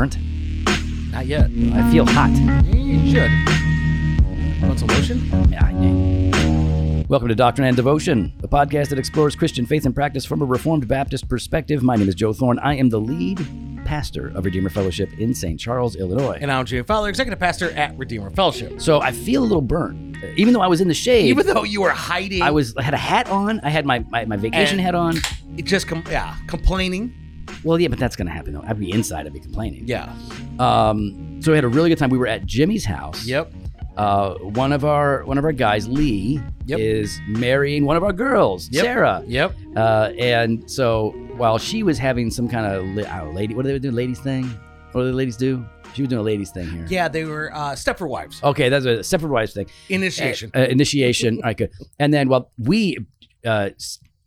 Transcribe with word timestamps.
burnt? 0.00 0.16
Not 1.12 1.26
yet. 1.26 1.50
I 1.74 1.90
feel 1.90 2.06
hot. 2.06 2.30
You 2.74 3.10
should. 3.10 3.30
Want 4.66 4.78
some 4.78 4.88
lotion? 4.88 5.28
Yeah, 5.50 5.68
yeah. 5.78 7.02
Welcome 7.08 7.28
to 7.28 7.34
Doctrine 7.34 7.66
and 7.66 7.76
Devotion, 7.76 8.32
a 8.42 8.48
podcast 8.48 8.88
that 8.88 8.98
explores 8.98 9.36
Christian 9.36 9.66
faith 9.66 9.84
and 9.84 9.94
practice 9.94 10.24
from 10.24 10.40
a 10.40 10.46
Reformed 10.46 10.88
Baptist 10.88 11.28
perspective. 11.28 11.82
My 11.82 11.96
name 11.96 12.08
is 12.08 12.14
Joe 12.14 12.32
Thorn. 12.32 12.58
I 12.60 12.76
am 12.76 12.88
the 12.88 12.98
lead 12.98 13.46
pastor 13.84 14.28
of 14.34 14.46
Redeemer 14.46 14.70
Fellowship 14.70 15.10
in 15.18 15.34
St. 15.34 15.60
Charles, 15.60 15.96
Illinois. 15.96 16.38
And 16.40 16.50
I'm 16.50 16.64
Jay 16.64 16.80
Fowler, 16.80 17.10
executive 17.10 17.38
pastor 17.38 17.70
at 17.72 17.94
Redeemer 17.98 18.30
Fellowship. 18.30 18.80
so 18.80 19.02
I 19.02 19.12
feel 19.12 19.42
a 19.42 19.44
little 19.44 19.60
burnt, 19.60 20.16
even 20.36 20.54
though 20.54 20.62
I 20.62 20.68
was 20.68 20.80
in 20.80 20.88
the 20.88 20.94
shade. 20.94 21.26
Even 21.26 21.46
though 21.46 21.64
you 21.64 21.82
were 21.82 21.90
hiding, 21.90 22.40
I 22.40 22.52
was 22.52 22.74
I 22.78 22.82
had 22.82 22.94
a 22.94 22.98
hat 22.98 23.28
on. 23.28 23.60
I 23.60 23.68
had 23.68 23.84
my 23.84 23.98
my, 24.08 24.24
my 24.24 24.38
vacation 24.38 24.78
And- 24.78 24.86
hat 24.86 24.94
on. 24.94 25.16
it 25.58 25.66
just 25.66 25.88
com- 25.88 26.04
yeah 26.08 26.36
complaining. 26.46 27.12
Well, 27.64 27.78
yeah, 27.80 27.88
but 27.88 27.98
that's 27.98 28.16
gonna 28.16 28.30
happen 28.30 28.52
though. 28.54 28.64
I'd 28.66 28.78
be 28.78 28.90
inside. 28.90 29.26
I'd 29.26 29.32
be 29.32 29.40
complaining. 29.40 29.84
Yeah. 29.86 30.12
Um. 30.58 31.40
So 31.42 31.52
we 31.52 31.56
had 31.56 31.64
a 31.64 31.68
really 31.68 31.88
good 31.88 31.98
time. 31.98 32.10
We 32.10 32.18
were 32.18 32.26
at 32.26 32.46
Jimmy's 32.46 32.84
house. 32.84 33.24
Yep. 33.26 33.52
Uh, 33.96 34.34
one 34.36 34.72
of 34.72 34.84
our 34.84 35.24
one 35.24 35.36
of 35.38 35.44
our 35.44 35.52
guys, 35.52 35.88
Lee, 35.88 36.40
Yep. 36.66 36.78
is 36.78 37.18
marrying 37.28 37.84
one 37.84 37.96
of 37.96 38.02
our 38.04 38.12
girls, 38.12 38.68
Yep. 38.70 38.84
Sarah. 38.84 39.22
Yep. 39.26 39.54
Uh, 39.76 40.10
and 40.18 40.70
so 40.70 41.10
while 41.36 41.58
she 41.58 41.82
was 41.82 41.98
having 41.98 42.30
some 42.30 42.48
kind 42.48 42.66
of 42.66 42.84
li- 42.94 43.04
I 43.04 43.18
don't 43.18 43.28
know, 43.30 43.34
lady, 43.34 43.54
what 43.54 43.66
do 43.66 43.72
they 43.72 43.78
do? 43.78 43.90
Ladies 43.90 44.20
thing? 44.20 44.44
What 44.92 45.02
do 45.02 45.06
the 45.08 45.12
ladies 45.16 45.36
do? 45.36 45.64
She 45.94 46.02
was 46.02 46.08
doing 46.08 46.20
a 46.20 46.22
ladies 46.22 46.50
thing 46.50 46.68
here. 46.70 46.86
Yeah, 46.88 47.08
they 47.08 47.24
were 47.24 47.52
uh, 47.52 47.72
Stepford 47.72 48.08
wives. 48.08 48.40
Okay, 48.44 48.68
that's 48.68 48.86
a 48.86 49.02
separate 49.02 49.30
wives 49.32 49.52
thing. 49.54 49.66
Initiation. 49.88 50.50
Uh, 50.54 50.60
initiation. 50.60 51.36
All 51.38 51.42
right, 51.48 51.56
good. 51.56 51.70
And 51.98 52.14
then, 52.14 52.28
well, 52.28 52.52
we, 52.58 52.96
uh, 53.44 53.70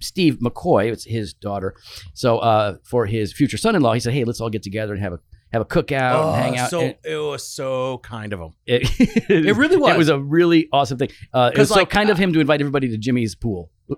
Steve 0.03 0.39
McCoy, 0.39 0.91
it's 0.91 1.05
his 1.05 1.33
daughter. 1.33 1.75
So 2.13 2.37
uh, 2.39 2.77
for 2.83 3.05
his 3.05 3.33
future 3.33 3.57
son-in-law, 3.57 3.93
he 3.93 3.99
said, 3.99 4.13
"Hey, 4.13 4.23
let's 4.23 4.41
all 4.41 4.49
get 4.49 4.63
together 4.63 4.93
and 4.93 5.01
have 5.01 5.13
a 5.13 5.19
have 5.51 5.61
a 5.61 5.65
cookout 5.65 6.33
and 6.33 6.43
hang 6.43 6.57
out." 6.57 6.67
Oh, 6.67 6.69
So 6.69 6.81
And 6.81 6.95
it 7.03 7.17
was 7.17 7.47
so 7.47 7.99
kind 7.99 8.33
of 8.33 8.39
him. 8.39 8.53
it, 8.65 8.89
It 9.29 9.55
really 9.55 9.77
was. 9.77 9.95
It 9.95 9.97
was 9.97 10.09
a 10.09 10.19
really 10.19 10.67
awesome 10.71 10.97
thing. 10.97 11.09
Uh, 11.33 11.51
it 11.53 11.59
was 11.59 11.69
so 11.69 11.75
like, 11.75 11.89
kind 11.89 12.09
of 12.09 12.17
him 12.17 12.33
to 12.33 12.39
invite 12.39 12.59
everybody 12.61 12.89
to 12.89 12.97
Jimmy's 12.97 13.35
pool. 13.35 13.69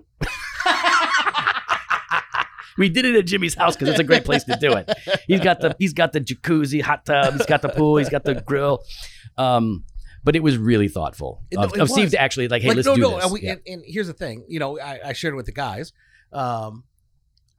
we 2.78 2.88
did 2.88 3.04
it 3.04 3.16
at 3.16 3.26
Jimmy's 3.26 3.54
house 3.54 3.74
because 3.74 3.88
it's 3.88 4.00
a 4.00 4.04
great 4.04 4.24
place 4.24 4.44
to 4.44 4.56
do 4.56 4.72
it. 4.72 4.90
He's 5.26 5.40
got 5.40 5.60
the 5.60 5.74
he's 5.78 5.92
got 5.92 6.12
the 6.12 6.20
jacuzzi, 6.20 6.82
hot 6.82 7.04
tub. 7.06 7.34
He's 7.34 7.46
got 7.46 7.62
the 7.62 7.68
pool. 7.70 7.96
He's 7.96 8.08
got 8.10 8.24
the 8.24 8.34
grill. 8.34 8.84
Um, 9.38 9.84
but 10.26 10.34
it 10.34 10.42
was 10.42 10.58
really 10.58 10.88
thoughtful 10.88 11.44
of, 11.56 11.72
it 11.72 11.80
of 11.80 11.88
Steve 11.88 12.10
to 12.10 12.20
actually 12.20 12.48
like, 12.48 12.60
hey, 12.60 12.68
like 12.68 12.76
let's 12.78 12.86
no, 12.88 12.96
do 12.96 13.00
no. 13.02 13.14
this. 13.14 13.24
And, 13.24 13.32
we, 13.32 13.40
Yeah. 13.42 13.52
and, 13.52 13.60
and 13.68 13.82
here's 13.86 14.08
the 14.08 14.12
thing. 14.12 14.44
You 14.48 14.58
know, 14.58 14.76
I, 14.78 14.98
I 15.10 15.12
shared 15.12 15.34
it 15.34 15.36
with 15.36 15.46
the 15.46 15.52
guys. 15.52 15.92
Um, 16.32 16.82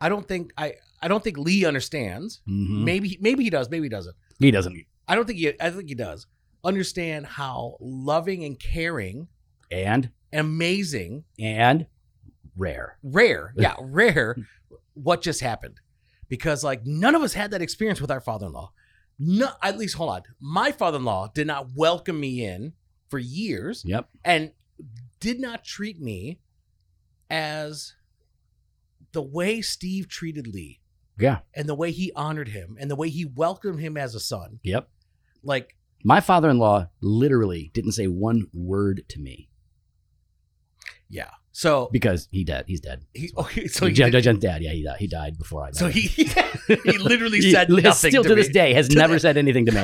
I 0.01 0.09
don't 0.09 0.27
think 0.27 0.51
I 0.57 0.73
I 1.01 1.07
don't 1.07 1.23
think 1.23 1.37
Lee 1.37 1.63
understands. 1.65 2.41
Mhm. 2.47 2.83
Maybe 2.83 3.17
maybe 3.21 3.45
he 3.45 3.49
does. 3.49 3.69
Maybe 3.69 3.85
he 3.85 3.89
doesn't. 3.89 4.15
He 4.37 4.51
doesn't. 4.51 4.77
I 5.07 5.15
don't 5.15 5.25
think 5.25 5.39
he. 5.39 5.53
I 5.61 5.69
think 5.69 5.87
he 5.87 5.95
does 5.95 6.27
understand 6.65 7.25
how 7.25 7.77
loving 7.79 8.43
and 8.43 8.59
caring, 8.59 9.29
And 9.71 10.09
amazing, 10.33 11.23
and 11.39 11.87
rare. 12.57 12.97
rare, 13.01 13.53
yeah, 13.57 13.75
rare, 13.79 14.35
what 14.93 15.21
just 15.21 15.39
happened, 15.39 15.79
because 16.27 16.65
like 16.65 16.85
none 16.85 17.15
of 17.15 17.21
us 17.21 17.33
had 17.33 17.51
that 17.51 17.61
experience 17.61 18.01
with 18.01 18.11
our 18.11 18.19
father-in-law. 18.19 18.71
No, 19.19 19.49
at 19.63 19.77
least 19.77 19.95
hold 19.95 20.11
on. 20.11 20.21
My 20.39 20.71
father-in-law 20.71 21.31
did 21.33 21.47
not 21.47 21.69
welcome 21.75 22.19
me 22.19 22.45
in 22.45 22.73
for 23.09 23.17
years, 23.19 23.83
Yep. 23.85 24.09
and 24.23 24.51
did 25.19 25.39
not 25.39 25.63
treat 25.63 25.99
me 25.99 26.39
as 27.29 27.95
the 29.13 29.21
way 29.23 29.61
Steve 29.61 30.07
treated 30.07 30.45
Lee, 30.47 30.81
Yeah. 31.17 31.39
and 31.53 31.67
the 31.67 31.73
way 31.75 31.91
he 31.91 32.11
honored 32.13 32.49
him, 32.49 32.77
and 32.79 32.91
the 32.91 32.95
way 32.95 33.09
he 33.09 33.25
welcomed 33.25 33.79
him 33.79 33.97
as 33.97 34.13
a 34.13 34.19
son. 34.19 34.59
Yep. 34.63 34.89
Like 35.43 35.75
My 36.03 36.19
father-in-law 36.21 36.89
literally 37.01 37.71
didn't 37.73 37.93
say 37.93 38.05
one 38.07 38.47
word 38.53 39.03
to 39.09 39.19
me 39.19 39.49
Yeah. 41.09 41.31
So 41.57 41.89
because 41.91 42.27
he 42.31 42.43
dead. 42.43 42.65
He's 42.67 42.81
dead. 42.81 43.03
he 43.15 43.31
okay. 43.35 43.65
So 43.65 43.79
So 43.79 43.85
he, 43.87 43.93
Jen, 43.93 44.11
Jen's 44.11 44.37
dad. 44.37 44.61
Yeah, 44.61 44.73
he 44.73 44.83
died. 44.83 44.97
He 44.99 45.07
died 45.07 45.39
before 45.39 45.63
I. 45.63 45.65
Met 45.69 45.75
so 45.75 45.87
him. 45.87 45.93
he 45.93 46.07
he 46.67 46.97
literally 46.99 47.41
said 47.51 47.71
nothing. 47.71 48.11
Still 48.11 48.21
to, 48.21 48.29
to, 48.29 48.35
this 48.35 48.49
day, 48.49 48.75
has 48.75 48.91
never 48.91 49.17
said 49.17 49.37
anything 49.37 49.65
to 49.65 49.71
me. 49.71 49.83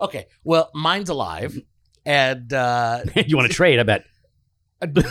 Okay. 0.00 0.28
Well, 0.42 0.70
mine's 0.72 1.10
alive, 1.10 1.58
and 2.06 2.50
uh 2.50 3.02
you 3.26 3.36
want 3.36 3.50
to 3.50 3.54
trade? 3.54 3.78
I 3.78 3.82
bet. 3.82 4.06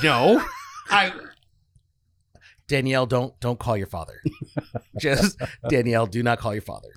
no, 0.02 0.44
I 0.90 1.14
Danielle, 2.68 3.06
don't 3.06 3.40
don't 3.40 3.60
call 3.60 3.78
your 3.78 3.86
father. 3.86 4.20
Just 5.00 5.40
Danielle, 5.70 6.08
do 6.08 6.24
not 6.24 6.40
call 6.40 6.54
your 6.54 6.64
father. 6.64 6.90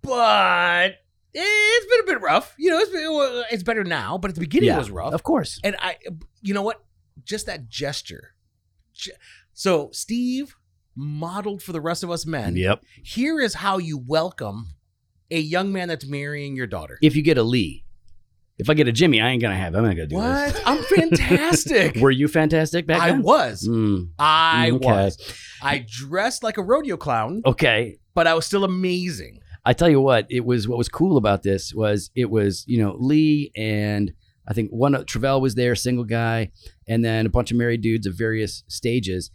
But 0.00 0.94
it's 1.34 1.86
been 1.94 2.00
a 2.00 2.06
bit 2.06 2.22
rough. 2.22 2.54
You 2.58 2.70
know, 2.70 2.78
it's 2.78 2.90
been, 2.90 3.44
it's 3.50 3.62
better 3.62 3.84
now, 3.84 4.16
but 4.16 4.30
at 4.30 4.34
the 4.34 4.40
beginning 4.40 4.68
Yeah, 4.68 4.76
it 4.76 4.78
was 4.78 4.90
rough. 4.90 5.12
Of 5.12 5.24
course. 5.24 5.60
And 5.62 5.76
I, 5.78 5.96
you 6.40 6.54
know 6.54 6.62
what? 6.62 6.82
Just 7.28 7.44
that 7.46 7.68
gesture. 7.68 8.32
So 9.52 9.90
Steve 9.92 10.56
modeled 10.96 11.62
for 11.62 11.72
the 11.72 11.80
rest 11.80 12.02
of 12.02 12.10
us 12.10 12.24
men. 12.24 12.56
Yep. 12.56 12.82
Here 13.04 13.38
is 13.38 13.54
how 13.54 13.76
you 13.76 13.98
welcome 13.98 14.68
a 15.30 15.38
young 15.38 15.70
man 15.70 15.88
that's 15.88 16.06
marrying 16.06 16.56
your 16.56 16.66
daughter. 16.66 16.98
If 17.02 17.14
you 17.14 17.22
get 17.22 17.36
a 17.36 17.42
Lee, 17.42 17.84
if 18.56 18.70
I 18.70 18.74
get 18.74 18.88
a 18.88 18.92
Jimmy, 18.92 19.20
I 19.20 19.28
ain't 19.28 19.42
gonna 19.42 19.54
have. 19.54 19.74
I'm 19.74 19.84
not 19.84 19.90
gonna 19.90 20.06
do 20.06 20.16
this. 20.16 20.24
What? 20.24 20.54
this. 20.54 20.62
I'm 20.64 20.82
fantastic. 20.84 21.96
Were 22.00 22.10
you 22.10 22.28
fantastic 22.28 22.86
back 22.86 23.06
then? 23.06 23.16
I 23.16 23.20
was. 23.20 23.68
Mm, 23.68 24.08
I 24.18 24.70
okay. 24.72 24.86
was. 24.88 25.34
I 25.62 25.84
dressed 25.86 26.42
like 26.42 26.56
a 26.56 26.62
rodeo 26.62 26.96
clown, 26.96 27.42
Okay. 27.44 27.98
but 28.14 28.26
I 28.26 28.32
was 28.32 28.46
still 28.46 28.64
amazing. 28.64 29.40
I 29.66 29.74
tell 29.74 29.90
you 29.90 30.00
what, 30.00 30.26
it 30.30 30.46
was 30.46 30.66
what 30.66 30.78
was 30.78 30.88
cool 30.88 31.18
about 31.18 31.42
this 31.42 31.74
was 31.74 32.10
it 32.16 32.30
was 32.30 32.64
you 32.66 32.82
know 32.82 32.96
Lee 32.98 33.52
and 33.54 34.12
I 34.48 34.54
think 34.54 34.70
one 34.70 34.94
of 34.94 35.04
Travell 35.06 35.40
was 35.40 35.54
there, 35.54 35.74
single 35.76 36.04
guy, 36.04 36.50
and 36.86 37.04
then 37.04 37.26
a 37.26 37.28
bunch 37.28 37.50
of 37.50 37.56
married 37.58 37.82
dudes 37.82 38.06
of 38.06 38.14
various 38.14 38.64
stages. 38.68 39.30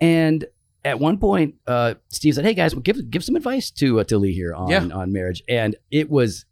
And 0.00 0.44
at 0.84 0.98
one 1.00 1.18
point, 1.18 1.54
uh, 1.66 1.94
Steve 2.08 2.34
said, 2.34 2.44
"Hey 2.44 2.54
guys, 2.54 2.74
well, 2.74 2.82
give 2.82 3.10
give 3.10 3.24
some 3.24 3.36
advice 3.36 3.70
to 3.72 4.00
uh, 4.00 4.04
to 4.04 4.18
Lee 4.18 4.32
here 4.34 4.54
on 4.54 4.68
Yeah. 4.68 4.84
on 4.92 5.12
marriage." 5.12 5.42
And 5.48 5.76
it 5.90 6.10
was 6.10 6.44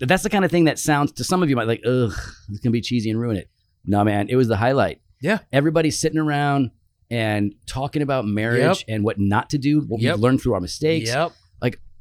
that's 0.00 0.22
the 0.22 0.30
kind 0.30 0.44
of 0.44 0.50
thing 0.50 0.64
that 0.64 0.78
sounds 0.78 1.12
to 1.12 1.24
some 1.24 1.42
of 1.42 1.48
you 1.50 1.56
might 1.56 1.68
like, 1.68 1.82
"Ugh, 1.86 2.12
it's 2.48 2.58
gonna 2.60 2.72
be 2.72 2.80
cheesy 2.80 3.10
and 3.10 3.20
ruin 3.20 3.36
it." 3.36 3.48
No, 3.84 4.02
man, 4.02 4.28
it 4.28 4.36
was 4.36 4.48
the 4.48 4.56
highlight. 4.56 5.00
Yeah. 5.22 5.38
everybody's 5.52 5.98
sitting 5.98 6.18
around 6.18 6.70
and 7.10 7.54
talking 7.66 8.02
about 8.02 8.26
marriage 8.26 8.84
and 8.88 9.02
what 9.02 9.18
not 9.18 9.48
to 9.50 9.58
do, 9.58 9.80
what 9.80 10.00
Yep. 10.02 10.14
we've 10.16 10.22
learned 10.22 10.40
through 10.42 10.52
our 10.54 10.60
mistakes, 10.60 11.08
Yep. 11.08 11.32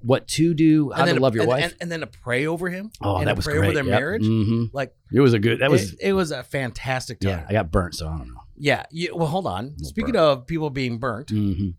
What 0.06 0.28
to 0.30 0.54
do, 0.54 0.92
how 0.92 1.06
to 1.06 1.20
love 1.20 1.34
your 1.36 1.44
and, 1.44 1.50
wife. 1.50 1.64
and, 1.64 1.76
and 1.82 1.92
then 1.92 2.00
to 2.02 2.08
pray 2.08 2.46
over 2.46 2.70
him. 2.70 2.92
Oh, 3.02 3.18
and 3.18 3.28
that 3.28 3.32
to 3.34 3.36
was 3.38 3.46
pray 3.46 3.56
great. 3.56 3.66
over 3.68 3.74
their 3.74 3.84
Yep. 3.86 3.92
marriage. 4.00 4.24
Mhm. 4.24 4.70
Like 4.74 4.94
It 5.12 5.20
was 5.20 5.34
a 5.34 5.40
good. 5.40 5.60
That 5.60 5.72
was 5.72 5.94
it, 5.94 6.00
it 6.02 6.14
was 6.14 6.32
a 6.32 6.44
fantastic 6.44 7.20
time. 7.20 7.30
yeah. 7.40 7.46
I 7.50 7.54
got 7.54 7.72
burnt, 7.72 7.96
so 7.96 8.08
I 8.08 8.18
don't 8.18 8.28
know. 8.28 8.42
Yeah. 8.58 8.86
You, 8.92 9.16
well, 9.16 9.28
hold 9.28 9.48
on. 9.48 9.78
Speaking 9.80 10.14
burnt. 10.14 10.18
of 10.42 10.48
people 10.48 10.70
being 10.70 10.98
burnt, 11.00 11.30
hmm 11.32 11.70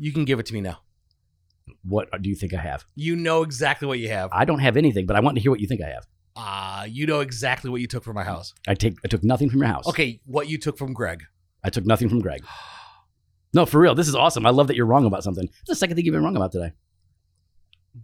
you 0.00 0.12
can 0.12 0.24
give 0.24 0.38
it 0.38 0.46
to 0.46 0.54
me 0.54 0.60
now. 0.60 0.78
What 1.82 2.08
do 2.22 2.28
you 2.30 2.36
think 2.36 2.54
I 2.54 2.60
have? 2.60 2.84
You 2.94 3.16
know 3.16 3.42
exactly 3.42 3.88
what 3.88 3.98
you 3.98 4.08
have. 4.08 4.30
I 4.32 4.44
don't 4.44 4.60
have 4.60 4.76
anything, 4.76 5.06
but 5.06 5.16
I 5.16 5.20
want 5.20 5.36
to 5.36 5.40
hear 5.42 5.50
what 5.50 5.60
you 5.60 5.66
think 5.66 5.80
I 5.82 5.88
have. 5.88 6.06
Uh, 6.36 6.84
you 6.88 7.04
know 7.06 7.18
exactly 7.20 7.68
what 7.70 7.80
you 7.80 7.88
took 7.88 8.04
from 8.04 8.14
my 8.14 8.22
house. 8.24 8.54
I 8.68 8.74
take. 8.74 8.94
I 9.04 9.08
took 9.08 9.24
nothing 9.24 9.50
from 9.50 9.58
your 9.60 9.68
house. 9.68 9.88
Okay, 9.88 10.20
what 10.24 10.48
you 10.48 10.56
took 10.58 10.78
from 10.78 10.92
Greg. 10.92 11.24
I 11.64 11.70
took 11.70 11.84
nothing 11.84 12.08
from 12.08 12.20
Greg. 12.20 12.44
No, 13.52 13.66
for 13.66 13.80
real. 13.80 13.94
This 13.94 14.06
is 14.06 14.14
awesome. 14.14 14.46
I 14.46 14.50
love 14.50 14.68
that 14.68 14.76
you're 14.76 14.86
wrong 14.86 15.04
about 15.06 15.24
something. 15.24 15.44
It's 15.46 15.68
the 15.68 15.74
second 15.74 15.96
thing 15.96 16.04
you've 16.04 16.12
been 16.12 16.22
wrong 16.22 16.36
about 16.36 16.52
today. 16.52 16.72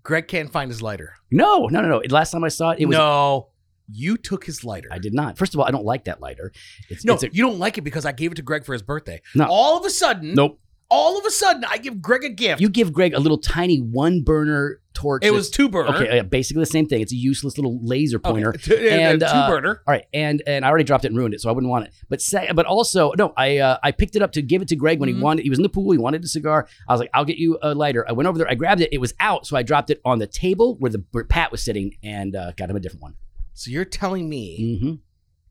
Greg 0.02 0.28
can't 0.28 0.50
find 0.50 0.70
his 0.70 0.82
lighter. 0.82 1.14
No, 1.30 1.66
no, 1.66 1.80
no, 1.80 1.88
no. 1.88 2.02
Last 2.10 2.30
time 2.30 2.44
I 2.44 2.48
saw 2.48 2.70
it, 2.70 2.80
it 2.80 2.86
was. 2.86 2.96
no, 2.96 3.48
you 3.90 4.16
took 4.16 4.44
his 4.44 4.64
lighter. 4.64 4.88
I 4.90 4.98
did 4.98 5.14
not. 5.14 5.36
First 5.38 5.54
of 5.54 5.60
all, 5.60 5.66
I 5.66 5.70
don't 5.70 5.84
like 5.84 6.04
that 6.04 6.20
lighter. 6.20 6.52
It's, 6.88 7.04
No, 7.04 7.14
it's 7.14 7.22
a, 7.22 7.34
you 7.34 7.42
don't 7.42 7.58
like 7.58 7.78
it 7.78 7.82
because 7.82 8.04
I 8.06 8.12
gave 8.12 8.32
it 8.32 8.36
to 8.36 8.42
Greg 8.42 8.64
for 8.64 8.72
his 8.72 8.82
birthday. 8.82 9.20
No. 9.34 9.46
All 9.48 9.78
of 9.78 9.84
a 9.84 9.90
sudden, 9.90 10.34
nope. 10.34 10.58
All 10.90 11.18
of 11.18 11.24
a 11.24 11.30
sudden, 11.30 11.64
I 11.68 11.78
give 11.78 12.00
Greg 12.00 12.24
a 12.24 12.28
gift. 12.28 12.60
You 12.60 12.68
give 12.68 12.92
Greg 12.92 13.14
a 13.14 13.18
little 13.20 13.38
tiny 13.38 13.78
one 13.78 14.22
burner 14.22 14.80
torch. 14.92 15.24
it 15.24 15.32
was 15.32 15.50
two 15.50 15.68
burner. 15.68 15.96
okay. 15.96 16.20
Basically 16.20 16.60
the 16.62 16.66
same 16.66 16.86
thing. 16.86 17.00
It's 17.00 17.12
a 17.12 17.16
useless 17.16 17.58
little 17.58 17.80
laser 17.84 18.18
pointer. 18.20 18.52
two, 18.52 18.76
And, 18.76 19.18
two 19.20 19.26
uh, 19.26 19.48
burner. 19.48 19.82
All 19.86 19.92
right, 19.92 20.04
and 20.12 20.42
and 20.46 20.64
I 20.64 20.68
already 20.68 20.84
dropped 20.84 21.04
it 21.04 21.08
and 21.08 21.16
ruined 21.16 21.34
it, 21.34 21.40
so 21.40 21.48
I 21.48 21.52
wouldn't 21.52 21.70
want 21.70 21.86
it. 21.86 21.94
But 22.08 22.20
say, 22.20 22.48
but 22.54 22.66
also 22.66 23.12
no, 23.18 23.32
I 23.36 23.58
uh, 23.58 23.78
I 23.82 23.90
picked 23.90 24.14
it 24.14 24.22
up 24.22 24.32
to 24.32 24.42
give 24.42 24.62
it 24.62 24.68
to 24.68 24.76
Greg 24.76 25.00
when 25.00 25.08
Mhm. 25.08 25.16
he 25.16 25.20
wanted. 25.22 25.42
He 25.42 25.50
was 25.50 25.58
in 25.58 25.62
the 25.64 25.68
pool. 25.68 25.90
He 25.90 25.98
wanted 25.98 26.22
a 26.22 26.28
cigar. 26.28 26.68
I 26.88 26.92
was 26.92 27.00
like, 27.00 27.10
I'll 27.14 27.24
get 27.24 27.38
you 27.38 27.58
a 27.62 27.74
lighter. 27.74 28.04
I 28.08 28.12
went 28.12 28.28
over 28.28 28.38
there. 28.38 28.48
I 28.48 28.54
grabbed 28.54 28.80
it. 28.82 28.90
It 28.92 28.98
was 29.00 29.14
out, 29.20 29.46
so 29.46 29.56
I 29.56 29.62
dropped 29.62 29.90
it 29.90 30.00
on 30.04 30.18
the 30.20 30.26
table 30.28 30.76
where 30.78 30.90
the 30.92 31.02
where 31.10 31.24
Pat 31.24 31.50
was 31.50 31.64
sitting 31.64 31.96
and 32.02 32.36
uh, 32.36 32.52
got 32.56 32.70
him 32.70 32.76
a 32.76 32.80
different 32.80 33.02
one. 33.02 33.14
So 33.54 33.70
you're 33.70 33.84
telling 33.84 34.28
me 34.28 34.78
hmm 34.80 34.94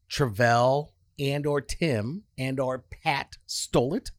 Travell 0.10 0.94
and 1.20 1.46
or 1.46 1.62
Tim 1.62 2.24
and 2.38 2.60
or 2.60 2.84
Pat 3.04 3.38
stole 3.46 3.94
it? 3.94 4.12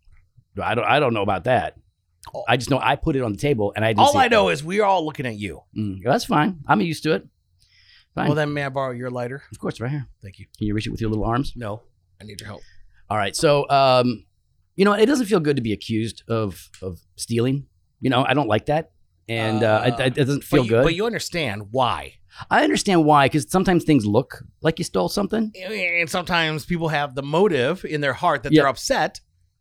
I 0.63 0.75
don't 0.75 0.85
I 0.85 1.01
don't 1.01 1.15
know 1.15 1.23
about 1.23 1.45
that. 1.45 1.77
I 2.49 2.57
just 2.57 2.71
know 2.71 2.79
I 2.83 2.97
put 2.97 3.17
it 3.17 3.23
on 3.23 3.33
the 3.33 3.39
table 3.39 3.73
and 3.77 3.85
I 3.85 3.89
didn't 3.93 4.01
All 4.01 4.17
I 4.17 4.29
know 4.29 4.49
is 4.49 4.65
we're 4.65 4.85
all 4.85 5.05
looking 5.05 5.27
at 5.27 5.37
you. 5.37 5.61
Mm, 5.77 5.99
that's 6.05 6.25
fine. 6.25 6.61
I'm 6.67 6.81
used 6.81 7.03
to 7.05 7.13
it. 7.15 7.29
Fine. 8.15 8.27
Well, 8.29 8.35
then, 8.37 8.53
may 8.55 8.63
I 8.65 8.69
borrow 8.69 8.93
your 8.93 9.11
lighter? 9.11 9.43
of 9.51 9.59
course, 9.59 9.81
right 9.81 9.91
here. 9.91 10.07
Thank 10.23 10.39
you. 10.39 10.47
Can 10.57 10.67
you 10.69 10.75
reach 10.75 10.87
it 10.87 10.91
with 10.91 11.01
your 11.01 11.11
little 11.11 11.25
arms? 11.25 11.53
No, 11.57 11.83
I 12.21 12.25
need 12.25 12.41
your 12.41 12.47
help. 12.47 12.63
All 13.11 13.19
right. 13.19 13.35
So, 13.35 13.69
um, 13.69 14.25
you 14.77 14.85
know, 14.85 14.93
it 14.93 15.07
doesn't 15.07 15.27
feel 15.27 15.41
good 15.41 15.57
to 15.57 15.63
be 15.63 15.73
accused 15.73 16.23
of 16.29 16.71
of 16.81 16.99
stealing. 17.17 17.67
You 18.01 18.11
know, 18.11 18.25
I 18.27 18.35
don't 18.35 18.49
like 18.49 18.67
that. 18.67 18.93
and 19.29 19.63
uh, 19.63 19.83
it, 19.99 20.01
it 20.01 20.15
doesn't 20.15 20.45
feel 20.45 20.65
you, 20.65 20.71
good. 20.71 20.85
But 20.85 20.95
you 20.95 21.07
understand 21.07 21.69
why. 21.73 22.15
I 22.51 22.63
understand 22.65 23.05
why, 23.05 23.27
because 23.27 23.51
sometimes 23.51 23.85
things 23.85 24.05
look 24.07 24.43
like 24.61 24.79
you 24.79 24.85
stole 24.85 25.09
something. 25.09 25.53
And 25.69 26.11
sometimes 26.11 26.67
people 26.67 26.89
have 26.89 27.15
the 27.15 27.23
motive 27.23 27.85
in 27.85 28.01
their 28.01 28.13
heart 28.13 28.43
that 28.43 28.53
Yeah. 28.53 28.63
they're 28.63 28.69
upset 28.69 29.21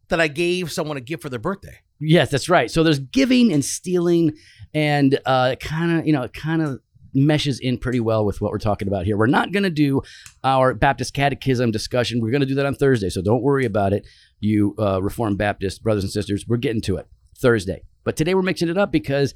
that 0.10 0.20
I 0.20 0.28
gave 0.28 0.72
someone 0.72 0.98
a 0.98 1.02
gift 1.02 1.24
for 1.24 1.30
their 1.30 1.40
birthday. 1.40 1.80
Yes, 2.00 2.30
that's 2.32 2.50
right. 2.50 2.70
So 2.70 2.84
there's 2.84 3.00
giving 3.00 3.54
and 3.54 3.64
stealing, 3.64 4.34
and 4.74 5.18
uh, 5.26 5.56
kind 5.60 6.00
of, 6.00 6.06
you 6.08 6.14
know, 6.14 6.24
it 6.24 6.34
kind 6.34 6.62
of 6.62 6.80
meshes 7.14 7.60
in 7.60 7.78
pretty 7.78 8.00
well 8.00 8.26
with 8.26 8.42
what 8.42 8.52
we're 8.52 8.58
talking 8.58 8.88
about 8.88 9.06
here. 9.06 9.16
We're 9.16 9.28
not 9.28 9.52
going 9.52 9.64
to 9.64 9.70
do 9.70 10.02
our 10.44 10.74
Baptist 10.74 11.14
Catechism 11.14 11.72
discussion. 11.72 12.20
We're 12.22 12.32
going 12.32 12.42
to 12.42 12.48
do 12.48 12.56
that 12.56 12.66
on 12.66 12.76
Thursday, 12.76 13.10
so 13.10 13.22
don't 13.22 13.42
worry 13.44 13.66
about 13.66 13.94
it, 13.94 14.06
you 14.40 14.76
uh, 14.80 15.02
Reformed 15.02 15.38
Baptist 15.38 15.84
brothers 15.84 16.04
and 16.04 16.12
sisters. 16.12 16.46
We're 16.48 16.58
getting 16.58 16.82
to 16.82 16.98
it 16.98 17.08
Thursday, 17.38 17.84
but 18.04 18.16
today 18.18 18.34
we're 18.34 18.42
mixing 18.42 18.68
it 18.68 18.78
up 18.78 18.92
because 18.92 19.34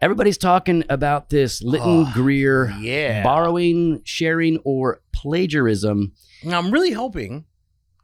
everybody's 0.00 0.38
talking 0.38 0.84
about 0.88 1.28
this 1.30 1.62
Litton 1.62 2.06
Oh, 2.06 2.12
Greear 2.14 2.72
Yeah. 2.80 3.22
borrowing, 3.24 4.00
sharing, 4.04 4.58
or 4.64 5.02
plagiarism. 5.12 6.12
Now, 6.44 6.58
I'm 6.58 6.70
really 6.70 6.92
hoping 6.92 7.44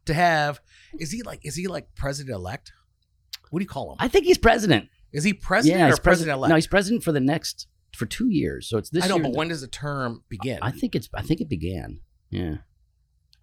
to 0.07 0.15
have. 0.15 0.61
Is 1.01 1.11
he 1.11 1.23
like? 1.23 1.41
Is 1.45 1.55
he 1.57 1.67
like 1.69 1.95
president 1.95 2.35
elect? 2.35 2.73
What 3.51 3.61
do 3.61 3.63
you 3.63 3.69
call 3.69 3.93
him? 3.93 3.97
I 4.01 4.09
think 4.09 4.25
he's 4.27 4.39
president. 4.39 4.89
Is 5.13 5.25
he 5.25 5.33
president 5.33 5.81
yeah, 5.81 5.93
or 5.95 5.97
president 5.99 6.37
elect? 6.37 6.49
No, 6.51 6.55
he's 6.57 6.67
president 6.67 7.03
for 7.05 7.13
the 7.13 7.21
next 7.21 7.69
for 7.95 8.07
two 8.07 8.29
years. 8.29 8.69
So 8.69 8.77
it's 8.79 8.91
this 8.91 9.05
I 9.05 9.09
know, 9.09 9.17
year. 9.17 9.25
but 9.25 9.33
when 9.35 9.49
does 9.49 9.61
the 9.61 9.69
term 9.69 10.25
begin? 10.29 10.59
I 10.63 10.71
think 10.73 10.95
it's. 10.95 11.09
I 11.15 11.23
think 11.23 11.41
it 11.41 11.49
began. 11.49 12.01
Yeah. 12.31 12.57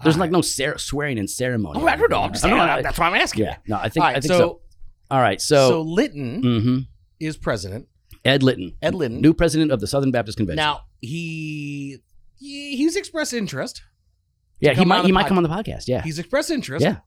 There's 0.03 0.15
All 0.15 0.19
like 0.19 0.31
no 0.31 0.41
cer- 0.41 0.77
swearing 0.77 1.17
in 1.17 1.27
ceremony. 1.27 1.79
Oh, 1.81 1.87
I 1.87 1.95
don't 1.95 2.11
know. 2.11 2.21
I'm 2.21 2.33
just 2.33 2.43
I 2.43 2.49
don't 2.49 2.59
saying, 2.59 2.75
know. 2.77 2.81
that's 2.81 2.99
why 2.99 3.07
I'm 3.07 3.15
asking. 3.15 3.45
Yeah. 3.45 3.57
No, 3.67 3.77
I 3.77 3.87
think. 3.89 4.03
All 4.03 4.09
right, 4.09 4.17
I 4.17 4.19
think 4.19 4.33
so, 4.33 4.39
so, 4.39 4.61
All 5.09 5.21
right. 5.21 5.39
so 5.39 5.69
So. 5.69 5.81
Litton 5.81 6.41
hmm 6.41 6.77
is 7.19 7.37
president. 7.37 7.87
Ed 8.25 8.43
Litton, 8.43 8.75
Ed 8.81 8.95
Litton. 8.95 9.21
new 9.21 9.33
president 9.33 9.71
of 9.71 9.79
the 9.79 9.87
Southern 9.87 10.11
Baptist 10.11 10.37
Convention. 10.37 10.57
Now 10.57 10.81
he, 11.01 11.99
he 12.37 12.75
he's 12.75 12.95
expressed 12.97 13.33
interest. 13.33 13.81
yeah, 14.59 14.73
he 14.73 14.83
might. 14.85 15.05
He 15.05 15.11
might 15.13 15.27
come 15.27 15.37
on 15.37 15.43
the 15.43 15.49
podcast. 15.49 15.87
Yeah. 15.87 16.01
He's 16.01 16.19
expressed 16.19 16.51
interest. 16.51 16.83
Yeah. 16.83 16.97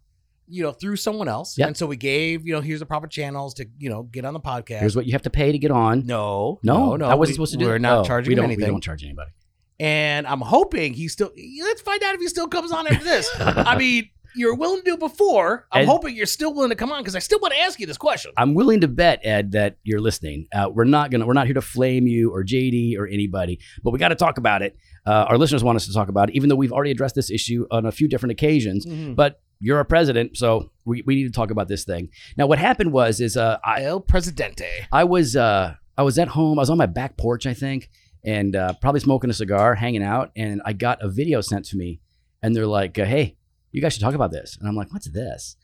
You 0.48 0.62
know, 0.62 0.72
through 0.72 0.96
someone 0.96 1.28
else. 1.28 1.58
Yep. 1.58 1.66
And 1.68 1.76
so 1.76 1.86
we 1.86 1.96
gave, 1.96 2.46
you 2.46 2.52
know, 2.52 2.60
here's 2.60 2.80
the 2.80 2.86
proper 2.86 3.06
channels 3.08 3.54
to, 3.54 3.66
you 3.78 3.88
know, 3.90 4.04
get 4.04 4.24
on 4.24 4.32
the 4.34 4.40
podcast. 4.40 4.80
Here's 4.80 4.94
what 4.96 5.06
you 5.06 5.12
have 5.12 5.22
to 5.22 5.30
pay 5.30 5.50
to 5.52 5.58
get 5.58 5.70
on. 5.70 6.06
no, 6.06 6.60
No, 6.62 6.90
no, 6.90 6.96
no. 6.96 7.06
I 7.06 7.14
wasn't 7.14 7.32
we- 7.32 7.34
supposed 7.46 7.52
to 7.52 7.58
do. 7.58 7.66
We're 7.66 7.78
not 7.78 7.98
Oh, 7.98 8.04
charging 8.04 8.30
we 8.30 8.34
don't, 8.36 8.44
anything. 8.44 8.64
We 8.66 8.70
don't 8.70 8.80
charge 8.82 9.02
anybody. 9.04 9.30
And 9.78 10.26
I'm 10.26 10.40
hoping 10.40 10.94
he 10.94 11.08
still. 11.08 11.30
Let's 11.62 11.82
find 11.82 12.02
out 12.02 12.14
if 12.14 12.20
he 12.20 12.28
still 12.28 12.48
comes 12.48 12.72
on 12.72 12.86
after 12.86 13.04
this. 13.04 13.28
I 13.38 13.76
mean, 13.78 14.08
you're 14.34 14.54
willing 14.54 14.80
to 14.80 14.84
do 14.84 14.94
it 14.94 15.00
before. 15.00 15.66
I'm 15.72 15.82
Ed- 15.82 15.86
hoping 15.88 16.14
you're 16.16 16.24
still 16.26 16.54
willing 16.54 16.70
to 16.70 16.76
come 16.76 16.92
on 16.92 17.02
because 17.02 17.14
I 17.16 17.18
still 17.18 17.38
want 17.40 17.52
to 17.54 17.60
ask 17.60 17.78
you 17.78 17.86
this 17.86 17.98
question. 17.98 18.32
I'm 18.38 18.54
willing 18.54 18.80
to 18.82 18.88
bet, 18.88 19.20
Ed, 19.24 19.52
that 19.52 19.76
you're 19.82 20.00
listening. 20.00 20.46
Uh, 20.54 20.70
we're 20.72 20.84
not 20.84 21.10
gonna. 21.10 21.26
We're 21.26 21.32
not 21.34 21.46
here 21.46 21.54
to 21.54 21.60
flame 21.62 22.06
you 22.06 22.30
or 22.32 22.42
JD 22.44 22.96
or 22.96 23.06
anybody, 23.06 23.58
but 23.82 23.90
we 23.90 23.98
got 23.98 24.08
to 24.08 24.14
talk 24.14 24.38
about 24.38 24.62
it. 24.62 24.76
Uh, 25.06 25.26
our 25.28 25.36
listeners 25.38 25.62
want 25.62 25.76
us 25.76 25.86
to 25.86 25.92
talk 25.92 26.08
about 26.08 26.30
it, 26.30 26.36
even 26.36 26.48
though 26.48 26.56
we've 26.56 26.72
already 26.72 26.90
addressed 26.90 27.14
this 27.14 27.30
issue 27.30 27.66
on 27.70 27.84
a 27.86 27.92
few 27.92 28.08
different 28.08 28.32
occasions. 28.32 28.86
But 29.14 29.40
you're 29.60 29.80
a 29.80 29.84
president, 29.84 30.36
so 30.36 30.70
we, 30.84 31.02
we 31.06 31.14
need 31.14 31.24
to 31.24 31.30
talk 31.30 31.50
about 31.50 31.68
this 31.68 31.84
thing. 31.84 32.10
Now, 32.36 32.46
what 32.46 32.58
happened 32.58 32.92
was 32.92 33.20
is 33.20 33.36
uh, 33.36 33.58
I 33.64 33.84
El 33.84 34.00
Presidente. 34.00 34.86
I 34.92 35.04
was 35.04 35.36
uh, 35.36 35.74
I 35.96 36.02
was 36.02 36.18
at 36.18 36.28
home. 36.28 36.58
I 36.58 36.62
was 36.62 36.70
on 36.70 36.78
my 36.78 36.86
back 36.86 37.16
porch, 37.16 37.46
I 37.46 37.54
think, 37.54 37.90
and 38.24 38.54
uh, 38.54 38.74
probably 38.80 39.00
smoking 39.00 39.30
a 39.30 39.34
cigar, 39.34 39.74
hanging 39.74 40.02
out, 40.02 40.30
and 40.36 40.60
I 40.64 40.72
got 40.72 41.02
a 41.02 41.08
video 41.08 41.40
sent 41.40 41.64
to 41.66 41.76
me, 41.76 42.00
and 42.42 42.54
they're 42.54 42.66
like, 42.66 42.98
uh, 42.98 43.04
"Hey, 43.04 43.36
you 43.72 43.80
guys 43.80 43.94
should 43.94 44.02
talk 44.02 44.14
about 44.14 44.30
this." 44.30 44.56
And 44.58 44.68
I'm 44.68 44.76
like, 44.76 44.92
"What's 44.92 45.10
this?" 45.10 45.56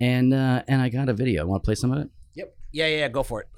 And 0.00 0.32
uh, 0.32 0.62
and 0.68 0.80
I 0.80 0.88
got 0.88 1.08
a 1.08 1.14
video. 1.14 1.46
Want 1.46 1.62
to 1.62 1.66
play 1.66 1.74
some 1.74 1.92
of 1.92 1.98
it? 1.98 2.10
Yep. 2.34 2.54
Yeah, 2.72 2.86
yeah, 2.86 2.96
yeah. 2.98 3.08
Go 3.08 3.22
for 3.22 3.40
it. 3.40 3.48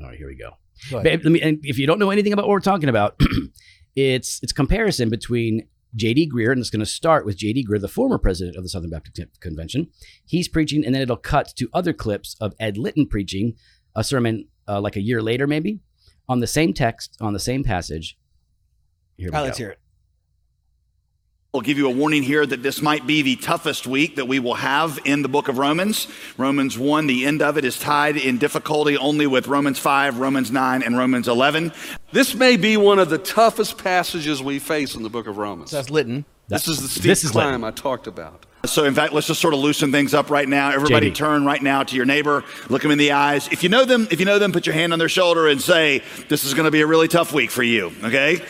All 0.00 0.06
right, 0.06 0.18
here 0.18 0.26
we 0.26 0.36
go. 0.36 0.50
Go. 0.90 1.02
Babe, 1.02 1.20
let 1.24 1.32
me, 1.32 1.40
and 1.40 1.60
if 1.62 1.78
you 1.78 1.86
don't 1.86 1.98
know 1.98 2.10
anything 2.10 2.32
about 2.32 2.46
what 2.46 2.52
we're 2.52 2.60
talking 2.60 2.88
about, 2.88 3.20
it's 3.96 4.40
it's 4.42 4.52
comparison 4.52 5.08
between 5.08 5.68
J.D. 5.96 6.30
Greear, 6.30 6.52
and 6.52 6.60
it's 6.60 6.70
going 6.70 6.80
to 6.80 6.86
start 6.86 7.24
with 7.24 7.36
J.D. 7.36 7.66
Greear, 7.66 7.80
the 7.80 7.88
former 7.88 8.18
president 8.18 8.56
of 8.56 8.62
the 8.62 8.68
Southern 8.68 8.90
Baptist 8.90 9.40
Convention. 9.40 9.88
He's 10.26 10.48
preaching, 10.48 10.84
and 10.84 10.94
then 10.94 11.02
it'll 11.02 11.16
cut 11.16 11.52
to 11.56 11.68
other 11.72 11.92
clips 11.92 12.36
of 12.40 12.54
Ed 12.58 12.76
Litton 12.76 13.06
preaching 13.06 13.54
a 13.94 14.02
sermon 14.02 14.48
uh, 14.66 14.80
like 14.80 14.96
a 14.96 15.00
year 15.00 15.22
later, 15.22 15.46
maybe, 15.46 15.80
on 16.28 16.40
the 16.40 16.46
same 16.46 16.72
text, 16.72 17.16
on 17.20 17.32
the 17.32 17.38
same 17.38 17.62
passage. 17.62 18.18
Here 19.16 19.28
we 19.28 19.34
right, 19.34 19.40
go. 19.40 19.44
let's 19.44 19.58
hear 19.58 19.70
it. 19.70 19.78
I'll 21.54 21.60
give 21.60 21.78
you 21.78 21.86
a 21.86 21.90
warning 21.90 22.24
here 22.24 22.44
that 22.44 22.64
this 22.64 22.82
might 22.82 23.06
be 23.06 23.22
the 23.22 23.36
toughest 23.36 23.86
week 23.86 24.16
that 24.16 24.26
we 24.26 24.40
will 24.40 24.54
have 24.54 24.98
in 25.04 25.22
the 25.22 25.28
book 25.28 25.46
of 25.46 25.56
Romans. 25.56 26.08
Romans 26.36 26.76
1, 26.76 27.06
the 27.06 27.24
end 27.24 27.42
of 27.42 27.56
it 27.56 27.64
is 27.64 27.78
tied 27.78 28.16
in 28.16 28.38
difficulty 28.38 28.96
only 28.96 29.28
with 29.28 29.46
Romans 29.46 29.78
5, 29.78 30.18
Romans 30.18 30.50
9, 30.50 30.82
and 30.82 30.98
Romans 30.98 31.28
11. 31.28 31.72
This 32.10 32.34
may 32.34 32.56
be 32.56 32.76
one 32.76 32.98
of 32.98 33.08
the 33.08 33.18
toughest 33.18 33.78
passages 33.78 34.42
we 34.42 34.58
face 34.58 34.96
in 34.96 35.04
the 35.04 35.08
book 35.08 35.28
of 35.28 35.36
Romans. 35.36 35.70
That's 35.70 35.90
Litton. 35.90 36.24
this 36.48 36.66
is 36.66 36.82
the 36.82 36.88
steep 36.88 37.04
this 37.04 37.22
is 37.22 37.30
climb 37.30 37.62
I 37.62 37.70
talked 37.70 38.08
about. 38.08 38.46
So, 38.64 38.82
in 38.84 38.94
fact, 38.94 39.12
let's 39.12 39.28
just 39.28 39.40
sort 39.40 39.54
of 39.54 39.60
loosen 39.60 39.92
things 39.92 40.12
up 40.12 40.30
right 40.30 40.48
now. 40.48 40.72
Everybody 40.72 41.12
JD. 41.12 41.14
turn 41.14 41.44
right 41.44 41.62
now 41.62 41.84
to 41.84 41.94
your 41.94 42.04
neighbor, 42.06 42.42
look 42.68 42.82
them 42.82 42.90
in 42.90 42.98
the 42.98 43.12
eyes. 43.12 43.46
If 43.52 43.62
you 43.62 43.68
know 43.68 43.84
them, 43.84 44.08
if 44.10 44.18
you 44.18 44.26
know 44.26 44.40
them, 44.40 44.50
put 44.50 44.66
your 44.66 44.74
hand 44.74 44.92
on 44.92 44.98
their 44.98 45.08
shoulder 45.08 45.46
and 45.46 45.62
say, 45.62 46.02
This 46.28 46.44
is 46.44 46.52
going 46.52 46.64
to 46.64 46.72
be 46.72 46.80
a 46.80 46.86
really 46.86 47.06
tough 47.06 47.32
week 47.32 47.52
for 47.52 47.62
you, 47.62 47.92
okay? 48.02 48.42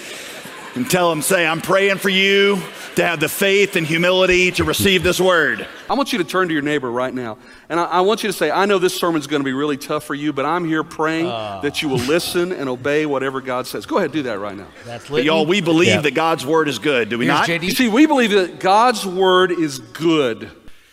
And 0.75 0.91
tell 0.91 1.11
them, 1.11 1.21
say, 1.21 1.47
I'm 1.47 1.61
praying 1.61 1.99
for 1.99 2.09
you 2.09 2.63
to 2.97 3.05
have 3.05 3.21
the 3.21 3.29
faith 3.29 3.77
and 3.77 3.87
humility 3.87 4.53
to 4.53 4.65
receive 4.65 5.03
this 5.03 5.21
word. 5.21 5.67
I 5.91 5.95
want 5.95 6.13
you 6.13 6.19
to 6.19 6.25
turn 6.25 6.49
to 6.49 6.55
your 6.55 6.63
neighbor 6.63 6.91
right 6.91 7.13
now. 7.13 7.39
And 7.69 7.81
I, 7.81 7.85
I 7.85 8.01
want 8.03 8.23
you 8.23 8.29
to 8.29 8.33
say, 8.33 8.51
I 8.51 8.67
know 8.67 8.79
this 8.79 8.95
sermon 8.95 9.21
is 9.21 9.27
going 9.27 9.41
to 9.41 9.45
be 9.45 9.53
really 9.53 9.77
tough 9.77 10.05
for 10.05 10.15
you, 10.15 10.33
but 10.33 10.47
I'm 10.47 10.65
here 10.65 10.85
praying 10.85 11.27
ah. 11.27 11.61
that 11.61 11.83
you 11.83 11.89
will 11.89 11.99
listen 11.99 12.53
and 12.53 12.69
obey 12.69 13.05
whatever 13.07 13.41
God 13.41 13.67
says. 13.67 13.85
Go 13.87 13.99
ahead, 13.99 14.13
do 14.13 14.23
that 14.25 14.39
right 14.39 14.57
now. 14.57 14.69
That's 14.85 15.09
But 15.09 15.25
y'all, 15.25 15.47
we 15.47 15.61
believe 15.61 15.89
Yeah. 15.89 16.01
that 16.03 16.15
God's 16.15 16.47
word 16.47 16.69
is 16.69 16.79
good, 16.79 17.09
do 17.09 17.19
we 17.19 17.27
Here's 17.27 17.49
not? 17.49 17.63
You 17.63 17.71
see, 17.71 17.89
we 17.89 18.07
believe 18.07 18.31
that 18.31 18.61
God's 18.61 19.05
word 19.05 19.51
is 19.51 19.79
good. 19.79 20.51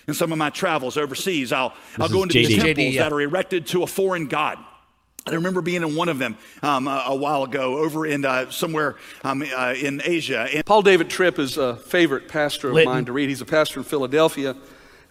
In 0.07 0.15
some 0.15 0.31
of 0.31 0.37
my 0.37 0.49
travels 0.49 0.97
overseas, 0.97 1.53
I'll, 1.53 1.73
I'll 1.99 2.09
go 2.09 2.23
into 2.23 2.33
these 2.33 2.49
temples 2.49 2.77
JD, 2.77 2.93
yeah. 2.93 3.03
that 3.03 3.13
are 3.13 3.21
erected 3.21 3.67
to 3.67 3.83
a 3.83 3.87
foreign 3.87 4.27
god. 4.27 4.57
I 5.27 5.35
remember 5.35 5.61
being 5.61 5.83
in 5.83 5.95
one 5.95 6.09
of 6.09 6.17
them 6.17 6.35
um, 6.63 6.87
a, 6.87 7.03
a 7.07 7.15
while 7.15 7.43
ago 7.43 7.77
over 7.77 8.07
in 8.07 8.25
uh, 8.25 8.49
somewhere 8.49 8.95
um, 9.23 9.43
uh, 9.43 9.75
in 9.77 10.01
Asia. 10.03 10.47
And 10.51 10.65
Paul 10.65 10.81
David 10.81 11.11
Tripp 11.11 11.37
is 11.37 11.57
a 11.57 11.75
favorite 11.75 12.27
pastor 12.27 12.69
of 12.69 12.73
Litton. 12.73 12.91
mine 12.91 13.05
to 13.05 13.13
read. 13.13 13.29
He's 13.29 13.41
a 13.41 13.45
pastor 13.45 13.79
in 13.81 13.83
Philadelphia. 13.83 14.55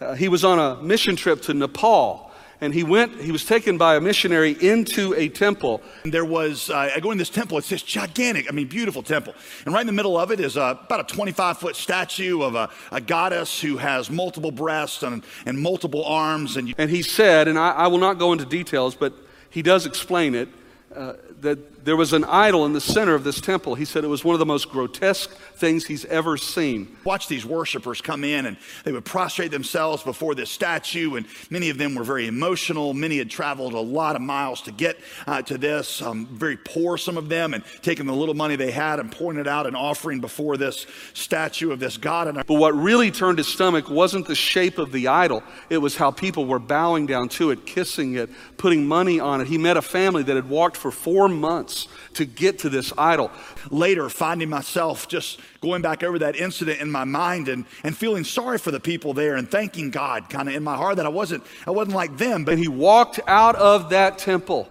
Uh, 0.00 0.14
he 0.14 0.28
was 0.28 0.44
on 0.44 0.58
a 0.58 0.82
mission 0.82 1.14
trip 1.14 1.42
to 1.42 1.54
Nepal, 1.54 2.32
and 2.60 2.74
he 2.74 2.82
went. 2.82 3.20
He 3.20 3.30
was 3.30 3.44
taken 3.44 3.78
by 3.78 3.94
a 3.94 4.00
missionary 4.00 4.56
into 4.60 5.14
a 5.14 5.28
temple. 5.28 5.80
there 6.04 6.24
was, 6.24 6.70
uh, 6.70 6.90
I 6.92 6.98
go 6.98 7.12
in 7.12 7.18
this 7.18 7.30
temple, 7.30 7.58
it's 7.58 7.68
this 7.68 7.82
gigantic, 7.82 8.46
I 8.48 8.52
mean, 8.52 8.66
beautiful 8.66 9.04
temple. 9.04 9.34
And 9.64 9.72
right 9.72 9.82
in 9.82 9.86
the 9.86 9.92
middle 9.92 10.18
of 10.18 10.32
it 10.32 10.40
is 10.40 10.56
uh, 10.56 10.74
about 10.86 11.08
a 11.08 11.14
25 11.14 11.58
foot 11.58 11.76
statue 11.76 12.42
of 12.42 12.56
a, 12.56 12.68
a 12.90 13.00
goddess 13.00 13.60
who 13.60 13.76
has 13.76 14.10
multiple 14.10 14.50
breasts 14.50 15.04
and, 15.04 15.22
and 15.46 15.56
multiple 15.56 16.04
arms. 16.04 16.56
And 16.56 16.66
you, 16.66 16.74
And 16.78 16.90
he 16.90 17.02
said, 17.02 17.46
and 17.46 17.56
I, 17.56 17.70
I 17.70 17.86
will 17.86 17.98
not 17.98 18.18
go 18.18 18.32
into 18.32 18.44
details, 18.44 18.96
but 18.96 19.12
he 19.50 19.62
does 19.62 19.86
explain 19.86 20.34
it, 20.34 20.48
uh, 20.94 21.14
that 21.40 21.79
there 21.84 21.96
was 21.96 22.12
an 22.12 22.24
idol 22.24 22.66
in 22.66 22.72
the 22.72 22.80
center 22.80 23.14
of 23.14 23.24
this 23.24 23.40
temple. 23.40 23.74
He 23.74 23.84
said 23.84 24.04
it 24.04 24.08
was 24.08 24.24
one 24.24 24.34
of 24.34 24.38
the 24.38 24.46
most 24.46 24.70
grotesque 24.70 25.30
things 25.30 25.86
he's 25.86 26.04
ever 26.06 26.36
seen. 26.36 26.96
watch 27.04 27.28
these 27.28 27.44
worshipers 27.44 28.00
come 28.00 28.24
in 28.24 28.46
and 28.46 28.56
they 28.84 28.92
would 28.92 29.04
prostrate 29.04 29.50
themselves 29.50 30.02
before 30.02 30.34
this 30.34 30.50
statue 30.50 31.16
and 31.16 31.26
many 31.50 31.68
of 31.68 31.76
them 31.76 31.94
were 31.94 32.04
very 32.04 32.26
emotional 32.26 32.94
many 32.94 33.18
had 33.18 33.28
traveled 33.28 33.74
a 33.74 33.80
lot 33.80 34.16
of 34.16 34.22
miles 34.22 34.62
to 34.62 34.72
get 34.72 34.98
uh, 35.26 35.42
to 35.42 35.58
this 35.58 36.00
um, 36.00 36.26
very 36.32 36.56
poor 36.56 36.96
some 36.96 37.18
of 37.18 37.28
them 37.28 37.52
and 37.52 37.62
taking 37.82 38.06
the 38.06 38.12
little 38.12 38.34
money 38.34 38.56
they 38.56 38.70
had 38.70 38.98
and 38.98 39.12
pouring 39.12 39.38
it 39.38 39.46
out 39.46 39.66
an 39.66 39.74
offering 39.74 40.18
before 40.18 40.56
this 40.56 40.86
statue 41.12 41.70
of 41.72 41.78
this 41.78 41.98
god 41.98 42.26
and 42.26 42.46
But 42.46 42.54
what 42.54 42.74
really 42.74 43.10
turned 43.10 43.36
his 43.36 43.48
stomach 43.48 43.90
wasn't 43.90 44.26
the 44.26 44.34
shape 44.34 44.78
of 44.78 44.92
the 44.92 45.08
idol, 45.08 45.42
it 45.68 45.78
was 45.78 45.96
how 45.96 46.10
people 46.10 46.46
were 46.46 46.58
bowing 46.58 47.06
down 47.06 47.28
to 47.30 47.50
it, 47.50 47.66
kissing 47.66 48.14
it, 48.14 48.30
putting 48.56 48.86
money 48.86 49.20
on 49.20 49.40
it. 49.40 49.46
He 49.46 49.58
met 49.58 49.76
a 49.76 49.82
family 49.82 50.22
that 50.22 50.36
had 50.36 50.48
walked 50.48 50.76
for 50.76 50.90
four 50.90 51.28
months 51.28 51.69
to 52.14 52.24
get 52.24 52.58
to 52.60 52.68
this 52.68 52.92
idol. 52.98 53.30
later 53.70 54.08
finding 54.08 54.48
myself 54.48 55.08
just 55.08 55.40
going 55.60 55.82
back 55.82 56.02
over 56.02 56.18
that 56.18 56.36
incident 56.36 56.80
in 56.80 56.90
my 56.90 57.04
mind 57.04 57.48
and, 57.48 57.64
and 57.84 57.96
feeling 57.96 58.24
sorry 58.24 58.58
for 58.58 58.70
the 58.70 58.80
people 58.80 59.12
there 59.14 59.36
and 59.36 59.50
thanking 59.50 59.90
god 59.90 60.28
kind 60.30 60.48
of 60.48 60.54
in 60.54 60.62
my 60.62 60.76
heart 60.76 60.96
that 60.96 61.06
i 61.06 61.08
wasn't 61.08 61.42
i 61.66 61.70
wasn't 61.70 61.94
like 61.94 62.16
them 62.16 62.44
but 62.44 62.52
And 62.52 62.60
he 62.60 62.68
walked 62.68 63.20
out 63.26 63.56
of 63.56 63.90
that 63.90 64.18
temple 64.18 64.68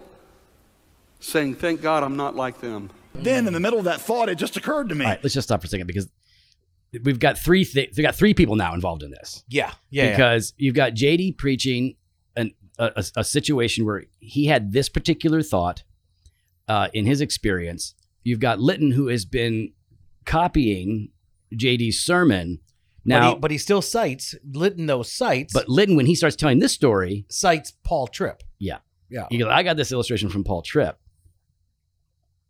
saying, 1.20 1.54
Thank 1.56 1.82
God 1.82 2.02
I'm 2.02 2.16
not 2.16 2.34
like 2.34 2.60
them. 2.60 2.90
then 3.14 3.46
in 3.46 3.52
the 3.52 3.60
middle 3.60 3.78
of 3.78 3.84
that 3.84 4.00
thought 4.00 4.28
it 4.28 4.36
just 4.36 4.56
occurred 4.56 4.88
to 4.88 4.94
me 4.94 5.04
All 5.04 5.10
right, 5.12 5.22
let's 5.22 5.34
just 5.34 5.48
stop 5.48 5.60
for 5.60 5.66
a 5.66 5.68
second 5.68 5.86
because 5.86 6.08
we've 7.04 7.18
got 7.18 7.38
three. 7.38 7.64
Th- 7.64 7.90
we've 7.96 8.02
got 8.04 8.14
three 8.16 8.34
people 8.34 8.56
now 8.56 8.74
involved 8.74 9.02
in 9.02 9.10
this. 9.10 9.44
Yeah. 9.48 9.72
Yeah. 9.90 10.04
yeah. 10.04 10.10
because 10.16 10.54
you've 10.56 10.74
got 10.74 10.92
JD 10.94 11.36
preaching 11.36 11.94
an, 12.36 12.52
a, 12.78 12.90
a, 12.96 13.04
a 13.20 13.24
situation 13.24 13.84
where 13.84 14.04
he 14.18 14.46
had 14.46 14.72
this 14.72 14.88
particular 14.88 15.42
thought 15.42 15.82
uh, 16.70 16.88
in 16.94 17.04
his 17.04 17.20
experience. 17.20 17.94
You've 18.22 18.38
got 18.40 18.60
Litton 18.60 18.92
who 18.92 19.08
has 19.08 19.24
been 19.24 19.72
copying 20.24 21.08
JD's 21.52 21.98
sermon. 21.98 22.60
Now, 23.04 23.20
but, 23.20 23.26
he, 23.26 23.32
but, 23.34 23.40
but 23.40 23.50
he 23.50 23.58
still 23.58 23.82
cites 23.82 24.34
Litton. 24.52 24.86
Those 24.86 25.10
cites, 25.10 25.52
but 25.52 25.68
Litton, 25.68 25.96
when 25.96 26.06
he 26.06 26.14
starts 26.14 26.36
telling 26.36 26.60
this 26.60 26.72
story, 26.72 27.24
cites 27.28 27.72
Paul 27.82 28.06
Tripp. 28.06 28.42
yeah, 28.58 28.78
Yeah. 29.08 29.26
He 29.30 29.38
goes, 29.38 29.48
I 29.50 29.62
got 29.64 29.76
this 29.76 29.90
illustration 29.90 30.28
from 30.28 30.44
Paul 30.44 30.62
Tripp. 30.62 30.96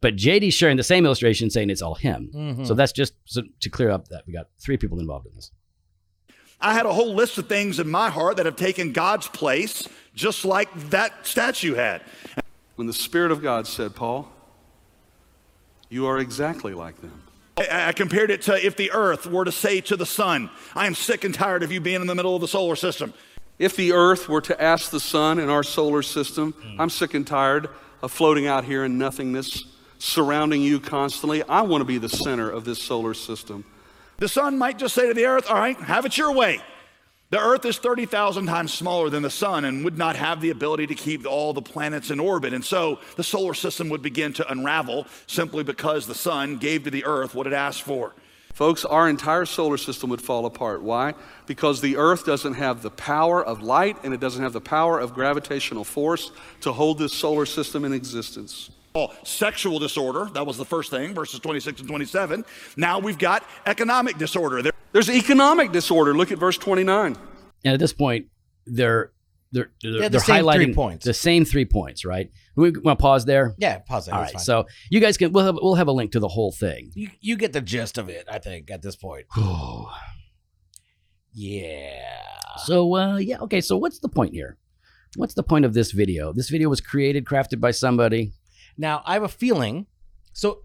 But 0.03 0.17
JD's 0.17 0.55
sharing 0.55 0.77
the 0.77 0.83
same 0.83 1.05
illustration 1.07 1.51
saying 1.51 1.71
it's 1.71 1.83
all 1.83 1.95
him. 1.95 2.31
Mhm. 2.35 2.67
So 2.67 2.75
that's 2.75 2.93
just 2.93 3.15
so 3.25 3.43
to 3.61 3.71
clear 3.71 3.91
up 3.91 4.09
that 4.09 4.25
we 4.27 4.33
got 4.33 4.49
three 4.59 4.77
people 4.77 4.99
involved 4.99 5.27
in 5.27 5.35
this. 5.35 5.51
I 6.61 6.75
had 6.75 6.85
a 6.85 6.93
whole 6.93 7.15
list 7.15 7.39
of 7.39 7.49
things 7.49 7.79
in 7.79 7.89
my 7.91 8.11
heart 8.11 8.37
that 8.37 8.45
have 8.45 8.57
taken 8.57 8.93
God's 8.93 9.29
place, 9.29 9.89
just 10.15 10.45
like 10.45 10.69
that 10.91 11.27
statue 11.27 11.75
had. 11.75 12.03
When 12.81 12.87
the 12.87 12.95
Spirit 12.95 13.31
of 13.31 13.43
God 13.43 13.67
said, 13.67 13.95
Paul, 13.95 14.27
you 15.91 16.07
are 16.07 16.19
exactly 16.19 16.73
like 16.73 16.99
them. 17.03 17.25
I, 17.59 17.93
compared 17.93 18.31
it 18.31 18.41
to 18.45 18.55
if 18.55 18.75
the 18.75 18.91
earth 18.93 19.27
were 19.27 19.45
to 19.45 19.53
say 19.53 19.83
to 19.83 19.97
the 19.97 20.07
sun, 20.07 20.49
I 20.75 20.87
am 20.87 20.95
sick 20.95 21.25
and 21.25 21.35
tired 21.35 21.63
of 21.63 21.71
you 21.71 21.83
being 21.83 22.01
in 22.01 22.07
the 22.07 22.15
middle 22.15 22.35
of 22.35 22.41
the 22.41 22.49
solar 22.49 22.77
system. 22.77 23.13
If 23.59 23.77
the 23.77 23.93
earth 23.93 24.31
were 24.31 24.41
to 24.41 24.59
ask 24.59 24.91
the 24.91 24.99
sun 24.99 25.39
in 25.39 25.51
our 25.51 25.63
solar 25.63 26.01
system, 26.01 26.53
hmm. 26.53 26.81
I'm 26.81 26.89
sick 26.89 27.13
and 27.13 27.27
tired 27.27 27.69
of 28.01 28.13
floating 28.13 28.47
out 28.47 28.65
here 28.65 28.83
in 28.87 28.97
nothingness, 28.97 29.67
surrounding 29.99 30.63
you 30.63 30.81
constantly. 30.81 31.43
I 31.43 31.61
want 31.61 31.83
to 31.83 31.85
be 31.85 31.99
the 31.99 32.09
center 32.09 32.49
of 32.49 32.65
this 32.65 32.83
solar 32.83 33.13
system. 33.13 33.67
The 34.17 34.29
sun 34.29 34.57
might 34.57 34.79
just 34.79 34.95
say 34.95 35.07
to 35.07 35.13
the 35.13 35.27
earth, 35.27 35.51
All 35.51 35.57
right, 35.57 35.77
have 35.81 36.07
it 36.07 36.17
your 36.17 36.33
way. 36.33 36.63
The 37.31 37.39
earth 37.39 37.65
is 37.65 37.79
30,000 37.79 38.47
times 38.47 38.75
smaller 38.75 39.09
than 39.09 39.23
the 39.23 39.31
sun 39.31 39.65
and 39.65 39.85
would 39.85 39.97
not 39.97 40.17
have 40.17 40.41
the 40.41 40.51
ability 40.51 40.89
to 40.89 40.97
keep 40.97 41.25
all 41.27 41.53
the 41.53 41.63
planets 41.63 42.11
in 42.11 42.19
orbit. 42.19 42.53
And 42.53 42.65
so 42.65 42.99
the 43.15 43.23
solar 43.23 43.55
system 43.55 43.89
would 43.91 44.03
begin 44.03 44.33
to 44.35 44.51
unravel 44.51 45.07
simply 45.29 45.63
because 45.63 46.09
the 46.09 46.15
sun 46.15 46.57
gave 46.57 46.83
to 46.85 46.91
the 46.91 47.05
earth 47.05 47.37
what 47.37 47.47
it 47.47 47.53
asked 47.53 47.83
for. 47.83 48.15
Folks, 48.53 48.85
our 48.85 49.09
entire 49.09 49.47
solar 49.47 49.77
system 49.77 50.11
would 50.11 50.21
fall 50.21 50.45
apart. 50.45 50.83
Why? 50.83 51.15
Because 51.47 51.81
the 51.81 51.97
earth 51.97 52.27
doesn't 52.27 52.55
have 52.55 52.83
the 52.83 52.91
power 52.91 53.45
of 53.45 53.63
light 53.63 53.97
and 54.03 54.13
it 54.13 54.19
doesn't 54.19 54.43
have 54.43 54.53
the 54.53 54.61
power 54.61 54.99
of 54.99 55.15
gravitational 55.15 55.85
force 55.85 56.33
to 56.63 56.73
hold 56.73 56.99
this 56.99 57.13
solar 57.13 57.47
system 57.47 57.85
in 57.85 57.93
existence. 57.93 58.71
Oh, 58.93 59.15
sexual 59.23 59.79
disorder, 59.79 60.29
that 60.35 60.45
was 60.45 60.59
the 60.59 60.65
first 60.65 60.91
thing, 60.91 61.15
verses 61.15 61.39
26 61.39 61.79
and 61.79 61.89
27. 61.89 62.45
Now 62.77 62.99
we've 62.99 63.19
got 63.19 63.45
economic 63.67 64.19
disorder. 64.19 64.63
There- 64.63 64.73
There's 64.93 65.09
economic 65.11 65.73
disorder. 65.73 66.15
Look 66.15 66.33
at 66.33 66.39
verse 66.39 66.59
29. 66.59 67.17
And 67.65 67.75
at 67.75 67.79
this 67.81 67.93
point, 67.93 68.27
they're 68.67 69.13
they're 69.53 69.71
they're, 69.83 69.93
Yeah, 69.93 70.03
the 70.03 70.09
they're 70.11 70.21
same 70.21 70.45
three 70.45 70.67
highlighting 70.67 70.75
points. 70.75 71.05
the 71.05 71.15
same 71.15 71.45
three 71.45 71.65
points, 71.65 72.05
right? 72.05 72.31
We 72.57 72.71
want 72.71 72.99
to 72.99 73.03
pause 73.03 73.25
there. 73.25 73.55
Yeah, 73.59 73.79
pause 73.79 74.07
that. 74.07 74.13
All 74.15 74.21
that's 74.21 74.31
right, 74.35 74.39
fine. 74.39 74.45
so 74.45 74.67
you 74.91 75.01
guys 75.01 75.17
can 75.17 75.33
we'll 75.33 75.45
have 75.45 75.57
we'll 75.61 75.75
have 75.77 75.89
a 75.89 75.93
link 75.93 76.13
to 76.13 76.21
the 76.21 76.29
whole 76.29 76.53
thing. 76.53 76.91
you 76.95 77.11
you 77.21 77.37
get 77.37 77.53
the 77.53 77.61
gist 77.61 77.99
of 77.99 78.09
it, 78.09 78.27
I 78.31 78.39
think, 78.39 78.71
at 78.71 78.83
this 78.83 78.97
point. 78.97 79.27
Yeah. 81.33 82.03
So 82.65 82.97
uh, 82.97 83.17
yeah, 83.19 83.39
okay. 83.41 83.61
So 83.61 83.77
what's 83.77 84.01
the 84.01 84.09
point 84.09 84.35
here? 84.35 84.59
What's 85.17 85.35
the 85.35 85.43
point 85.43 85.65
of 85.65 85.75
this 85.75 85.93
video? 85.93 86.33
This 86.33 86.51
video 86.51 86.69
was 86.69 86.81
created, 86.81 87.25
crafted 87.25 87.61
by 87.61 87.71
somebody. 87.71 88.33
Now 88.77 89.03
I 89.07 89.15
have 89.15 89.23
a 89.23 89.29
feeling. 89.29 89.87
So, 90.33 90.63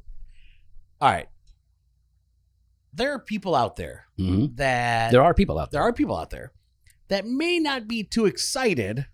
all 1.01 1.11
right. 1.11 1.27
There 2.95 3.11
are 3.11 3.19
people 3.19 3.55
out 3.55 3.75
there 3.75 4.05
Mhm. 4.19 4.55
that 4.57 5.11
There 5.11 5.21
are 5.21 5.33
people 5.33 5.59
out 5.59 5.71
there. 5.71 5.81
there 5.81 5.87
are 5.89 5.93
people 5.93 6.15
out 6.15 6.29
there 6.29 6.53
that 7.09 7.25
may 7.25 7.59
not 7.59 7.87
be 7.87 8.03
too 8.03 8.25
excited 8.25 9.05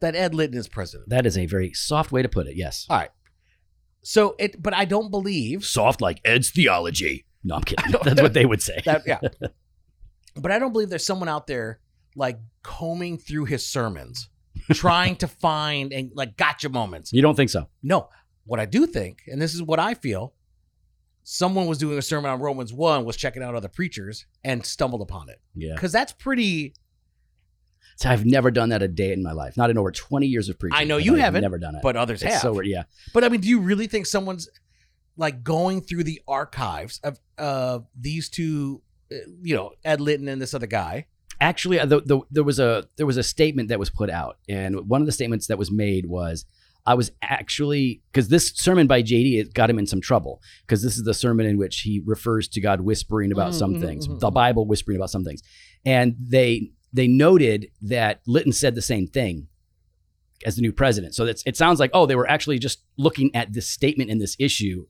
that 0.00 0.14
Ed 0.14 0.34
Litton 0.34 0.56
is 0.56 0.68
president. 0.68 1.10
That 1.10 1.26
is 1.26 1.36
a 1.36 1.46
very 1.46 1.72
soft 1.74 2.12
way 2.12 2.22
to 2.22 2.28
put 2.28 2.46
it. 2.46 2.56
Yes. 2.56 2.86
All 2.88 2.96
right. 2.98 3.10
So 4.02 4.34
it, 4.38 4.62
but 4.62 4.72
I 4.74 4.84
don't 4.86 5.10
believe 5.10 5.64
Soft 5.64 6.00
like 6.00 6.20
Ed's 6.24 6.50
theology. 6.50 7.26
No, 7.44 7.56
I'm 7.56 7.62
kidding. 7.62 7.92
That's 8.04 8.22
what 8.22 8.32
they 8.32 8.46
would 8.46 8.62
say. 8.62 8.80
that. 8.86 9.02
Yeah. 9.06 9.20
but 10.36 10.50
I 10.52 10.58
don't 10.58 10.72
believe 10.72 10.88
there's 10.88 11.04
someone 11.04 11.28
out 11.28 11.46
there 11.46 11.80
like 12.16 12.38
combing 12.62 13.18
through 13.18 13.44
his 13.46 13.66
sermons, 13.66 14.28
trying 14.72 15.16
to 15.16 15.28
find 15.28 15.92
and 15.92 16.10
like 16.14 16.36
gotcha 16.36 16.68
moments. 16.68 17.12
You 17.12 17.22
don't 17.22 17.34
think 17.36 17.50
so? 17.50 17.68
No, 17.82 18.08
what 18.44 18.58
I 18.60 18.66
do 18.66 18.86
think, 18.86 19.22
and 19.26 19.40
this 19.40 19.54
is 19.54 19.62
what 19.62 19.78
I 19.78 19.94
feel, 19.94 20.34
someone 21.32 21.66
was 21.68 21.78
doing 21.78 21.96
a 21.96 22.02
sermon 22.02 22.28
on 22.28 22.40
Romans 22.40 22.72
1, 22.72 23.04
was 23.04 23.16
checking 23.16 23.40
out 23.40 23.54
other 23.54 23.68
preachers 23.68 24.26
and 24.42 24.66
stumbled 24.66 25.00
upon 25.00 25.28
it. 25.28 25.40
Yeah. 25.54 25.74
Because 25.74 25.92
that's 25.92 26.12
pretty, 26.12 26.74
So 27.94 28.10
I've 28.10 28.24
never 28.26 28.50
done 28.50 28.70
that 28.70 28.82
a 28.82 28.88
day 28.88 29.12
in 29.12 29.22
my 29.22 29.30
life. 29.30 29.56
Not 29.56 29.70
in 29.70 29.78
over 29.78 29.92
20 29.92 30.26
years 30.26 30.48
of 30.48 30.58
preaching. 30.58 30.76
I 30.76 30.82
know 30.82 30.96
you 30.96 31.14
I've 31.14 31.20
haven't, 31.20 31.42
Never 31.42 31.58
done 31.58 31.76
it. 31.76 31.82
but 31.84 31.94
others 31.96 32.24
It's 32.24 32.32
have. 32.32 32.42
so. 32.42 32.60
Yeah. 32.62 32.82
but 33.14 33.22
I 33.22 33.28
mean, 33.28 33.40
do 33.40 33.48
you 33.48 33.60
really 33.60 33.86
think 33.86 34.06
someone's 34.06 34.48
like 35.16 35.44
going 35.44 35.82
through 35.82 36.02
the 36.02 36.20
archives 36.26 36.98
of 37.04 37.20
uh, 37.38 37.78
these 37.96 38.28
two, 38.28 38.82
uh, 39.12 39.16
you 39.40 39.54
know, 39.54 39.70
Ed 39.84 40.00
Litton 40.00 40.26
and 40.26 40.42
this 40.42 40.52
other 40.52 40.66
guy? 40.66 41.06
Actually, 41.40 41.78
uh, 41.78 41.86
the, 41.86 42.00
the, 42.00 42.20
there 42.32 42.42
was 42.44 42.58
a 42.58 42.88
there 42.96 43.06
was 43.06 43.16
a 43.16 43.22
statement 43.22 43.68
that 43.68 43.78
was 43.78 43.88
put 43.88 44.10
out, 44.10 44.36
and 44.48 44.88
one 44.88 45.00
of 45.00 45.06
the 45.06 45.12
statements 45.12 45.46
that 45.46 45.56
was 45.58 45.70
made 45.70 46.04
was, 46.06 46.44
"I 46.86 46.94
was 46.94 47.10
actually 47.22 48.02
because 48.12 48.28
this 48.28 48.52
sermon 48.54 48.86
by 48.86 49.02
JD 49.02 49.38
it 49.40 49.54
got 49.54 49.70
him 49.70 49.78
in 49.78 49.86
some 49.86 50.00
trouble 50.00 50.40
because 50.62 50.82
this 50.82 50.96
is 50.96 51.04
the 51.04 51.14
sermon 51.14 51.46
in 51.46 51.58
which 51.58 51.80
he 51.80 52.02
refers 52.04 52.48
to 52.48 52.60
God 52.60 52.80
whispering 52.82 53.32
about 53.32 53.54
some 53.54 53.74
Mhm, 53.74 53.80
things, 53.80 54.08
mhm, 54.08 54.18
the 54.20 54.30
mhm. 54.30 54.34
Bible 54.34 54.66
whispering 54.66 54.96
about 54.96 55.10
some 55.10 55.24
things, 55.24 55.42
and 55.84 56.16
they 56.20 56.70
they 56.92 57.06
noted 57.06 57.68
that 57.82 58.20
Litton 58.26 58.52
said 58.52 58.74
the 58.74 58.82
same 58.82 59.06
thing 59.06 59.46
as 60.44 60.56
the 60.56 60.62
new 60.62 60.72
president. 60.72 61.14
So 61.14 61.24
that's 61.24 61.42
it 61.46 61.56
sounds 61.56 61.78
like 61.80 61.90
oh 61.94 62.06
they 62.06 62.16
were 62.16 62.28
actually 62.28 62.58
just 62.58 62.82
looking 62.96 63.34
at 63.34 63.52
this 63.52 63.68
statement 63.68 64.10
in 64.10 64.18
this 64.18 64.36
issue. 64.38 64.86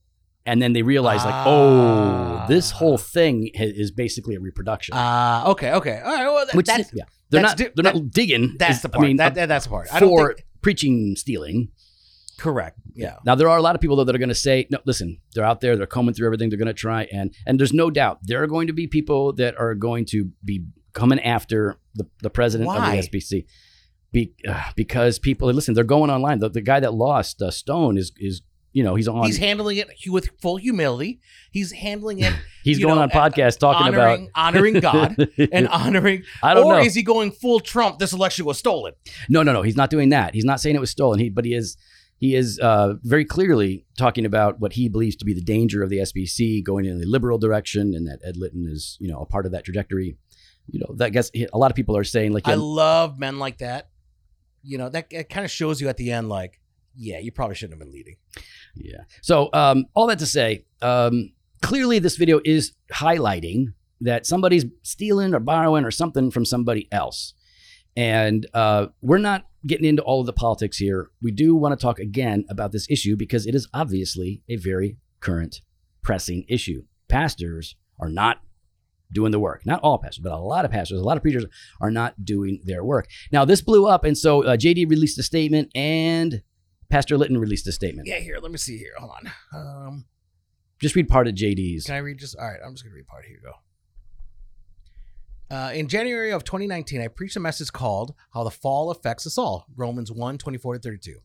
And 0.47 0.61
then 0.63 0.73
they 0.73 0.81
realized, 0.81 1.27
like, 1.27 1.35
oh, 1.47 2.47
this 2.49 2.73
Ah. 2.73 2.77
whole 2.77 2.97
thing 2.97 3.51
is 3.53 3.91
basically 3.91 4.35
a 4.37 4.41
reproduction. 4.41 4.95
Uh, 4.97 5.45
okay, 5.49 5.73
okay. 5.73 6.01
All 6.03 6.13
right. 6.15 6.25
Well, 6.27 6.45
th- 6.47 6.55
Which 6.55 6.67
that's, 6.67 6.91
yeah, 6.95 7.05
they're 7.29 7.43
that's 7.43 7.61
not 7.61 7.77
they're 7.77 7.93
not 7.93 8.11
digging. 8.11 8.57
that's 8.59 8.77
is- 8.77 8.83
the 8.83 8.89
part. 8.89 9.05
I 9.05 9.09
mean, 9.09 9.17
that, 9.19 9.33
uh, 9.33 9.35
that- 9.35 9.47
that's 9.51 9.67
the 9.67 9.71
part. 9.71 9.89
I 9.93 10.01
don't 10.01 10.09
for 10.09 10.33
think, 10.33 10.47
preaching 10.63 11.15
stealing. 11.15 11.69
Correct. 12.41 12.79
Yeah. 12.95 13.17
Now 13.25 13.35
there 13.35 13.49
are 13.49 13.59
a 13.59 13.63
lot 13.63 13.75
of 13.75 13.81
people 13.81 13.97
though 13.97 14.05
that 14.05 14.15
are 14.15 14.19
going 14.19 14.31
to 14.31 14.35
say, 14.35 14.67
no, 14.71 14.79
listen, 14.85 15.19
they're 15.35 15.45
out 15.45 15.61
there, 15.61 15.77
they're 15.77 15.87
combing 15.87 16.15
through 16.15 16.27
everything, 16.27 16.49
they're 16.49 16.59
going 16.59 16.67
to 16.67 16.75
try, 16.75 17.07
and 17.13 17.35
and 17.47 17.61
there's 17.61 17.73
no 17.73 17.91
doubt 17.91 18.19
there 18.23 18.43
are 18.43 18.47
going 18.47 18.67
to 18.67 18.73
be 18.73 18.87
people 18.87 19.33
that 19.35 19.57
are 19.59 19.75
going 19.75 20.07
to 20.07 20.31
be 20.45 20.65
coming 20.93 21.21
after 21.21 21.77
the 21.95 22.07
the 22.23 22.31
president 22.31 22.67
Why? 22.67 22.95
of 22.95 23.11
the 23.11 23.19
SBC. 23.19 23.47
Be, 24.13 24.35
uh, 24.49 24.73
because 24.75 25.21
people 25.21 25.53
listen, 25.53 25.75
they're 25.75 25.85
going 25.85 26.11
online. 26.11 26.41
The, 26.41 26.49
the 26.49 26.61
guy 26.61 26.81
that 26.81 26.93
lost 26.93 27.41
uh, 27.41 27.53
Stone 27.53 27.97
is 27.97 28.11
is 28.17 28.43
you 28.73 28.83
know 28.83 28.97
he's 28.97 29.07
on 29.07 29.25
He's 29.27 29.39
handling 29.39 29.77
it 29.77 29.89
with 30.09 30.31
full 30.41 30.57
humility. 30.57 31.21
He's 31.53 31.71
handling 31.71 32.19
it 32.21 32.35
he's 32.65 32.79
going 32.79 32.97
know, 32.97 33.03
on 33.03 33.11
podcast 33.11 33.59
talking 33.59 33.87
honoring, 33.87 34.25
about 34.25 34.31
honoring 34.35 34.81
God 34.81 35.29
and 35.53 35.69
honoring. 35.69 36.25
I 36.43 36.55
don't 36.55 36.67
or 36.67 36.75
know. 36.75 36.81
is 36.81 36.95
he 36.95 37.03
going 37.03 37.31
full 37.31 37.61
Trump? 37.61 37.99
This 37.99 38.13
election 38.13 38.45
was 38.47 38.59
stolen. 38.59 38.95
No, 39.29 39.43
no, 39.43 39.53
no. 39.53 39.63
He's 39.63 39.77
not 39.77 39.91
doing 39.91 40.09
that. 40.09 40.35
He's 40.35 40.45
not 40.45 40.61
saying 40.61 40.75
it 40.75 40.81
was 40.81 40.91
stolen. 40.91 41.19
He, 41.21 41.31
but 41.31 41.45
he 41.45 41.55
is, 41.55 41.77
he 42.21 42.35
is 42.35 42.61
uh, 42.61 42.95
very 43.03 43.25
clearly 43.25 43.87
talking 43.97 44.27
about 44.27 44.61
what 44.61 44.75
he 44.75 44.91
believes 44.91 45.17
to 45.17 45.25
be 45.25 45.33
the 45.33 45.41
danger 45.41 45.83
of 45.83 45.89
the 45.89 45.99
SBC 45.99 46.63
going 46.63 46.85
in 46.85 47.01
the 47.01 47.07
liberal 47.07 47.39
direction, 47.39 47.95
and 47.95 48.07
that 48.07 48.21
Ed 48.23 48.37
Litton 48.37 48.67
is, 48.69 48.99
you 49.01 49.11
know, 49.11 49.21
a 49.21 49.27
part 49.27 49.47
of 49.47 49.53
that 49.53 49.65
trajectory. 49.65 50.19
You 50.67 50.81
know, 50.81 50.95
that 50.97 51.13
guess 51.13 51.31
a 51.35 51.57
lot 51.57 51.71
of 51.71 51.75
people 51.75 51.97
are 51.97 52.05
saying 52.05 52.33
like, 52.33 52.47
I 52.47 52.55
love 52.55 53.19
men 53.19 53.39
like 53.39 53.59
that. 53.59 53.89
You 54.63 54.77
know 54.77 54.91
that 54.91 55.07
it 55.11 55.31
kind 55.31 55.47
of 55.47 55.51
shows 55.51 55.81
you 55.81 55.89
at 55.89 55.97
the 55.97 56.13
end, 56.13 56.29
like, 56.29 56.61
yeah, 56.95 57.19
you 57.19 57.33
probably 57.33 57.57
shouldn't 57.57 57.81
have 57.81 57.87
been 57.87 57.93
leading. 57.93 58.17
yeah. 58.77 59.05
So 59.23 59.49
um, 59.55 59.87
all 59.95 60.07
that 60.09 60.19
to 60.19 60.27
say, 60.27 60.67
um, 60.83 61.33
clearly 61.63 62.01
this 62.01 62.17
video 62.17 62.43
is 62.45 62.73
highlighting 62.93 63.73
that 64.03 64.27
somebody's 64.27 64.67
stealing 64.83 65.35
or 65.35 65.41
borrowing 65.41 65.87
or 65.87 65.91
something 65.91 66.31
from 66.31 66.45
somebody 66.45 66.87
else. 66.93 67.33
And 67.97 68.47
uh, 68.55 68.87
we're 69.03 69.19
not 69.19 69.47
getting 69.67 69.85
into 69.87 70.03
all 70.03 70.21
of 70.21 70.27
the 70.27 70.33
politics 70.33 70.79
here. 70.79 71.11
We 71.21 71.33
do 71.33 71.55
want 71.55 71.79
to 71.79 71.83
talk 71.83 71.99
again 71.99 72.45
about 72.49 72.73
this 72.73 72.87
issue 72.89 73.17
because 73.17 73.47
it 73.47 73.55
is 73.55 73.69
obviously 73.75 74.43
a 74.49 74.57
very 74.57 74.97
current, 75.21 75.61
pressing 76.03 76.45
issue. 76.49 76.85
Pastors 77.09 77.77
are 77.99 78.09
not 78.09 78.41
doing 79.13 79.33
the 79.33 79.41
work. 79.41 79.67
Not 79.67 79.81
all 79.83 79.99
pastors, 79.99 80.23
but 80.23 80.33
a 80.33 80.39
lot 80.39 80.65
of 80.65 80.71
pastors, 80.71 81.01
a 81.01 81.05
lot 81.05 81.17
of 81.17 81.23
preachers 81.23 81.45
are 81.81 81.91
not 81.91 82.25
doing 82.25 82.61
their 82.65 82.85
work. 82.85 83.09
Now, 83.33 83.45
this 83.45 83.61
blew 83.61 83.87
up, 83.87 84.05
and 84.05 84.17
so 84.17 84.45
uh, 84.45 84.57
JD 84.57 84.89
released 84.89 85.19
a 85.19 85.23
statement 85.23 85.71
and 85.75 86.43
Pastor 86.89 87.19
Litton 87.19 87.39
released 87.39 87.67
a 87.67 87.73
statement. 87.73 88.09
Yeah, 88.09 88.19
here, 88.21 88.39
let 88.41 88.51
me 88.53 88.57
see 88.59 88.79
here. 88.79 88.93
Hold 88.99 89.13
on. 89.13 89.33
Um, 89.53 90.05
Just 90.81 90.95
read 90.95 91.09
part 91.09 91.29
of 91.29 91.35
JD's. 91.35 91.87
can 91.87 91.97
I 91.97 91.99
read 91.99 92.19
just? 92.19 92.37
All 92.37 92.47
right, 92.47 92.61
I'm 92.65 92.73
just 92.75 92.85
gonna 92.85 92.95
read 92.95 93.07
part. 93.07 93.25
Here 93.25 93.35
you 93.37 93.43
go. 93.43 93.53
Uh, 95.51 95.73
in 95.75 95.89
January 95.89 96.31
of 96.31 96.45
2019, 96.45 97.01
I 97.01 97.09
preached 97.09 97.35
a 97.35 97.41
message 97.41 97.73
called 97.73 98.15
How 98.33 98.45
the 98.45 98.53
Fall 98.53 98.93
Affects 98.93 99.27
Us 99.27 99.37
All, 99.37 99.67
Romans 99.75 100.13
1 100.13 100.39
24 100.39 100.75
to 100.75 100.81
32. 100.81 101.17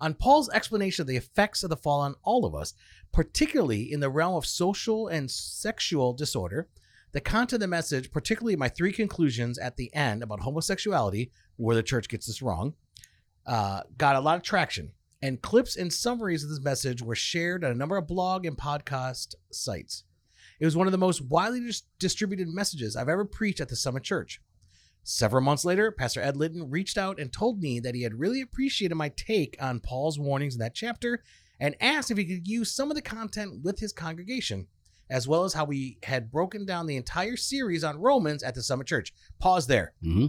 On 0.00 0.14
Paul's 0.14 0.48
explanation 0.50 1.02
of 1.02 1.06
the 1.06 1.18
effects 1.18 1.62
of 1.62 1.68
the 1.68 1.76
fall 1.76 2.00
on 2.00 2.14
all 2.22 2.46
of 2.46 2.54
us, 2.54 2.72
particularly 3.12 3.92
in 3.92 4.00
the 4.00 4.08
realm 4.08 4.36
of 4.36 4.46
social 4.46 5.06
and 5.06 5.30
sexual 5.30 6.14
disorder, 6.14 6.66
the 7.12 7.20
content 7.20 7.52
of 7.52 7.60
the 7.60 7.66
message, 7.66 8.10
particularly 8.10 8.56
my 8.56 8.70
three 8.70 8.90
conclusions 8.90 9.58
at 9.58 9.76
the 9.76 9.94
end 9.94 10.22
about 10.22 10.40
homosexuality, 10.40 11.30
where 11.56 11.76
the 11.76 11.82
church 11.82 12.08
gets 12.08 12.26
this 12.26 12.40
wrong, 12.40 12.72
uh, 13.46 13.82
got 13.98 14.16
a 14.16 14.20
lot 14.20 14.36
of 14.36 14.42
traction. 14.42 14.92
And 15.20 15.42
clips 15.42 15.76
and 15.76 15.92
summaries 15.92 16.42
of 16.42 16.48
this 16.48 16.62
message 16.62 17.02
were 17.02 17.14
shared 17.14 17.64
on 17.64 17.70
a 17.70 17.74
number 17.74 17.98
of 17.98 18.08
blog 18.08 18.46
and 18.46 18.56
podcast 18.56 19.34
sites. 19.52 20.04
It 20.62 20.64
was 20.64 20.76
one 20.76 20.86
of 20.86 20.92
the 20.92 20.98
most 20.98 21.20
widely 21.22 21.58
dis- 21.58 21.82
distributed 21.98 22.46
messages 22.46 22.94
I've 22.94 23.08
ever 23.08 23.24
preached 23.24 23.60
at 23.60 23.68
the 23.68 23.74
Summit 23.74 24.04
Church. 24.04 24.40
Several 25.02 25.42
months 25.42 25.64
later, 25.64 25.90
Pastor 25.90 26.20
Ed 26.22 26.36
Litton 26.36 26.70
reached 26.70 26.96
out 26.96 27.18
and 27.18 27.32
told 27.32 27.60
me 27.60 27.80
that 27.80 27.96
he 27.96 28.02
had 28.02 28.20
really 28.20 28.40
appreciated 28.40 28.94
my 28.94 29.08
take 29.08 29.56
on 29.60 29.80
Paul's 29.80 30.20
warnings 30.20 30.54
in 30.54 30.60
that 30.60 30.76
chapter 30.76 31.24
and 31.58 31.74
asked 31.80 32.12
if 32.12 32.16
he 32.16 32.24
could 32.24 32.46
use 32.46 32.70
some 32.70 32.92
of 32.92 32.94
the 32.94 33.02
content 33.02 33.64
with 33.64 33.80
his 33.80 33.92
congregation, 33.92 34.68
as 35.10 35.26
well 35.26 35.42
as 35.42 35.52
how 35.54 35.64
we 35.64 35.98
had 36.04 36.30
broken 36.30 36.64
down 36.64 36.86
the 36.86 36.94
entire 36.96 37.36
series 37.36 37.82
on 37.82 37.98
Romans 37.98 38.44
at 38.44 38.54
the 38.54 38.62
Summit 38.62 38.86
Church. 38.86 39.12
Pause 39.40 39.66
there. 39.66 39.94
hmm 40.00 40.26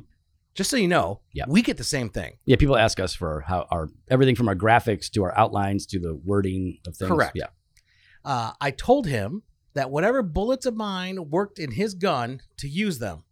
Just 0.55 0.71
so 0.71 0.77
you 0.77 0.87
know, 0.87 1.21
Yeah. 1.33 1.45
we 1.47 1.61
get 1.61 1.77
the 1.77 1.83
same 1.83 2.09
thing. 2.09 2.39
Yeah, 2.45 2.55
people 2.55 2.75
ask 2.75 2.99
us 2.99 3.13
for 3.13 3.41
how 3.41 3.67
our 3.69 3.89
everything 4.09 4.35
from 4.35 4.47
our 4.47 4.55
graphics 4.55 5.11
to 5.11 5.21
our 5.25 5.37
outlines 5.37 5.85
to 5.85 5.99
the 5.99 6.15
wording 6.15 6.79
of 6.87 6.97
things. 6.97 7.11
Correct. 7.11 7.33
Yeah. 7.35 7.49
Uh, 8.25 8.53
I 8.59 8.71
told 8.71 9.05
him 9.05 9.43
that 9.73 9.91
whatever 9.91 10.21
bullets 10.21 10.65
of 10.65 10.75
mine 10.75 11.29
worked 11.29 11.59
in 11.59 11.71
his 11.71 11.93
gun 11.93 12.41
to 12.57 12.67
use 12.67 12.99
them. 12.99 13.23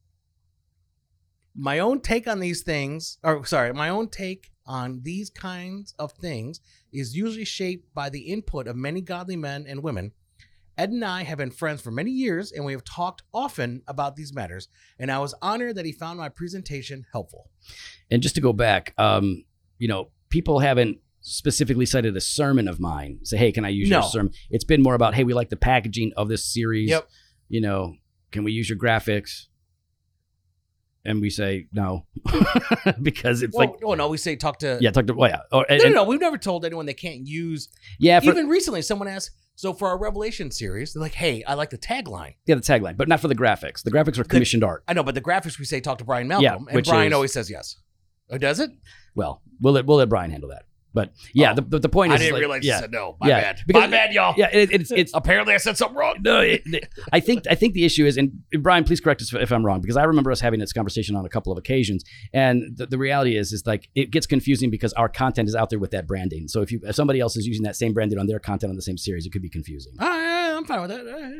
My 1.55 1.79
own 1.79 1.99
take 2.01 2.27
on 2.27 2.39
these 2.39 2.63
things, 2.63 3.17
or 3.23 3.45
sorry, 3.45 3.73
my 3.73 3.89
own 3.89 4.07
take 4.09 4.51
on 4.65 5.01
these 5.03 5.29
kinds 5.29 5.93
of 5.99 6.13
things 6.13 6.61
is 6.93 7.15
usually 7.15 7.45
shaped 7.45 7.93
by 7.93 8.09
the 8.09 8.21
input 8.21 8.67
of 8.67 8.75
many 8.75 9.01
godly 9.01 9.35
men 9.35 9.65
and 9.67 9.83
women. 9.83 10.13
Ed 10.77 10.91
and 10.91 11.03
I 11.03 11.23
have 11.23 11.37
been 11.37 11.51
friends 11.51 11.81
for 11.81 11.91
many 11.91 12.11
years, 12.11 12.51
and 12.51 12.63
we 12.63 12.71
have 12.71 12.83
talked 12.83 13.21
often 13.33 13.81
about 13.87 14.15
these 14.15 14.33
matters. 14.33 14.69
And 14.97 15.11
I 15.11 15.19
was 15.19 15.35
honored 15.41 15.75
that 15.75 15.85
he 15.85 15.91
found 15.91 16.17
my 16.17 16.29
presentation 16.29 17.05
helpful. 17.11 17.49
And 18.09 18.23
just 18.23 18.35
to 18.35 18.41
go 18.41 18.53
back, 18.53 18.93
um, 18.97 19.43
you 19.77 19.87
know, 19.87 20.09
people 20.29 20.59
haven't 20.59 20.99
specifically 21.21 21.85
cited 21.85 22.15
a 22.17 22.21
sermon 22.21 22.67
of 22.67 22.79
mine. 22.79 23.19
Say, 23.23 23.37
hey, 23.37 23.51
can 23.51 23.63
I 23.65 23.69
use 23.69 23.89
your 23.89 24.01
No. 24.01 24.07
sermon? 24.07 24.33
It's 24.49 24.63
been 24.63 24.81
more 24.81 24.95
about, 24.95 25.13
hey, 25.15 25.23
we 25.23 25.33
like 25.33 25.49
the 25.49 25.55
packaging 25.55 26.11
of 26.17 26.27
this 26.29 26.43
series. 26.43 26.89
Yep. 26.89 27.07
You 27.49 27.61
know, 27.61 27.95
can 28.31 28.43
we 28.43 28.51
use 28.51 28.69
your 28.69 28.77
graphics? 28.77 29.45
And 31.03 31.19
we 31.19 31.31
say 31.31 31.65
no, 31.73 32.05
because 33.01 33.41
it's 33.41 33.57
Well, 33.57 33.71
like, 33.71 33.79
oh 33.83 33.95
no, 33.95 34.07
we 34.09 34.17
say 34.17 34.35
talk 34.35 34.59
to. 34.59 34.77
yeah, 34.79 34.91
talk 34.91 35.07
to, 35.07 35.15
well, 35.15 35.31
yeah, 35.31 35.39
or, 35.51 35.65
and, 35.67 35.81
No, 35.81 35.89
no, 35.89 35.95
no. 35.95 36.03
We've 36.03 36.19
never 36.21 36.37
told 36.37 36.63
anyone 36.63 36.85
they 36.85 36.93
can't 36.93 37.25
use 37.25 37.69
yeah, 37.97 38.19
for, 38.19 38.29
Even 38.29 38.47
recently, 38.47 38.83
someone 38.83 39.07
asked, 39.07 39.31
so 39.55 39.73
for 39.73 39.87
our 39.87 39.97
Revelation 39.97 40.51
series, 40.51 40.93
they're 40.93 41.01
like, 41.01 41.15
hey, 41.15 41.43
I 41.47 41.55
like 41.55 41.71
the 41.71 41.77
tagline. 41.79 42.35
yeah, 42.45 42.53
the 42.53 42.61
tagline, 42.61 42.97
but 42.97 43.07
not 43.07 43.19
for 43.19 43.27
the 43.27 43.35
graphics. 43.35 43.81
The 43.81 43.89
graphics 43.89 44.19
are 44.19 44.23
commissioned 44.23 44.63
art. 44.63 44.83
I 44.87 44.93
know, 44.93 45.01
but 45.01 45.15
the 45.15 45.21
graphics 45.21 45.57
we 45.57 45.65
say 45.65 45.81
talk 45.81 45.97
to 45.97 46.03
Brian 46.03 46.27
Malcolm, 46.27 46.43
Yeah, 46.43 46.55
and 46.57 46.75
which 46.75 46.87
Brian 46.87 47.07
is- 47.07 47.13
always 47.15 47.33
says 47.33 47.49
yes. 47.49 47.77
Oh, 48.29 48.37
does 48.37 48.59
it? 48.59 48.69
Well, 49.15 49.41
we'll 49.59 49.73
let 49.73 49.87
we'll 49.87 49.97
let 49.97 50.07
Brian 50.07 50.29
handle 50.29 50.49
that. 50.49 50.65
But 50.93 51.13
yeah, 51.33 51.51
Oh. 51.51 51.55
the, 51.61 51.79
the, 51.79 51.89
point 51.89 52.11
is 52.11 52.15
I 52.15 52.23
didn't 52.23 52.33
like, 52.33 52.39
realize 52.41 52.65
yeah, 52.65 52.75
you 52.75 52.81
said 52.81 52.91
no. 52.91 53.15
My 53.21 53.27
Yeah, 53.29 53.41
bad. 53.41 53.59
because- 53.65 53.81
My 53.81 53.87
bad, 53.87 54.13
y'all. 54.13 54.33
yeah, 54.37 54.49
it, 54.51 54.71
it's 54.71 54.91
it's 55.01 55.11
Apparently, 55.13 55.53
I 55.53 55.57
said 55.57 55.77
something 55.77 55.95
wrong. 55.97 56.15
no, 56.21 56.39
it, 56.41 56.61
it- 56.65 56.89
I 57.13 57.19
think 57.19 57.45
I 57.49 57.55
think 57.55 57.73
the 57.73 57.85
issue 57.85 58.05
is, 58.05 58.17
and 58.17 58.31
Brian, 58.59 58.83
please 58.83 58.99
correct 58.99 59.21
us 59.21 59.33
if 59.33 59.51
I'm 59.51 59.65
wrong, 59.65 59.79
because 59.81 59.97
I 59.97 60.03
remember 60.03 60.31
us 60.31 60.41
having 60.41 60.59
this 60.59 60.73
conversation 60.73 61.15
on 61.15 61.25
a 61.25 61.29
couple 61.29 61.51
of 61.51 61.57
occasions, 61.57 62.03
and 62.33 62.75
the, 62.75 62.85
the 62.87 62.97
reality 62.97 63.37
is, 63.37 63.53
is 63.53 63.65
like 63.65 63.89
it 63.95 64.11
gets 64.11 64.27
confusing 64.27 64.69
because 64.69 64.91
our 64.93 65.07
content 65.09 65.47
is 65.47 65.55
out 65.55 65.69
there 65.69 65.79
with 65.79 65.91
that 65.91 66.07
branding. 66.07 66.47
So 66.47 66.61
if 66.61 66.71
you 66.71 66.79
if 66.83 66.95
somebody 66.95 67.19
else 67.19 67.37
is 67.37 67.45
using 67.47 67.63
that 67.63 67.75
same 67.75 67.93
branding 67.93 68.19
on 68.19 68.27
their 68.27 68.39
content 68.39 68.69
on 68.69 68.75
the 68.75 68.81
same 68.81 68.97
series, 68.97 69.25
it 69.25 69.31
could 69.31 69.41
be 69.41 69.49
confusing. 69.49 69.93
Right, 69.99 70.51
I'm 70.55 70.65
fine 70.65 70.81
with 70.81 70.89
that. 70.89 71.05
Right. 71.05 71.39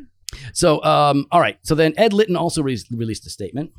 So, 0.53 0.81
um, 0.85 1.25
all 1.31 1.41
right. 1.41 1.57
So 1.63 1.75
then 1.75 1.93
Ed 1.97 2.13
Litton 2.13 2.37
also 2.37 2.63
re- 2.63 2.79
released 2.89 3.25
a 3.27 3.29
statement, 3.29 3.71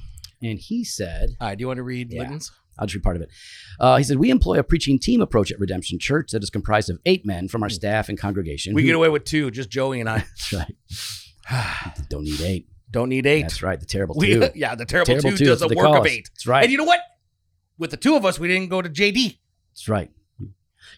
and 0.43 0.59
he 0.59 0.85
said, 0.85 1.31
All 1.41 1.49
right, 1.49 1.57
do 1.57 1.63
you 1.63 1.67
want 1.67 1.79
to 1.79 1.83
read 1.83 2.13
Yeah. 2.13 2.21
Litton's? 2.23 2.53
I'll 2.79 2.87
just 2.87 2.95
read 2.95 3.03
part 3.05 3.17
of 3.17 3.23
it. 3.23 3.29
Uh, 3.79 3.97
he 3.97 4.05
said, 4.05 4.17
We 4.19 4.31
employ 4.31 4.59
a 4.59 4.63
preaching 4.63 4.99
team 4.99 5.21
approach 5.21 5.53
at 5.53 5.59
Redemption 5.61 5.99
Church 5.99 6.31
that 6.33 6.43
is 6.43 6.51
comprised 6.51 6.89
of 6.91 6.99
eight 7.07 7.25
men 7.27 7.49
from 7.49 7.63
our 7.63 7.69
staff 7.69 8.09
and 8.09 8.19
congregation. 8.19 8.75
We 8.75 8.83
who- 8.83 8.87
get 8.89 8.97
away 8.97 9.09
with 9.09 9.25
two, 9.25 9.51
just 9.51 9.69
Joey 9.71 10.01
and 10.01 10.09
I. 10.09 10.19
That's 10.53 10.53
right. 10.53 10.75
Don't 12.09 12.25
need 12.25 12.41
eight. 12.41 12.69
Don't 12.91 13.09
need 13.09 13.27
eight. 13.27 13.43
That's 13.43 13.63
right. 13.63 13.79
The 13.81 13.87
terrible 13.87 14.17
We, 14.19 14.35
two. 14.35 14.49
yeah, 14.55 14.75
the 14.75 14.85
terrible, 14.85 15.07
Terrible 15.07 15.31
two, 15.31 15.37
two, 15.39 15.45
does 15.47 15.61
the 15.61 15.69
work 15.69 15.79
call 15.87 15.97
of 15.97 16.05
us. 16.07 16.11
eight. 16.13 16.29
That's 16.35 16.47
right. 16.47 16.63
And 16.63 16.71
you 16.73 16.79
know 16.79 16.85
what? 16.85 17.01
With 17.79 17.91
the 17.91 17.97
two 17.97 18.17
of 18.17 18.25
us, 18.27 18.39
we 18.39 18.49
didn't 18.49 18.69
go 18.69 18.83
to 18.83 18.89
JD. 18.89 19.39
That's 19.73 19.89
right. 19.89 20.11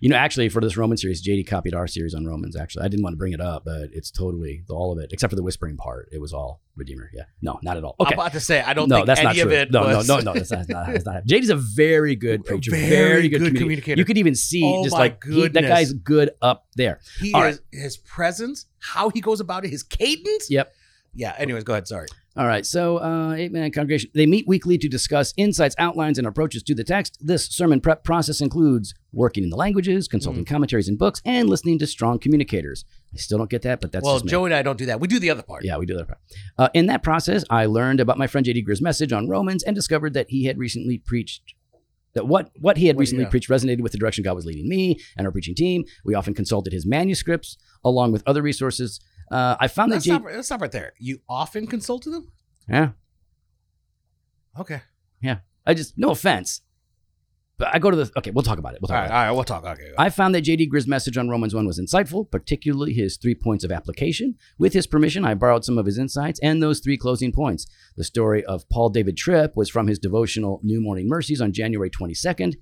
You 0.01 0.09
know, 0.09 0.17
actually, 0.17 0.49
for 0.49 0.61
this 0.61 0.77
Roman 0.77 0.97
series, 0.97 1.27
JD 1.27 1.47
copied 1.47 1.75
our 1.75 1.87
series 1.87 2.15
on 2.15 2.25
Romans. 2.27 2.57
Actually, 2.57 2.85
I 2.85 2.89
didn't 2.89 3.03
want 3.03 3.15
to 3.15 3.19
bring 3.19 3.33
it 3.33 3.41
up, 3.41 3.65
but 3.65 3.91
it's 3.93 4.11
totally 4.11 4.65
all 4.69 4.93
of 4.93 4.99
it, 4.99 5.13
except 5.13 5.31
for 5.31 5.37
the 5.37 5.43
whispering 5.43 5.77
part. 5.77 6.09
It 6.13 6.21
was 6.21 6.33
all 6.33 6.61
Redeemer. 6.77 7.11
Yeah, 7.15 7.23
no, 7.43 7.59
not 7.63 7.77
at 7.77 7.85
all. 7.85 7.97
Okay, 8.01 8.15
I'm 8.15 8.19
about 8.21 8.33
to 8.33 8.41
say, 8.41 8.61
I 8.61 8.75
don't 8.75 8.89
no, 8.89 8.97
think 8.97 9.07
that's 9.07 9.21
any 9.21 9.27
not 9.29 9.37
of 9.37 9.43
true. 9.43 9.53
it 9.53 9.71
no, 9.71 9.81
was. 9.83 10.09
no, 10.09 10.17
no, 10.19 10.33
no, 10.33 10.41
that's 10.41 10.51
not. 10.69 10.87
That's 10.87 11.05
not, 11.05 11.25
JD's 11.25 11.51
a 11.51 11.57
very 11.57 12.17
good 12.17 12.45
preacher, 12.45 12.71
Very 12.73 12.89
very, 12.89 13.29
good 13.29 13.39
good, 13.41 13.53
communi- 13.55 13.59
communicator. 13.59 13.99
You 13.99 14.05
could 14.05 14.19
even 14.19 14.35
see 14.35 14.63
Oh 14.65 14.83
just 14.85 14.95
like 14.95 15.23
he- 15.25 15.49
that 15.49 15.63
guy's 15.63 15.93
good 15.93 16.31
up 16.43 16.67
there. 16.77 17.01
He 17.21 17.33
All 17.33 17.45
is 17.45 17.61
his 17.73 17.97
presence, 17.97 18.67
how 18.81 19.11
he 19.11 19.21
goes 19.21 19.41
about 19.41 19.65
it, 19.65 19.71
his 19.71 19.83
cadence. 19.83 20.51
Yep. 20.51 20.73
Yeah. 21.15 21.35
Anyways, 21.39 21.65
go 21.65 21.73
ahead. 21.75 21.87
Sorry. 21.89 22.09
All 22.37 22.49
right, 22.49 22.67
so 22.67 22.97
uh, 22.99 23.35
eight 23.35 23.53
man 23.53 23.71
congregation. 23.71 24.11
They 24.13 24.27
meet 24.27 24.45
weekly 24.49 24.77
to 24.79 24.89
discuss 24.89 25.33
insights, 25.37 25.77
outlines, 25.79 26.19
and 26.19 26.27
approaches 26.27 26.65
to 26.65 26.75
the 26.75 26.83
text. 26.83 27.17
This 27.21 27.47
sermon 27.49 27.81
prep 27.81 28.03
process 28.03 28.41
includes 28.41 28.93
working 29.13 29.45
in 29.45 29.51
the 29.51 29.57
languages, 29.57 30.09
consulting 30.09 30.45
commentaries 30.45 30.89
and 30.89 30.99
books, 30.99 31.23
and 31.25 31.49
listening 31.49 31.79
to 31.79 31.87
strong 31.87 32.19
communicators. 32.19 32.85
I 33.15 33.19
still 33.19 33.39
don't 33.39 33.49
get 33.49 33.63
that, 33.63 33.81
but 33.81 33.93
that's 33.93 34.05
well, 34.05 34.15
just 34.17 34.25
me. 34.25 34.31
Joey 34.33 34.47
and 34.47 34.55
I 34.55 34.63
don't 34.63 34.77
do 34.77 34.87
that. 34.87 34.99
We 34.99 35.07
do 35.07 35.21
the 35.21 35.31
other 35.31 35.45
part. 35.45 35.65
Yeah, 35.65 35.77
we 35.77 35.87
do 35.87 35.97
that. 35.97 36.09
part. 36.09 36.19
Uh, 36.59 36.71
in 36.75 36.87
that 36.87 37.05
process, 37.05 37.45
I 37.51 37.67
learned 37.67 38.01
about 38.01 38.19
my 38.19 38.27
friend 38.27 38.45
JD 38.45 38.67
Greear's 38.67 38.83
message 38.83 39.13
on 39.13 39.29
Romans 39.29 39.63
and 39.63 39.77
discovered 39.77 40.15
that 40.15 40.27
he 40.31 40.47
had 40.47 40.59
recently 40.59 40.99
preached 40.99 41.55
that 42.15 42.27
what 42.27 42.51
what 42.61 42.77
he 42.79 42.87
had 42.89 42.97
What- 42.97 43.01
recently 43.01 43.25
yeah. 43.25 43.31
preached 43.31 43.49
resonated 43.49 43.81
with 43.81 43.93
the 43.93 43.99
direction 43.99 44.25
God 44.25 44.35
was 44.35 44.45
leading 44.47 44.69
me 44.69 44.99
and 45.17 45.25
our 45.25 45.31
preaching 45.33 45.55
team. 45.55 45.85
We 46.05 46.15
often 46.15 46.35
consulted 46.35 46.73
his 46.73 46.85
manuscripts 46.85 47.59
along 47.85 48.11
with 48.11 48.25
other 48.27 48.43
resources. 48.43 48.99
Uh, 49.31 49.57
I 49.59 49.69
found 49.69 49.93
that 49.93 50.03
stop, 50.03 50.25
let's 50.25 50.47
stop 50.47 50.61
right 50.61 50.73
there. 50.73 50.93
You 50.99 51.21
often 51.29 51.67
consult 51.67 52.05
with 52.05 52.15
them? 52.15 52.33
yeah, 52.69 52.91
Okay. 54.59 54.83
Yeah. 55.21 55.39
I 55.67 55.75
just 55.75 55.95
no 55.97 56.11
offense, 56.11 56.61
but 57.57 57.75
I 57.75 57.79
go 57.79 57.91
to 57.91 57.97
the 57.97 58.13
okay. 58.19 58.31
We'll 58.31 58.43
talk 58.43 58.59
about 58.59 58.75
it. 58.75 58.81
We'll 58.83 58.89
talk 58.89 58.97
All 58.97 59.03
right. 59.03 59.11
All 59.11 59.27
right. 59.27 59.31
We'll 59.31 59.45
talk. 59.45 59.65
Okay. 59.65 59.93
I 59.97 60.11
found 60.11 60.35
that 60.35 60.45
JD 60.45 60.69
Greear's 60.69 60.87
message 60.87 61.17
on 61.17 61.29
Romans 61.29 61.55
1 61.55 61.67
was 61.67 61.81
insightful, 61.81 62.31
particularly 62.31 62.93
his 62.93 63.17
three 63.17 63.35
points 63.35 63.65
of 63.65 63.73
application. 63.73 64.35
With 64.59 64.75
his 64.75 64.87
permission, 64.87 65.25
I 65.25 65.35
borrowed 65.35 65.65
some 65.65 65.79
of 65.79 65.87
his 65.87 65.99
insights 65.99 66.39
and 66.43 66.63
those 66.63 66.81
three 66.81 66.99
closing 66.99 67.33
points. 67.33 67.67
The 67.97 68.05
story 68.05 68.45
of 68.45 68.69
Paul 68.69 68.91
David 68.91 69.17
Tripp 69.17 69.57
was 69.57 69.71
from 69.71 69.87
his 69.87 69.99
devotional 69.99 70.61
New 70.63 70.81
Morning 70.81 71.09
Mercies 71.09 71.41
on 71.41 71.53
January 71.53 71.91
22nd. 71.91 72.57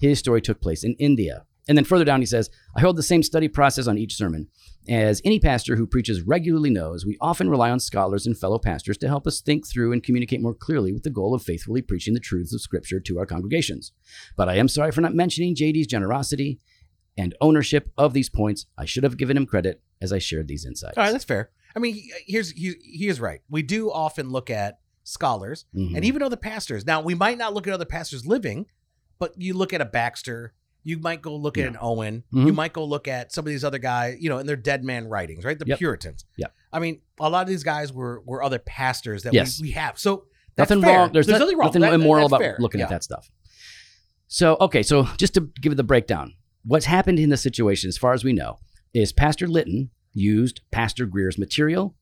His 0.00 0.18
story 0.18 0.40
took 0.40 0.60
place 0.60 0.82
in 0.82 0.94
India. 0.98 1.44
And 1.68 1.76
then 1.76 1.84
further 1.84 2.04
down, 2.04 2.20
he 2.20 2.26
says, 2.26 2.48
I 2.74 2.80
hold 2.80 2.96
the 2.96 3.02
same 3.02 3.22
study 3.22 3.46
process 3.46 3.86
on 3.86 3.98
each 3.98 4.14
sermon. 4.14 4.48
As 4.88 5.20
any 5.22 5.38
pastor 5.38 5.76
who 5.76 5.86
preaches 5.86 6.22
regularly 6.22 6.70
knows, 6.70 7.04
we 7.04 7.18
often 7.20 7.50
rely 7.50 7.70
on 7.70 7.78
scholars 7.78 8.26
and 8.26 8.36
fellow 8.38 8.58
pastors 8.58 8.96
to 8.98 9.08
help 9.08 9.26
us 9.26 9.42
think 9.42 9.66
through 9.66 9.92
and 9.92 10.02
communicate 10.02 10.40
more 10.40 10.54
clearly 10.54 10.92
with 10.94 11.02
the 11.02 11.10
goal 11.10 11.34
of 11.34 11.42
faithfully 11.42 11.82
preaching 11.82 12.14
the 12.14 12.20
truths 12.20 12.54
of 12.54 12.62
Scripture 12.62 12.98
to 13.00 13.18
our 13.18 13.26
congregations. 13.26 13.92
But 14.34 14.48
I 14.48 14.54
am 14.56 14.66
sorry 14.68 14.92
for 14.92 15.02
not 15.02 15.14
mentioning 15.14 15.54
JD's 15.54 15.86
generosity 15.86 16.58
and 17.18 17.34
ownership 17.42 17.90
of 17.98 18.14
these 18.14 18.30
points. 18.30 18.64
I 18.78 18.86
should 18.86 19.04
have 19.04 19.18
given 19.18 19.36
him 19.36 19.44
credit 19.44 19.82
as 20.00 20.10
I 20.12 20.18
shared 20.20 20.48
these 20.48 20.64
insights. 20.64 20.96
All 20.96 21.04
right. 21.04 21.12
That's 21.12 21.24
fair. 21.24 21.50
I 21.76 21.80
mean, 21.80 21.94
he- 21.94 22.12
here's 22.26 22.52
he, 22.52 22.74
he 22.82 23.08
is 23.08 23.20
right. 23.20 23.40
We 23.50 23.62
do 23.62 23.90
often 23.92 24.30
look 24.30 24.48
at 24.48 24.78
scholars 25.04 25.66
Mhm. 25.76 25.96
and 25.96 26.04
even 26.04 26.22
other 26.22 26.36
pastors. 26.36 26.86
Now, 26.86 27.02
we 27.02 27.14
might 27.14 27.36
not 27.36 27.52
look 27.52 27.66
at 27.66 27.74
other 27.74 27.84
pastors 27.84 28.24
living, 28.24 28.66
but 29.18 29.34
you 29.36 29.52
look 29.52 29.74
at 29.74 29.80
a 29.82 29.84
Baxter. 29.84 30.54
You 30.88 30.98
might 30.98 31.20
go 31.22 31.36
look 31.36 31.58
at 31.58 31.62
Yeah. 31.62 31.68
an 31.68 31.76
Owen. 31.80 32.24
Mhm. 32.32 32.46
You 32.46 32.52
might 32.52 32.72
go 32.72 32.84
look 32.84 33.06
at 33.08 33.32
some 33.32 33.42
of 33.44 33.48
these 33.48 33.62
other 33.64 33.78
guys, 33.78 34.16
you 34.20 34.28
know, 34.30 34.38
in 34.38 34.46
their 34.46 34.56
dead 34.56 34.82
man 34.84 35.06
writings, 35.06 35.44
right? 35.44 35.58
The 35.58 35.66
Yep. 35.66 35.78
Puritans. 35.78 36.24
Yeah. 36.36 36.46
I 36.72 36.78
mean, 36.78 37.00
a 37.20 37.28
lot 37.28 37.42
of 37.42 37.48
these 37.48 37.62
guys 37.62 37.92
were 37.92 38.22
were 38.24 38.42
other 38.42 38.58
pastors 38.58 39.22
that 39.24 39.34
Yes. 39.34 39.60
we, 39.60 39.68
we 39.68 39.72
have. 39.72 39.98
So 39.98 40.24
nothing 40.56 40.80
fair. 40.82 40.96
wrong. 40.98 41.12
There's, 41.12 41.28
not- 41.28 41.40
nothing 41.40 41.58
wrong. 41.58 41.66
nothing 41.66 41.82
That- 41.82 41.90
that- 41.90 41.94
immoral 42.00 42.26
about 42.26 42.40
fair. 42.40 42.56
looking 42.58 42.78
Yeah. 42.80 42.86
at 42.86 42.90
that 42.90 43.04
stuff. 43.04 43.30
So, 44.28 44.56
okay, 44.60 44.82
so 44.82 45.04
just 45.16 45.34
to 45.34 45.50
give 45.60 45.72
it 45.72 45.76
the 45.76 45.84
breakdown, 45.84 46.34
what's 46.64 46.86
happened 46.86 47.18
in 47.18 47.30
this 47.30 47.40
situation, 47.42 47.88
as 47.88 47.96
far 47.98 48.12
as 48.12 48.24
we 48.24 48.32
know, 48.32 48.58
is 48.94 49.12
Pastor 49.12 49.46
Litton 49.46 49.90
used 50.12 50.60
Pastor 50.70 51.06
Greear's 51.06 51.38
material 51.38 51.96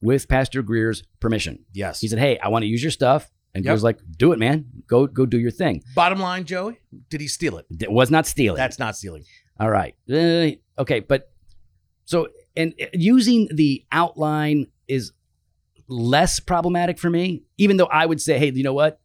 with 0.00 0.28
Pastor 0.28 0.62
Greear's 0.62 1.02
permission. 1.20 1.64
Yes. 1.72 2.00
He 2.00 2.08
said, 2.08 2.18
"Hey, 2.18 2.38
I 2.38 2.48
want 2.48 2.62
to 2.62 2.66
use 2.66 2.82
your 2.82 2.90
stuff," 2.92 3.30
and 3.54 3.64
Yep. 3.64 3.72
was 3.72 3.82
like, 3.82 3.98
"Do 4.16 4.32
it, 4.32 4.38
man. 4.38 4.66
Go, 4.86 5.06
go, 5.06 5.26
do 5.26 5.38
your 5.38 5.50
thing." 5.50 5.82
Bottom 5.94 6.20
line, 6.20 6.44
Joey, 6.44 6.78
did 7.08 7.20
he 7.20 7.28
steal 7.28 7.58
it? 7.58 7.66
It 7.80 7.90
was 7.90 8.10
not 8.10 8.26
stealing. 8.26 8.56
That's 8.58 8.78
not 8.78 8.96
stealing. 8.96 9.24
All 9.58 9.70
right. 9.70 9.94
Uh, 10.10 10.50
okay, 10.80 11.00
but 11.00 11.30
so 12.04 12.28
and 12.56 12.74
uh, 12.80 12.86
using 12.94 13.48
the 13.52 13.84
outline 13.92 14.66
is 14.88 15.12
less 15.88 16.40
problematic 16.40 16.98
for 16.98 17.10
me, 17.10 17.42
even 17.58 17.76
though 17.76 17.86
I 17.86 18.06
would 18.06 18.20
say, 18.20 18.38
hey, 18.38 18.50
you 18.52 18.62
know 18.62 18.72
what? 18.74 19.00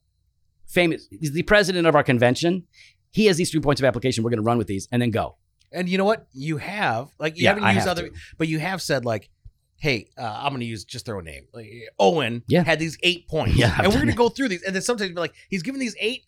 Famous, 0.68 1.08
he's 1.12 1.32
the 1.32 1.44
president 1.44 1.88
of 1.88 1.96
our 1.96 2.04
convention. 2.04 2.64
He 3.12 3.26
has 3.28 3.38
these 3.38 3.50
three 3.52 3.62
points 3.62 3.80
of 3.82 3.86
application. 3.86 4.24
We're 4.24 4.30
going 4.32 4.38
to 4.42 4.44
run 4.46 4.58
with 4.58 4.68
these 4.68 4.88
and 4.92 5.02
then 5.02 5.12
go. 5.12 5.38
And 5.72 5.88
you 5.90 5.98
know 5.98 6.06
what? 6.06 6.28
You 6.34 6.58
have 6.58 7.10
like 7.20 7.38
you 7.38 7.44
Yeah, 7.44 7.50
haven't 7.56 7.64
used 7.66 7.80
have 7.80 7.88
other, 7.88 8.10
to. 8.10 8.16
but 8.38 8.48
you 8.48 8.60
have 8.60 8.82
said 8.82 9.04
like, 9.06 9.30
"Hey, 9.78 10.08
uh, 10.18 10.22
I'm 10.44 10.50
going 10.52 10.60
to 10.62 10.66
use 10.66 10.84
just 10.84 11.06
throw 11.06 11.20
a 11.20 11.24
name." 11.24 11.48
Like, 11.54 11.70
Owen 12.00 12.44
Yeah. 12.48 12.64
had 12.64 12.80
these 12.80 12.98
eight 13.04 13.28
points, 13.28 13.56
Yeah, 13.58 13.76
and 13.78 13.88
we're 13.88 13.96
going 14.00 14.08
to 14.08 14.14
go 14.14 14.30
through 14.30 14.50
these. 14.50 14.64
And 14.64 14.76
then 14.76 14.82
sometimes 14.82 15.10
be 15.12 15.16
like, 15.16 15.34
"He's 15.50 15.64
giving 15.64 15.80
these 15.80 15.96
eight, 16.00 16.24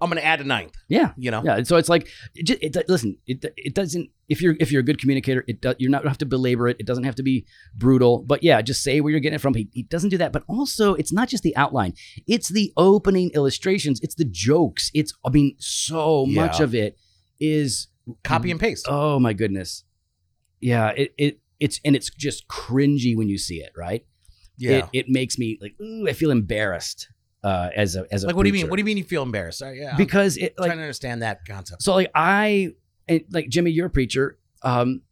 I'm 0.00 0.10
going 0.10 0.20
to 0.20 0.24
add 0.24 0.40
a 0.40 0.44
ninth. 0.44 0.74
Yeah. 0.88 1.12
You 1.16 1.30
know. 1.32 1.42
Yeah, 1.44 1.56
and 1.56 1.66
so 1.66 1.76
it's 1.76 1.88
like, 1.88 2.08
it, 2.34 2.76
it, 2.76 2.88
listen, 2.88 3.18
it, 3.26 3.44
it 3.56 3.74
doesn't. 3.74 4.10
If 4.28 4.42
you're 4.42 4.54
if 4.60 4.70
you're 4.70 4.80
a 4.80 4.84
good 4.84 5.00
communicator, 5.00 5.42
it 5.48 5.60
does. 5.60 5.76
You're 5.78 5.90
not 5.90 6.02
gonna 6.02 6.10
have 6.10 6.18
to 6.18 6.26
belabor 6.26 6.68
it. 6.68 6.76
It 6.78 6.86
doesn't 6.86 7.04
have 7.04 7.14
to 7.16 7.22
be 7.22 7.46
brutal. 7.74 8.22
But 8.26 8.42
yeah, 8.42 8.60
just 8.62 8.82
say 8.82 9.00
where 9.00 9.10
you're 9.10 9.20
getting 9.20 9.36
it 9.36 9.40
from. 9.40 9.54
He, 9.54 9.68
he 9.72 9.82
doesn't 9.84 10.10
do 10.10 10.18
that. 10.18 10.32
But 10.32 10.44
also, 10.48 10.94
it's 10.94 11.12
not 11.12 11.28
just 11.28 11.42
the 11.42 11.56
outline. 11.56 11.94
It's 12.26 12.48
the 12.50 12.70
opening 12.76 13.30
illustrations. 13.34 14.00
It's 14.02 14.14
the 14.14 14.26
jokes. 14.26 14.90
It's 14.92 15.14
I 15.24 15.30
mean, 15.30 15.56
so 15.58 16.26
much 16.26 16.60
of 16.60 16.74
it 16.74 16.96
is 17.40 17.88
Copy 18.22 18.50
and 18.50 18.60
paste. 18.60 18.86
Oh 18.88 19.18
my 19.18 19.32
goodness. 19.32 19.84
Yeah. 20.60 20.90
It 20.90 21.14
it 21.16 21.40
it's 21.60 21.80
and 21.84 21.94
it's 21.96 22.10
just 22.10 22.46
cringy 22.48 23.16
when 23.16 23.28
you 23.28 23.38
see 23.38 23.56
it. 23.56 23.72
Right. 23.76 24.04
yeah. 24.56 24.78
It, 24.78 24.84
it 24.92 25.06
makes 25.08 25.38
me 25.38 25.58
like 25.60 25.74
ooh, 25.80 26.06
I 26.08 26.12
feel 26.12 26.30
embarrassed 26.30 27.08
uh, 27.44 27.70
as 27.76 27.96
a 27.96 28.04
as 28.10 28.24
a 28.24 28.28
like, 28.28 28.36
what 28.36 28.42
do 28.44 28.48
you 28.48 28.52
mean? 28.52 28.68
What 28.68 28.76
do 28.76 28.80
you 28.80 28.84
mean 28.84 28.96
you 28.98 29.04
feel 29.04 29.22
embarrassed? 29.22 29.62
Uh, 29.62 29.70
yeah. 29.70 29.90
I'm 29.92 29.96
because 29.96 30.36
it 30.36 30.54
like 30.58 30.68
trying 30.68 30.78
to 30.78 30.84
understand 30.84 31.22
that 31.22 31.40
concept. 31.46 31.82
so 31.82 31.94
like 31.94 32.10
I 32.14 32.70
and 33.08 33.22
like 33.30 33.48
Jimmy, 33.48 33.70
you're 33.70 33.86
a 33.86 33.90
preacher. 33.90 34.38
Um, 34.62 35.02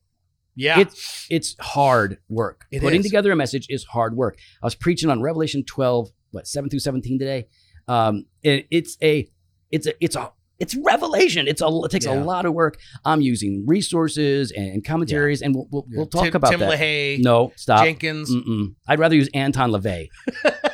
Yeah. 0.56 0.80
it's 0.80 1.26
it's 1.30 1.56
hard 1.60 2.18
work. 2.28 2.66
It 2.70 2.80
Putting 2.82 3.00
is. 3.00 3.06
together 3.06 3.30
a 3.32 3.36
message 3.36 3.66
is 3.68 3.84
hard 3.84 4.16
work. 4.16 4.38
I 4.62 4.66
was 4.66 4.74
preaching 4.74 5.08
on 5.10 5.22
Revelation 5.22 5.64
12, 5.64 6.08
what 6.32 6.46
seven 6.46 6.68
through 6.68 6.80
17 6.80 7.18
today. 7.18 7.46
Um, 7.88 8.26
and 8.44 8.64
it's 8.70 8.98
a 9.02 9.28
it's 9.70 9.86
a 9.86 9.92
it's 10.04 10.16
a 10.16 10.32
it's 10.58 10.74
revelation. 10.76 11.46
It's 11.48 11.60
a 11.60 11.66
it 11.84 11.90
takes 11.90 12.06
a 12.06 12.14
lot 12.14 12.46
of 12.46 12.54
work. 12.54 12.78
I'm 13.04 13.20
using 13.20 13.64
resources 13.66 14.52
and 14.52 14.84
commentaries, 14.84 15.42
and 15.42 15.54
we'll 15.54 15.66
we'll, 15.70 15.86
we'll 15.90 16.06
talk 16.06 16.24
Tim, 16.24 16.34
about 16.36 16.50
Tim 16.50 16.60
that. 16.60 16.78
LaHaye, 16.78 17.18
No, 17.20 17.52
stop. 17.56 17.84
Jenkins. 17.84 18.30
Mm-mm. 18.34 18.74
I'd 18.88 18.98
rather 18.98 19.14
use 19.14 19.28
Anton 19.34 19.70
LaVey, 19.70 20.08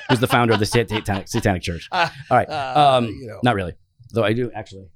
who's 0.09 0.21
the 0.21 0.27
founder 0.29 0.55
of 0.55 0.61
the 0.61 0.66
Satanic, 0.66 1.29
Satanic 1.29 1.62
Church. 1.62 1.88
Uh, 1.90 2.09
All 2.31 2.37
right. 2.37 2.49
uh, 2.49 2.97
um, 2.99 3.07
you 3.07 3.27
know. 3.27 3.40
Not 3.42 3.55
really, 3.57 3.75
though. 4.12 4.25
I 4.25 4.33
do 4.33 4.51
actually. 4.55 4.88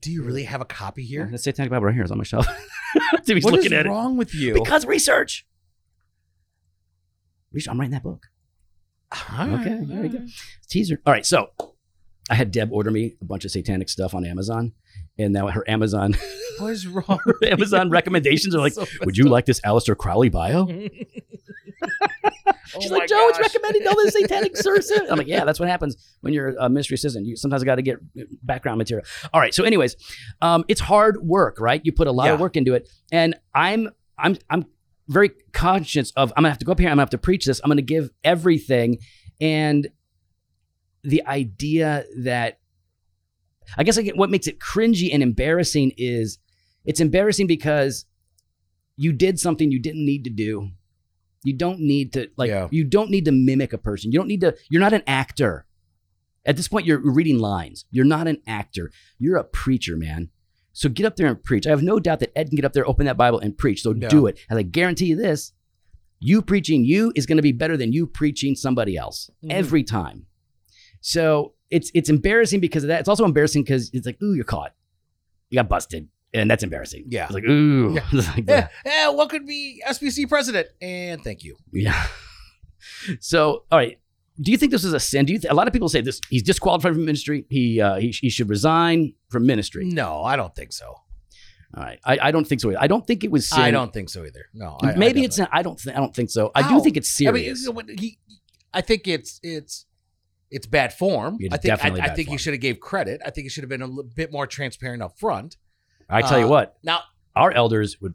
Do 0.00 0.12
you 0.12 0.22
really 0.22 0.44
have 0.44 0.60
a 0.60 0.64
copy 0.64 1.04
here? 1.04 1.28
The 1.30 1.38
Satanic 1.38 1.70
Bible 1.70 1.86
right 1.86 1.94
here 1.94 2.04
is 2.04 2.10
on 2.12 2.18
my 2.18 2.24
shelf. 2.24 2.46
Timmy's 3.26 3.44
What 3.44 3.54
is 3.54 3.64
looking 3.64 3.76
at 3.76 3.86
it. 3.86 3.88
wrong 3.88 4.16
with 4.16 4.32
you? 4.34 4.54
Because 4.54 4.86
research. 4.86 5.44
Research. 7.52 7.70
I'm 7.70 7.78
writing 7.80 7.92
that 7.92 8.02
book. 8.02 8.26
All 9.12 9.46
right, 9.48 9.60
okay, 9.66 9.78
there 9.84 10.02
we 10.02 10.08
go. 10.08 10.26
Teaser. 10.68 11.00
All 11.06 11.12
right, 11.12 11.24
so 11.26 11.48
I 12.30 12.34
had 12.34 12.50
Deb 12.50 12.72
order 12.72 12.90
me 12.90 13.16
a 13.20 13.24
bunch 13.24 13.44
of 13.44 13.50
satanic 13.50 13.88
stuff 13.88 14.14
on 14.14 14.24
Amazon, 14.24 14.72
and 15.18 15.32
now 15.32 15.48
her 15.48 15.68
Amazon 15.68 16.16
What 16.58 16.72
is 16.72 16.86
wrong? 16.88 17.20
Amazon 17.44 17.88
recommendations 17.90 18.54
are 18.54 18.58
like, 18.60 18.72
So 18.72 18.84
"Would 19.04 19.16
you 19.16 19.24
like 19.28 19.46
this 19.46 19.60
Aleister 19.62 19.96
Crowley 19.96 20.28
bio?" 20.28 20.66
She's 22.80 22.90
Oh 22.92 22.94
like, 22.96 23.08
"Joe, 23.08 23.28
it's 23.28 23.38
gosh. 23.38 23.46
recommending 23.54 23.86
all 23.88 23.96
this 23.96 24.12
satanic 24.12 24.56
source." 24.56 24.90
I'm 24.90 25.16
like, 25.16 25.26
"Yeah, 25.26 25.44
that's 25.44 25.58
what 25.58 25.68
happens 25.68 25.96
when 26.20 26.32
you're 26.34 26.54
a 26.58 26.68
mystery 26.68 26.96
assistant. 26.96 27.26
You 27.26 27.34
sometimes 27.36 27.64
got 27.64 27.76
to 27.76 27.82
get 27.82 27.98
background 28.44 28.78
material." 28.78 29.06
All 29.32 29.40
right, 29.40 29.54
so 29.54 29.64
anyways, 29.64 29.96
um, 30.42 30.64
it's 30.68 30.80
hard 30.80 31.22
work, 31.22 31.60
right? 31.60 31.80
You 31.84 31.92
put 31.92 32.06
a 32.08 32.12
lot 32.12 32.28
of 32.30 32.40
work 32.40 32.56
into 32.56 32.74
it, 32.74 32.88
and 33.10 33.34
I'm 33.54 33.88
I'm 34.18 34.36
I'm 34.50 34.66
very 35.08 35.30
conscious 35.52 36.10
of 36.12 36.30
I'm 36.36 36.42
gonna 36.42 36.50
have 36.50 36.58
to 36.58 36.64
go 36.66 36.72
up 36.72 36.78
here. 36.78 36.88
I'm 36.88 36.92
gonna 36.92 37.02
have 37.02 37.10
to 37.10 37.18
preach 37.18 37.46
this. 37.46 37.60
I'm 37.64 37.70
gonna 37.70 37.80
give 37.82 38.10
everything, 38.22 38.98
and 39.40 39.88
the 41.02 41.24
idea 41.26 42.04
that 42.18 42.58
I 43.76 43.84
guess 43.84 43.98
I 43.98 44.02
get 44.02 44.16
what 44.16 44.30
makes 44.30 44.46
it 44.46 44.58
cringy 44.58 45.10
and 45.12 45.22
embarrassing 45.22 45.92
is 45.96 46.38
it's 46.84 47.00
embarrassing 47.00 47.46
because 47.46 48.06
you 48.96 49.12
did 49.12 49.38
something 49.38 49.70
you 49.70 49.78
didn't 49.80 50.04
need 50.04 50.24
to 50.24 50.30
do. 50.30 50.70
You 51.44 51.52
don't 51.52 51.80
need 51.80 52.12
to 52.14 52.28
like 52.36 52.48
Yeah. 52.48 52.68
you 52.70 52.84
don't 52.84 53.10
need 53.10 53.26
to 53.26 53.32
mimic 53.32 53.72
a 53.72 53.78
person. 53.78 54.10
You 54.10 54.18
don't 54.18 54.28
need 54.28 54.40
to 54.40 54.56
you're 54.70 54.80
not 54.80 54.92
an 54.92 55.02
actor. 55.06 55.66
At 56.44 56.56
this 56.56 56.68
point 56.68 56.86
you're 56.86 56.98
reading 56.98 57.38
lines. 57.38 57.84
You're 57.90 58.04
not 58.06 58.26
an 58.26 58.38
actor. 58.46 58.90
You're 59.18 59.36
a 59.36 59.44
preacher, 59.44 59.96
man. 59.96 60.30
So 60.72 60.88
get 60.88 61.04
up 61.06 61.16
there 61.16 61.26
and 61.26 61.42
preach. 61.42 61.66
I 61.66 61.70
have 61.70 61.82
no 61.82 61.98
doubt 62.00 62.20
that 62.20 62.36
Ed 62.38 62.48
can 62.48 62.56
get 62.56 62.64
up 62.64 62.72
there, 62.72 62.88
open 62.88 63.06
that 63.06 63.16
Bible 63.16 63.38
and 63.40 63.56
preach. 63.56 63.82
So 63.82 63.94
Yeah. 63.94 64.08
do 64.08 64.26
it. 64.26 64.38
And 64.48 64.58
I 64.58 64.62
guarantee 64.62 65.06
you 65.06 65.16
this, 65.16 65.52
you 66.20 66.40
preaching 66.40 66.84
you 66.84 67.12
is 67.14 67.26
going 67.26 67.36
to 67.36 67.42
be 67.42 67.52
better 67.52 67.76
than 67.76 67.92
you 67.92 68.06
preaching 68.06 68.54
somebody 68.54 68.96
else 68.96 69.30
Mhm. 69.44 69.50
every 69.50 69.82
time. 69.84 70.26
So 71.00 71.54
it's 71.70 71.90
it's 71.94 72.08
embarrassing 72.08 72.60
because 72.60 72.84
of 72.84 72.88
that. 72.88 73.00
It's 73.00 73.08
also 73.08 73.24
embarrassing 73.24 73.62
because 73.62 73.90
it's 73.92 74.06
like, 74.06 74.20
ooh, 74.22 74.34
you're 74.34 74.44
caught. 74.44 74.74
You 75.50 75.56
got 75.56 75.68
busted. 75.68 76.08
And 76.34 76.50
that's 76.50 76.62
embarrassing. 76.62 77.04
Yeah. 77.08 77.24
It's 77.24 77.32
like, 77.32 77.44
ooh. 77.44 77.94
Yeah. 77.94 78.04
Like 78.12 78.44
Yeah, 78.46 78.68
yeah, 78.84 79.08
what 79.08 79.30
could 79.30 79.46
be 79.46 79.82
SBC 79.88 80.28
president? 80.28 80.68
And 80.82 81.22
thank 81.24 81.42
you. 81.44 81.56
Yeah. 81.72 82.06
So, 83.20 83.64
all 83.72 83.78
right. 83.78 83.98
Do 84.40 84.52
you 84.52 84.56
think 84.56 84.70
this 84.70 84.84
is 84.84 84.92
a 84.92 85.00
sin? 85.00 85.26
Do 85.26 85.32
you? 85.32 85.40
Th- 85.40 85.50
a 85.50 85.54
lot 85.54 85.66
of 85.66 85.72
people 85.72 85.88
say 85.88 86.00
this. 86.00 86.20
He's 86.30 86.44
disqualified 86.44 86.92
from 86.94 87.04
ministry. 87.04 87.44
He 87.50 87.80
uh, 87.80 87.96
he, 87.96 88.10
he 88.10 88.30
should 88.30 88.48
resign 88.48 89.14
from 89.30 89.46
ministry. 89.46 89.84
No, 89.86 90.22
I 90.22 90.36
don't 90.36 90.54
think 90.54 90.72
so. 90.72 90.86
All 90.86 91.82
right. 91.82 91.98
I, 92.04 92.18
I 92.22 92.30
don't 92.30 92.46
think 92.46 92.60
so. 92.60 92.68
either. 92.70 92.78
I 92.80 92.86
don't 92.86 93.04
think 93.04 93.24
it 93.24 93.32
was 93.32 93.48
sin. 93.48 93.58
I 93.60 93.72
don't 93.72 93.92
think 93.92 94.08
so 94.10 94.24
either. 94.24 94.46
No, 94.54 94.78
I, 94.80 94.94
Maybe 94.94 95.22
I 95.22 95.24
it's. 95.24 95.38
Not, 95.38 95.48
I 95.52 95.62
don't. 95.62 95.76
Th- 95.76 95.94
I 95.94 95.98
don't 95.98 96.14
think 96.14 96.30
so. 96.30 96.52
I 96.54 96.62
How? 96.62 96.78
do 96.78 96.84
think 96.84 96.96
it's 96.96 97.20
I 97.20 97.24
mean, 97.32 97.42
serious. 97.42 97.64
know, 97.66 97.72
when 97.72 97.88
he, 97.98 98.18
I 98.72 98.80
think 98.80 99.08
it's 99.08 99.40
it's 99.42 99.86
it's 100.50 100.66
bad 100.66 100.92
form. 100.92 101.36
It's 101.40 101.54
I 101.54 101.58
think 101.58 101.84
I, 101.84 101.88
I 102.06 102.14
think 102.14 102.28
form. 102.28 102.32
you 102.34 102.38
should 102.38 102.54
have 102.54 102.60
gave 102.60 102.80
credit. 102.80 103.20
I 103.24 103.30
think 103.30 103.44
you 103.44 103.50
should 103.50 103.62
have 103.64 103.68
been 103.68 103.82
a 103.82 103.88
bit 104.02 104.32
more 104.32 104.46
transparent 104.46 105.02
up 105.02 105.18
front. 105.18 105.56
I 106.08 106.22
tell 106.22 106.38
you 106.38 106.46
uh, 106.46 106.50
what. 106.50 106.76
Now, 106.82 107.00
Our 107.36 107.52
elders 107.52 108.00
would 108.00 108.14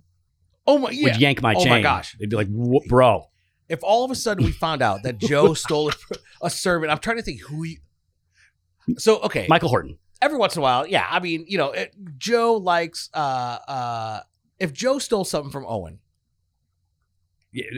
oh 0.66 0.80
my, 0.80 0.90
yeah. 0.90 1.04
would 1.12 1.18
yank 1.22 1.42
my 1.42 1.54
Oh 1.56 1.60
chain. 1.64 1.70
my 1.70 1.82
gosh. 1.82 2.16
They'd 2.20 2.30
be 2.30 2.36
like, 2.36 2.50
"Bro, 2.88 3.28
if 3.70 3.80
all 3.84 4.04
of 4.04 4.12
a 4.12 4.16
sudden 4.16 4.44
we 4.46 4.52
found 4.52 4.82
out 4.82 5.04
that 5.04 5.18
Joe 5.30 5.54
stole 5.54 5.90
a, 5.90 6.16
a 6.44 6.50
sermon, 6.50 6.90
I'm 6.90 6.98
trying 7.00 7.18
to 7.18 7.24
think 7.24 7.42
who. 7.42 7.62
He, 7.64 7.80
so 8.98 9.20
okay, 9.22 9.46
Michael 9.50 9.70
Horton." 9.70 9.98
every 10.22 10.38
once 10.38 10.56
in 10.56 10.60
a 10.60 10.64
while, 10.64 10.88
yeah. 10.88 11.06
I 11.10 11.20
mean, 11.20 11.44
you 11.50 11.58
know, 11.58 11.72
it, 11.72 11.94
Joe 12.18 12.54
likes. 12.56 13.10
uh 13.14 13.18
uh 13.68 14.20
If 14.60 14.72
Joe 14.74 14.98
stole 15.00 15.26
something 15.26 15.52
from 15.52 15.66
Owen, 15.68 16.00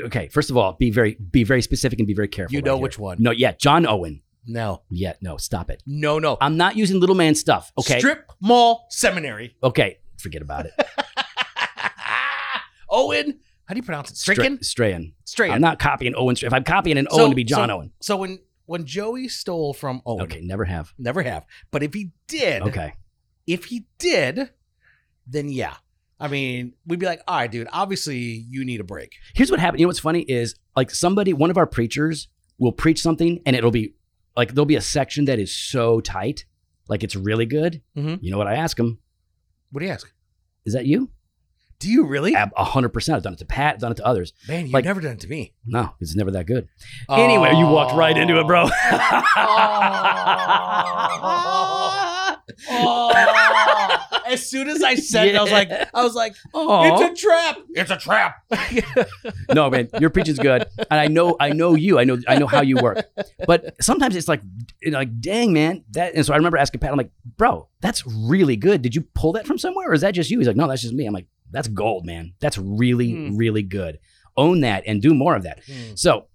Okay. 0.06 0.30
First 0.30 0.50
of 0.50 0.56
all, 0.58 0.74
be 0.74 0.89
very 0.89 1.15
be 1.15 1.44
very 1.44 1.62
specific 1.62 2.00
and 2.00 2.08
be 2.08 2.13
very 2.13 2.30
careful. 2.30 2.54
you 2.54 2.60
right 2.60 2.65
know 2.65 2.76
here. 2.78 2.84
which 2.84 2.98
one. 2.98 3.18
No. 3.20 3.32
Yeah. 3.32 3.52
John 3.54 3.86
Owen. 3.86 4.22
No, 4.48 4.84
Yeah. 4.90 5.14
No. 5.22 5.38
Stop 5.38 5.70
it. 5.70 5.82
no, 5.86 6.20
no. 6.20 6.38
I'm 6.42 6.58
not 6.58 6.76
using 6.76 7.00
little 7.00 7.16
man 7.16 7.36
stuff. 7.36 7.72
Okay. 7.78 8.00
Strip 8.00 8.32
mall 8.42 8.86
seminary. 8.90 9.56
Okay. 9.64 9.98
Forget 10.18 10.42
about 10.42 10.66
it. 10.68 10.74
Owen. 12.90 13.40
How 13.66 13.74
do 13.74 13.80
you 13.80 13.84
pronounce 13.84 14.12
it? 14.12 14.18
Stricken. 14.18 14.62
Strachan. 14.62 15.14
Strachan. 15.26 15.56
I'm 15.56 15.62
not 15.62 15.80
copying 15.80 16.14
Owen. 16.16 16.36
If 16.42 16.54
I'm 16.54 16.64
copying 16.64 16.98
an 16.98 17.08
Owen 17.10 17.32
to 17.32 17.36
be 17.36 17.44
John 17.44 17.70
so- 17.70 17.76
Owen. 17.78 17.92
So 18.00 18.18
when 18.18 18.40
when 18.68 18.86
Joey 18.86 19.28
stole 19.28 19.74
from 19.74 20.02
Owen, 20.06 20.22
Okay. 20.24 20.42
Never 20.42 20.66
have. 20.66 20.94
never 20.98 21.22
have. 21.22 21.46
But 21.72 21.84
if 21.84 21.94
he 21.94 22.12
did, 22.28 22.64
Okay. 22.64 22.94
if 23.46 23.66
he 23.66 23.86
did, 24.00 24.50
then 25.28 25.50
yeah. 25.50 25.76
I 26.20 26.28
mean, 26.30 26.74
we'd 26.86 27.00
be 27.00 27.06
like, 27.06 27.22
all 27.28 27.38
right, 27.38 27.52
dude. 27.52 27.68
Obviously, 27.72 28.18
you 28.50 28.64
need 28.66 28.80
a 28.80 28.84
break. 28.84 29.12
Here's 29.36 29.52
what 29.52 29.60
happened. 29.60 29.82
You 29.82 29.86
know 29.86 29.90
what's 29.90 30.00
funny 30.00 30.22
is 30.22 30.56
like 30.76 30.90
somebody, 30.90 31.34
one 31.34 31.50
of 31.52 31.58
our 31.58 31.68
preachers 31.68 32.28
will 32.58 32.72
preach 32.72 33.02
something 33.02 33.42
and 33.46 33.56
it'll 33.56 33.70
be 33.72 33.94
like 34.36 34.54
there'll 34.54 34.65
be 34.65 34.76
a 34.76 34.82
section 34.82 35.26
that 35.26 35.39
is 35.39 35.54
so 35.56 36.00
tight, 36.02 36.45
like 36.88 37.04
it's 37.04 37.15
really 37.15 37.45
good. 37.45 37.82
Mhm. 37.98 38.19
You 38.21 38.32
know 38.32 38.38
what 38.38 38.48
I 38.48 38.56
ask 38.56 38.78
him? 38.80 39.00
What 39.71 39.80
do 39.80 39.86
you 39.86 39.91
ask? 39.91 40.12
Is 40.65 40.74
that 40.74 40.86
you? 40.86 41.10
Do 41.80 41.89
you 41.89 42.06
really? 42.06 42.34
A 42.34 42.63
hundred 42.63 42.89
percent. 42.89 43.17
I've 43.17 43.24
done 43.24 43.34
it 43.34 43.39
to 43.39 43.45
Pat, 43.45 43.76
I've 43.76 43.82
done 43.82 43.91
it 43.91 43.95
to 43.95 44.06
others. 44.06 44.32
Man, 44.48 44.65
you've 44.65 44.74
like- 44.74 44.86
never 44.86 45.02
done 45.02 45.12
it 45.13 45.19
to 45.21 45.28
me. 45.28 45.54
No, 45.65 45.91
it's 46.00 46.15
never 46.15 46.32
that 46.32 46.45
good. 46.48 46.67
Anyway, 47.10 47.52
you 47.56 47.65
walked 47.65 47.93
right 47.93 48.17
into 48.17 48.39
it, 48.39 48.48
bro. 48.48 48.69
Oh. 52.67 53.91
as 54.28 54.48
soon 54.50 54.68
as 54.70 54.82
I 54.84 54.96
said 54.96 55.28
it, 55.28 55.36
I 55.36 55.42
was 55.42 55.52
like, 55.52 55.70
I 55.94 56.04
was 56.04 56.16
like, 56.16 56.36
Aw. 56.54 57.02
it's 57.02 57.22
a 57.22 57.26
trap. 57.26 57.58
It's 57.70 57.92
a 57.92 57.98
trap. 57.98 58.44
no, 59.54 59.70
man, 59.70 59.90
your 60.00 60.10
preaching's 60.10 60.40
good, 60.40 60.66
and 60.78 61.00
I 61.00 61.08
know, 61.08 61.36
I 61.40 61.50
know 61.52 61.76
you. 61.76 62.00
I 62.00 62.04
know, 62.04 62.18
I 62.28 62.38
know 62.38 62.48
how 62.48 62.62
you 62.62 62.78
work. 62.78 63.06
But 63.46 63.76
sometimes 63.84 64.16
it's 64.16 64.28
like, 64.28 64.42
like, 64.86 65.20
dang, 65.22 65.54
man, 65.54 65.84
that. 65.92 66.16
And 66.16 66.26
so 66.26 66.34
I 66.34 66.38
remember 66.38 66.58
asking 66.58 66.80
Pat, 66.82 66.92
I'm 66.92 66.98
like, 66.98 67.12
bro, 67.38 67.68
that's 67.82 68.06
really 68.08 68.56
good. 68.56 68.82
Did 68.82 68.96
you 68.96 69.02
pull 69.14 69.34
that 69.34 69.46
from 69.48 69.58
somewhere, 69.58 69.90
or 69.90 69.94
is 69.94 70.02
that 70.02 70.12
just 70.12 70.30
you? 70.30 70.40
He's 70.40 70.48
like, 70.48 70.58
no, 70.58 70.68
that's 70.68 70.82
just 70.82 70.94
me. 70.94 71.06
I'm 71.06 71.14
like, 71.14 71.28
that's 71.52 71.68
gold, 71.68 72.06
man. 72.06 72.34
That's 72.40 72.58
really, 72.58 73.12
Hmm. 73.12 73.38
really 73.38 73.64
good. 73.64 74.00
Own 74.38 74.62
that 74.62 74.84
and 74.86 75.02
do 75.02 75.14
more 75.14 75.36
of 75.36 75.44
that. 75.44 75.62
So, 75.96 76.26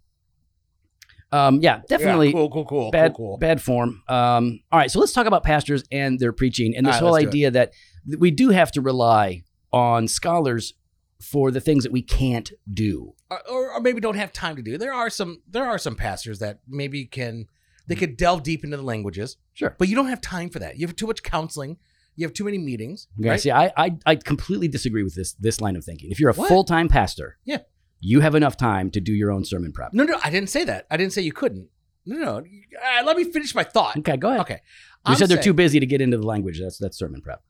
um, 1.32 1.60
yeah, 1.60 1.82
definitely. 1.88 2.28
Yeah, 2.28 2.32
cool, 2.32 2.50
cool, 2.50 2.64
cool, 2.64 2.90
bad 2.90 3.14
cool, 3.14 3.30
cool. 3.32 3.36
bad 3.38 3.62
form. 3.62 4.02
Um, 4.08 4.60
all 4.72 4.78
right, 4.78 4.90
so 4.90 4.98
let's 5.00 5.12
talk 5.12 5.26
about 5.26 5.42
pastors 5.44 5.84
and 5.92 6.18
their 6.18 6.32
preaching 6.32 6.74
and 6.76 6.86
this 6.86 6.94
right, 6.94 7.00
whole 7.00 7.12
let's 7.12 7.24
do 7.24 7.28
it. 7.28 7.30
idea 7.30 7.50
that 7.52 7.72
we 8.18 8.30
do 8.30 8.50
have 8.50 8.72
to 8.72 8.80
rely 8.80 9.42
on 9.72 10.08
scholars 10.08 10.74
for 11.22 11.50
the 11.50 11.60
things 11.60 11.84
that 11.84 11.92
we 11.92 12.02
can't 12.02 12.50
do. 12.72 13.14
or, 13.30 13.74
or, 13.74 13.80
maybe 13.80 14.00
don't 14.00 14.16
have 14.16 14.32
time 14.32 14.56
to 14.56 14.62
do. 14.62 14.78
There 14.78 14.92
are 14.92 15.10
some 15.10 15.42
there 15.48 15.66
are 15.66 15.78
some 15.78 15.94
pastors 15.94 16.38
that 16.38 16.60
maybe 16.66 17.04
can 17.04 17.46
they 17.86 17.94
could 17.94 18.16
delve 18.16 18.42
deep 18.42 18.64
into 18.64 18.76
the 18.76 18.82
languages, 18.82 19.36
Sure. 19.52 19.74
but 19.78 19.88
you 19.88 19.94
don't 19.96 20.08
have 20.08 20.20
time 20.20 20.48
for 20.48 20.58
that. 20.60 20.78
You 20.78 20.86
have 20.86 20.96
too 20.96 21.06
much 21.06 21.22
counseling. 21.22 21.76
You 22.16 22.26
have 22.26 22.32
too 22.34 22.44
many 22.44 22.58
meetings. 22.58 23.06
Okay, 23.18 23.28
right? 23.30 23.40
see, 23.40 23.50
I, 23.50 23.72
I 23.76 23.96
I 24.06 24.14
completely 24.16 24.68
disagree 24.68 25.02
with 25.02 25.14
this 25.14 25.32
this 25.34 25.60
line 25.60 25.76
of 25.76 25.84
thinking. 25.84 26.10
If 26.10 26.18
you're 26.20 26.30
a 26.30 26.34
full 26.34 26.64
time 26.64 26.88
pastor, 26.88 27.38
Yeah. 27.44 27.58
You 28.00 28.20
have 28.20 28.34
enough 28.34 28.56
time 28.56 28.90
to 28.92 29.00
do 29.00 29.12
your 29.12 29.30
own 29.30 29.44
sermon 29.44 29.72
prep. 29.72 29.92
No, 29.92 30.04
no, 30.04 30.18
I 30.24 30.30
didn't 30.30 30.48
say 30.50 30.64
that. 30.64 30.86
I 30.90 30.96
didn't 30.96 31.12
say 31.12 31.22
you 31.22 31.32
couldn't. 31.32 31.68
No, 32.06 32.16
no. 32.16 32.36
Uh, 32.38 33.04
let 33.04 33.16
me 33.16 33.24
finish 33.24 33.54
my 33.54 33.62
thought. 33.64 33.96
Okay, 33.98 34.16
go 34.16 34.28
ahead. 34.28 34.40
Okay. 34.40 34.54
You 34.54 35.12
I'm 35.12 35.16
said 35.16 35.28
they're 35.28 35.36
saying- 35.36 35.44
too 35.44 35.52
busy 35.54 35.80
to 35.80 35.86
get 35.86 36.00
into 36.00 36.16
the 36.16 36.26
language. 36.26 36.60
That's 36.60 36.78
that's 36.78 36.98
sermon 36.98 37.20
prep. 37.20 37.42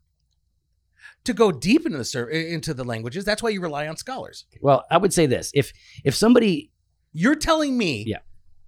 to 1.25 1.33
go 1.33 1.53
deep 1.53 1.85
into 1.87 1.99
the 1.99 2.05
ser- 2.05 2.29
into 2.29 2.75
the 2.75 2.85
languages. 2.85 3.25
That's 3.25 3.43
why 3.43 3.51
you 3.51 3.61
rely 3.61 3.87
on 3.89 3.97
scholars. 3.97 4.45
Well, 4.61 4.85
I 4.91 4.97
would 4.97 5.13
say 5.13 5.27
this: 5.27 5.51
if 5.55 5.73
if 6.05 6.15
somebody, 6.15 6.73
You're 7.13 7.35
telling 7.37 7.77
me, 7.77 8.05
Yeah. 8.07 8.19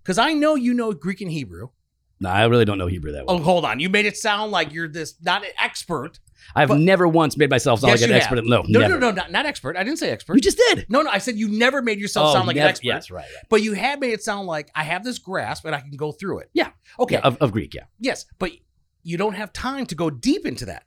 because 0.03 0.19
I 0.19 0.33
know 0.33 0.55
you 0.55 0.75
know 0.75 0.93
Greek 0.93 1.21
and 1.21 1.31
Hebrew. 1.31 1.69
no, 2.21 2.29
I 2.29 2.45
really 2.47 2.65
don't 2.65 2.79
know 2.79 2.87
Hebrew 2.89 3.13
that 3.13 3.27
well. 3.27 3.37
Oh, 3.37 3.43
hold 3.43 3.65
on, 3.65 3.81
you 3.81 3.89
made 3.89 4.07
it 4.07 4.17
sound 4.17 4.53
like 4.53 4.73
you're 4.73 4.89
this 4.89 5.15
not 5.23 5.45
an 5.45 5.51
expert. 5.61 6.19
I've 6.55 6.69
but- 6.69 6.79
never 6.81 7.07
once 7.09 7.37
made 7.37 7.51
myself 7.51 7.81
sound 7.81 7.91
Yes, 7.93 8.01
like 8.03 8.11
an 8.11 8.17
expert. 8.17 8.37
have. 8.37 8.45
No, 8.45 8.63
No, 8.69 8.81
never. 8.81 8.95
no, 8.99 9.11
no, 9.11 9.11
not, 9.11 9.33
not 9.33 9.47
expert. 9.47 9.77
I 9.77 9.85
didn't 9.85 9.99
say 9.99 10.11
expert. 10.11 10.35
You 10.35 10.41
just 10.41 10.59
did. 10.71 10.87
no, 10.89 11.03
no, 11.03 11.11
I 11.11 11.19
said 11.19 11.37
you 11.37 11.49
never 11.49 11.83
made 11.83 11.99
yourself 11.99 12.31
Oh, 12.31 12.33
sound 12.35 12.47
like 12.47 12.57
never- 12.57 12.67
an 12.67 12.71
expert. 12.71 12.87
Yes, 12.87 13.11
right. 13.11 13.21
right. 13.23 13.45
But 13.49 13.63
you 13.63 13.73
have 13.75 14.01
made 14.01 14.13
it 14.13 14.23
sound 14.23 14.47
like 14.47 14.71
I 14.75 14.85
have 14.85 15.05
this 15.05 15.19
grasp 15.19 15.65
and 15.65 15.75
I 15.75 15.81
can 15.81 15.97
go 15.97 16.13
through 16.13 16.41
it. 16.41 16.51
Yeah. 16.53 16.71
Okay. 16.99 17.15
Yeah, 17.17 17.21
of, 17.23 17.37
of 17.39 17.53
Greek, 17.53 17.75
yeah. 17.75 17.85
yes, 17.99 18.27
but 18.39 18.51
you 19.03 19.17
don't 19.17 19.35
have 19.35 19.53
time 19.53 19.87
to 19.87 19.95
go 19.95 20.11
deep 20.11 20.47
into 20.47 20.65
that. 20.67 20.85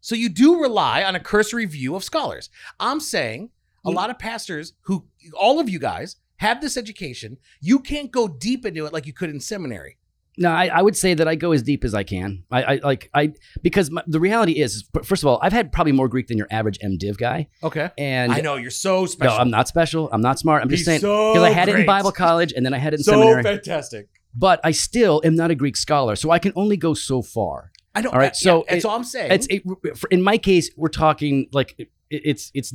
So 0.00 0.14
you 0.14 0.28
do 0.28 0.60
rely 0.60 1.02
on 1.02 1.16
a 1.16 1.20
cursory 1.20 1.64
view 1.66 1.96
of 1.96 2.04
scholars. 2.04 2.50
I'm 2.78 3.00
saying 3.00 3.50
a 3.84 3.90
lot 3.90 4.10
of 4.10 4.18
pastors 4.18 4.74
who, 4.82 5.06
all 5.38 5.58
of 5.58 5.68
you 5.68 5.78
guys, 5.78 6.16
have 6.36 6.60
this 6.60 6.76
education. 6.76 7.36
You 7.60 7.80
can't 7.80 8.12
go 8.12 8.28
deep 8.28 8.64
into 8.64 8.86
it 8.86 8.92
like 8.92 9.06
you 9.06 9.12
could 9.12 9.28
in 9.30 9.40
seminary. 9.40 9.98
No, 10.40 10.50
I, 10.50 10.66
I 10.68 10.82
would 10.82 10.96
say 10.96 11.14
that 11.14 11.26
I 11.26 11.34
go 11.34 11.52
as 11.52 11.62
deep 11.62 11.84
as 11.84 11.94
I 11.94 12.04
can. 12.04 12.44
I, 12.50 12.62
I 12.62 12.80
like 12.82 13.10
I 13.12 13.32
because 13.62 13.90
my, 13.90 14.02
the 14.06 14.20
reality 14.20 14.52
is, 14.52 14.88
first 15.02 15.22
of 15.22 15.26
all, 15.26 15.38
I've 15.42 15.52
had 15.52 15.72
probably 15.72 15.92
more 15.92 16.08
Greek 16.08 16.28
than 16.28 16.38
your 16.38 16.46
average 16.50 16.78
MDiv 16.78 17.18
guy, 17.18 17.48
Okay. 17.62 17.90
and 17.98 18.32
I 18.32 18.40
know 18.40 18.56
you're 18.56 18.70
so 18.70 19.06
special. 19.06 19.34
no, 19.34 19.40
I'm 19.40 19.50
not 19.50 19.68
special. 19.68 20.08
I'm 20.12 20.20
not 20.20 20.38
smart. 20.38 20.62
I'm 20.62 20.68
just 20.68 20.80
He's 20.80 20.86
saying 20.86 21.00
so 21.00 21.32
because 21.34 21.44
I 21.46 21.50
had 21.50 21.68
it 21.68 21.76
in. 21.80 21.86
Bible 21.86 22.12
college 22.12 22.52
and 22.54 22.64
then 22.64 22.72
I 22.72 22.78
had 22.78 22.94
it 22.94 23.00
in 23.00 23.04
so 23.04 23.12
seminary. 23.12 23.42
fantastic. 23.42 24.08
but 24.34 24.60
I 24.62 24.70
still 24.70 25.20
am 25.24 25.34
not 25.36 25.50
a 25.50 25.54
Greek 25.54 25.76
scholar, 25.76 26.14
so 26.16 26.30
I 26.30 26.38
can 26.38 26.52
only 26.54 26.76
go 26.76 26.94
so 26.94 27.20
far. 27.22 27.72
I 27.94 28.02
know. 28.02 28.10
All 28.10 28.18
right, 28.18 28.36
so 28.36 28.64
that's 28.68 28.84
it- 28.84 28.88
all 28.88 28.94
I'm 28.96 29.04
saying. 29.04 29.32
It's 29.32 29.46
it, 29.50 29.62
for- 29.98 30.08
in 30.10 30.22
my 30.22 30.38
case, 30.38 30.70
we're 30.76 30.88
talking 30.88 31.48
like 31.52 31.74
it, 31.78 31.88
it's 32.10 32.50
it's 32.54 32.72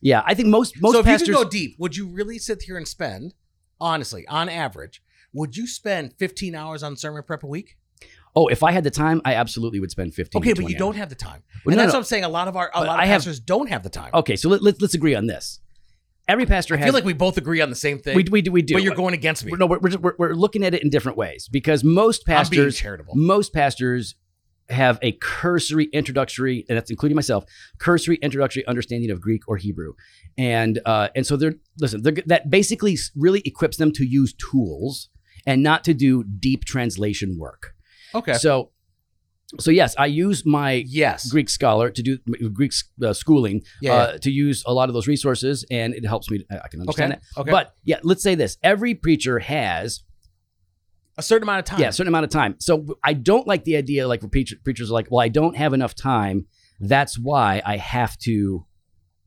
yeah. 0.00 0.22
I 0.24 0.32
think 0.34 0.48
most 0.48 0.80
most 0.80 0.94
so 0.94 1.00
if 1.00 1.04
pastors. 1.04 1.28
you 1.28 1.34
could 1.36 1.44
go 1.44 1.50
deep, 1.50 1.76
would 1.78 1.94
you 1.96 2.06
really 2.08 2.38
sit 2.38 2.62
here 2.62 2.76
and 2.78 2.88
spend, 2.88 3.34
honestly, 3.80 4.26
on 4.28 4.48
average, 4.48 5.02
would 5.36 5.56
you 5.56 5.66
spend 5.66 6.14
15 6.18 6.54
hours 6.54 6.82
on 6.82 6.96
sermon 6.96 7.22
prep 7.22 7.42
a 7.42 7.46
week? 7.46 7.76
oh, 8.36 8.46
if 8.48 8.62
I 8.62 8.70
had 8.70 8.84
the 8.84 8.90
time, 8.90 9.22
I 9.24 9.34
absolutely 9.34 9.80
would 9.80 9.90
spend 9.90 10.14
fifteen. 10.14 10.40
Okay, 10.40 10.50
to 10.50 10.56
but 10.56 10.60
20 10.62 10.72
you 10.72 10.78
don't 10.78 10.96
have 10.96 11.08
the 11.08 11.14
time. 11.14 11.42
Well, 11.64 11.72
and 11.72 11.76
no, 11.78 11.82
that's 11.82 11.94
no. 11.94 11.98
what 11.98 12.00
I'm 12.00 12.04
saying. 12.04 12.24
A 12.24 12.28
lot 12.28 12.48
of 12.48 12.56
our 12.56 12.68
a 12.68 12.80
But 12.80 12.86
lot 12.86 12.98
of 12.98 13.00
I 13.00 13.06
have- 13.06 13.22
pastors 13.22 13.40
don't 13.40 13.68
have 13.68 13.82
the 13.82 13.88
time. 13.88 14.10
Okay, 14.14 14.36
so 14.36 14.48
let, 14.50 14.62
let, 14.62 14.80
let's 14.80 14.94
agree 14.94 15.14
on 15.14 15.26
this. 15.26 15.60
Every 16.28 16.44
pastor 16.44 16.74
I 16.74 16.78
has. 16.78 16.86
feel 16.86 16.94
like 16.94 17.04
we 17.04 17.12
both 17.12 17.38
agree 17.38 17.60
on 17.60 17.70
the 17.70 17.76
same 17.76 17.98
thing. 17.98 18.16
we, 18.16 18.24
we 18.30 18.42
do 18.42 18.52
we 18.52 18.60
do. 18.60 18.74
but 18.74 18.82
you're 18.82 18.94
going 18.94 19.14
against 19.14 19.44
me. 19.44 19.52
We're- 19.52 19.60
no, 19.60 19.66
we're, 19.66 19.96
we're, 19.96 20.14
we're, 20.18 20.34
looking 20.34 20.64
at 20.64 20.74
it 20.74 20.82
in 20.82 20.90
different 20.90 21.16
ways 21.16 21.48
because 21.50 21.82
most 21.84 22.26
pastors, 22.26 22.76
charitable. 22.76 23.14
most 23.14 23.52
pastors 23.52 24.16
have 24.68 24.98
a 25.02 25.12
cursory 25.12 25.84
introductory, 25.92 26.66
and 26.68 26.76
that's 26.76 26.90
including 26.90 27.14
myself, 27.14 27.44
cursory 27.78 28.16
introductory 28.16 28.66
understanding 28.66 29.10
of 29.12 29.20
Greek 29.20 29.42
or 29.46 29.56
Hebrew, 29.56 29.92
and 30.36 30.80
uh, 30.84 31.08
and 31.14 31.24
so 31.24 31.36
they're 31.36 31.54
listen, 31.78 32.02
they're, 32.02 32.14
that 32.26 32.50
basically 32.50 32.98
really 33.14 33.40
equips 33.44 33.76
them 33.76 33.92
to 33.92 34.04
use 34.04 34.34
tools 34.34 35.08
and 35.46 35.62
not 35.62 35.84
to 35.84 35.94
do 35.94 36.24
deep 36.24 36.64
translation 36.64 37.38
work. 37.38 37.74
Okay. 38.14 38.34
So, 38.34 38.70
so 39.60 39.70
yes, 39.70 39.94
I 39.96 40.06
use 40.06 40.44
my 40.44 40.84
yes. 40.86 41.30
Greek 41.30 41.48
scholar 41.48 41.90
to 41.90 42.02
do 42.02 42.18
Greek 42.52 42.72
uh, 43.02 43.12
schooling 43.12 43.62
Yeah. 43.80 43.92
uh, 43.94 44.18
to 44.18 44.30
use 44.30 44.64
a 44.66 44.72
lot 44.74 44.88
of 44.88 44.94
those 44.94 45.06
resources, 45.06 45.64
and 45.70 45.94
it 45.94 46.04
helps 46.04 46.28
me. 46.30 46.44
I 46.50 46.66
can 46.68 46.80
understand 46.80 47.12
Okay. 47.12 47.20
that. 47.36 47.40
Okay. 47.42 47.50
But 47.50 47.74
yeah, 47.84 47.98
let's 48.02 48.22
say 48.22 48.34
this: 48.34 48.58
every 48.62 48.94
preacher 48.94 49.38
has 49.38 50.02
a 51.18 51.22
certain 51.22 51.44
amount 51.44 51.60
of 51.60 51.64
time. 51.64 51.80
yeah, 51.80 51.88
a 51.88 51.92
certain 51.92 52.08
amount 52.08 52.24
of 52.24 52.30
time. 52.30 52.56
So 52.58 52.98
I 53.04 53.12
don't 53.14 53.46
like 53.46 53.64
the 53.64 53.76
idea 53.76 54.06
like 54.08 54.20
where 54.22 54.28
preacher, 54.28 54.56
preachers 54.62 54.90
are 54.90 54.94
like, 54.94 55.10
well, 55.10 55.20
I 55.20 55.28
don't 55.28 55.56
have 55.56 55.72
enough 55.72 55.94
time. 55.94 56.46
That's 56.80 57.18
why 57.18 57.62
I 57.64 57.76
have 57.78 58.18
to 58.18 58.66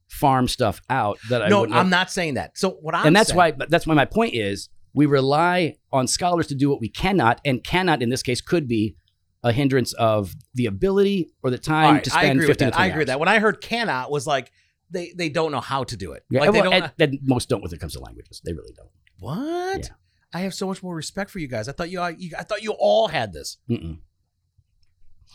farm 0.07 0.47
stuff 0.47 0.81
out 0.89 1.17
that 1.29 1.41
I 1.43 1.47
no, 1.49 1.65
I'm 1.65 1.89
not 1.89 2.11
saying 2.11 2.33
that. 2.35 2.57
So 2.57 2.71
what 2.81 2.93
I'm 2.93 3.07
and 3.07 3.15
that's 3.15 3.29
saying, 3.29 3.37
why 3.37 3.65
that's 3.69 3.87
why 3.87 3.93
my 3.95 4.05
point 4.05 4.35
is 4.35 4.69
we 4.99 5.05
rely 5.05 5.75
on 5.93 6.07
scholars 6.07 6.45
to 6.47 6.55
do 6.55 6.69
what 6.69 6.81
we 6.81 6.89
cannot, 6.89 7.39
and 7.45 7.63
cannot 7.63 8.01
in 8.01 8.09
this 8.09 8.21
case 8.21 8.41
could 8.41 8.67
be 8.67 8.97
a 9.43 9.53
hindrance 9.53 9.93
of 9.93 10.35
the 10.55 10.65
ability 10.65 11.29
or 11.41 11.49
the 11.49 11.57
time 11.57 11.95
right, 11.95 12.03
to 12.03 12.11
I 12.13 12.23
spend 12.23 12.39
agree 12.39 12.49
with 12.49 12.57
15 12.59 12.71
that. 12.71 12.77
I 12.77 12.87
agree 12.87 12.99
with 12.99 13.07
that. 13.07 13.17
When 13.21 13.29
I 13.29 13.39
heard 13.39 13.61
cannot 13.61 14.11
was 14.11 14.27
like 14.27 14.51
they 14.91 15.13
they 15.15 15.29
don't 15.29 15.53
know 15.53 15.61
how 15.61 15.85
to 15.85 15.95
do 15.95 16.11
it. 16.11 16.25
Yeah, 16.29 16.41
like 16.41 16.51
they 16.51 16.61
don't. 16.61 16.73
and- 16.73 16.91
and 16.99 17.19
most 17.23 17.47
don't 17.47 17.61
when 17.63 17.71
it 17.73 17.79
comes 17.79 17.93
to 17.93 18.01
languages. 18.01 18.41
They 18.43 18.51
really 18.51 18.73
don't. 18.75 18.89
what? 19.19 19.83
Yeah. 19.85 19.93
I 20.33 20.39
have 20.41 20.53
so 20.53 20.67
much 20.67 20.83
more 20.83 20.93
respect 20.93 21.31
for 21.31 21.39
you 21.39 21.47
guys. 21.47 21.69
I 21.69 21.71
thought 21.71 21.89
you, 21.89 22.05
you 22.17 22.31
I 22.37 22.43
thought 22.43 22.61
you 22.61 22.71
all 22.77 23.07
had 23.07 23.31
this. 23.31 23.55
Mm-mm. 23.69 23.99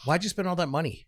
Why'd 0.04 0.22
you 0.24 0.28
spend 0.28 0.46
all 0.46 0.56
that 0.56 0.68
money? 0.68 1.06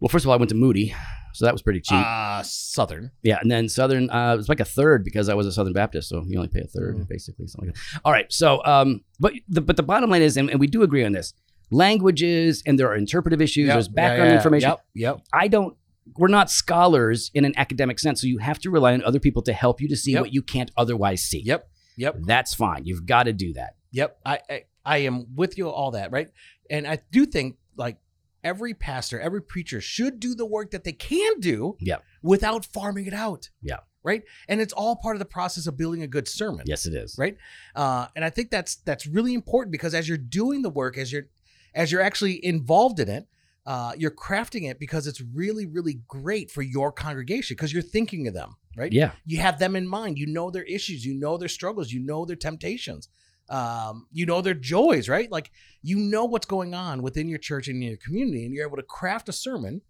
Well, 0.00 0.08
first 0.08 0.24
of 0.24 0.28
all, 0.28 0.34
I 0.34 0.36
went 0.36 0.50
to 0.50 0.54
Moody, 0.54 0.94
so 1.32 1.44
that 1.46 1.52
was 1.54 1.62
pretty 1.62 1.80
cheap. 1.80 1.96
Uh 1.98 2.42
Southern. 2.42 3.10
yeah, 3.22 3.38
and 3.40 3.50
then 3.50 3.68
Southern, 3.68 4.10
uh, 4.10 4.34
it 4.34 4.36
was 4.36 4.48
like 4.48 4.60
a 4.60 4.64
third 4.64 5.04
because 5.04 5.28
I 5.28 5.34
was 5.34 5.46
a 5.46 5.52
Southern 5.52 5.72
Baptist, 5.72 6.08
so 6.10 6.22
you 6.26 6.36
only 6.38 6.48
pay 6.48 6.60
a 6.60 6.66
third, 6.66 6.96
Mm. 6.96 7.08
basically, 7.08 7.46
something 7.46 7.68
like 7.70 7.76
that. 7.76 8.00
All 8.04 8.12
right, 8.12 8.30
so, 8.32 8.62
um, 8.64 9.02
but 9.20 9.32
the 9.48 9.60
but 9.60 9.76
the 9.76 9.82
bottom 9.82 10.10
line 10.10 10.22
is, 10.22 10.36
and, 10.36 10.50
and 10.50 10.60
we 10.60 10.66
do 10.66 10.82
agree 10.82 11.04
on 11.04 11.12
this, 11.12 11.32
languages 11.70 12.62
and 12.66 12.78
there 12.78 12.88
are 12.88 12.96
interpretive 12.96 13.40
issues, 13.40 13.68
there's 13.68 13.88
background 13.88 14.32
information. 14.32 14.70
Yep. 14.70 14.80
Yep. 14.94 15.20
I 15.32 15.48
don't. 15.48 15.76
We're 16.16 16.28
not 16.28 16.50
scholars 16.50 17.30
in 17.34 17.44
an 17.44 17.52
academic 17.56 17.98
sense, 17.98 18.20
so 18.20 18.26
you 18.28 18.38
have 18.38 18.58
to 18.60 18.70
rely 18.70 18.92
on 18.94 19.02
other 19.02 19.18
people 19.18 19.42
to 19.42 19.52
help 19.52 19.80
you 19.80 19.88
to 19.88 19.96
see 19.96 20.12
Yep. 20.12 20.20
what 20.20 20.32
you 20.32 20.42
can't 20.42 20.70
otherwise 20.76 21.22
see. 21.22 21.42
Yep. 21.44 21.68
Yep. 21.96 22.16
That's 22.26 22.54
fine. 22.54 22.84
You've 22.84 23.06
got 23.06 23.24
to 23.24 23.32
do 23.32 23.54
that. 23.54 23.74
Yep. 23.92 24.18
I, 24.24 24.38
I 24.48 24.62
I 24.84 24.96
am 24.98 25.26
with 25.34 25.58
you 25.58 25.68
all 25.68 25.90
that, 25.92 26.12
right? 26.12 26.28
And 26.70 26.86
I 26.86 26.98
do 27.10 27.26
think 27.26 27.56
like 27.76 27.98
every 28.46 28.74
pastor, 28.74 29.18
every 29.18 29.42
preacher 29.42 29.80
should 29.80 30.20
do 30.20 30.34
the 30.34 30.46
work 30.46 30.70
that 30.70 30.84
they 30.84 30.92
can 30.92 31.40
do 31.40 31.76
without 32.22 32.64
farming 32.64 33.06
it 33.06 33.12
out. 33.12 33.50
Yeah. 33.60 33.80
Right? 34.04 34.22
And 34.48 34.60
it's 34.60 34.72
all 34.72 34.94
part 34.94 35.16
of 35.16 35.18
the 35.18 35.24
process 35.24 35.66
of 35.66 35.76
building 35.76 36.02
a 36.02 36.06
good 36.06 36.28
sermon. 36.28 36.64
Yes, 36.64 36.86
it 36.86 36.94
is. 36.94 37.16
Right? 37.18 37.36
Uh, 37.74 38.06
and 38.14 38.24
I 38.24 38.30
think 38.30 38.50
that's 38.50 38.76
that's 38.76 39.04
really 39.04 39.34
important 39.34 39.72
because 39.72 39.94
as 39.94 40.08
you're 40.08 40.16
doing 40.16 40.62
the 40.62 40.70
work, 40.70 40.96
as 40.96 41.10
you're 41.12 41.26
as 41.74 41.90
you're 41.90 42.00
actually 42.00 42.42
involved 42.44 43.00
in 43.00 43.08
it, 43.08 43.26
uh, 43.66 43.92
you're 43.98 44.12
crafting 44.12 44.70
it 44.70 44.78
because 44.78 45.08
it's 45.08 45.20
really, 45.20 45.66
really 45.66 45.98
great 46.06 46.52
for 46.52 46.62
your 46.62 46.92
congregation 46.92 47.56
because 47.56 47.72
you're 47.72 47.82
thinking 47.82 48.28
of 48.28 48.34
them, 48.34 48.54
right? 48.76 48.92
Yeah. 48.92 49.10
you 49.24 49.38
have 49.40 49.58
them 49.58 49.74
in 49.74 49.88
mind 49.88 50.18
you 50.18 50.26
know 50.26 50.50
their 50.52 50.62
issues 50.62 51.04
you 51.04 51.14
know 51.14 51.36
their 51.36 51.48
struggles 51.48 51.92
you 51.92 51.98
know 52.00 52.24
their 52.24 52.36
temptations 52.36 53.08
um, 53.48 54.06
you 54.12 54.26
know 54.26 54.40
their 54.40 54.54
joys 54.54 55.08
right 55.08 55.30
like 55.30 55.50
you 55.82 55.96
know 55.98 56.24
what's 56.24 56.46
going 56.46 56.74
on 56.74 57.02
within 57.02 57.28
your 57.28 57.38
church 57.38 57.68
and 57.68 57.82
your 57.82 57.96
community 57.96 58.44
and 58.44 58.52
you're 58.54 58.66
able 58.66 58.76
to 58.76 58.82
craft 58.82 59.28
a 59.28 59.32
sermon 59.32 59.80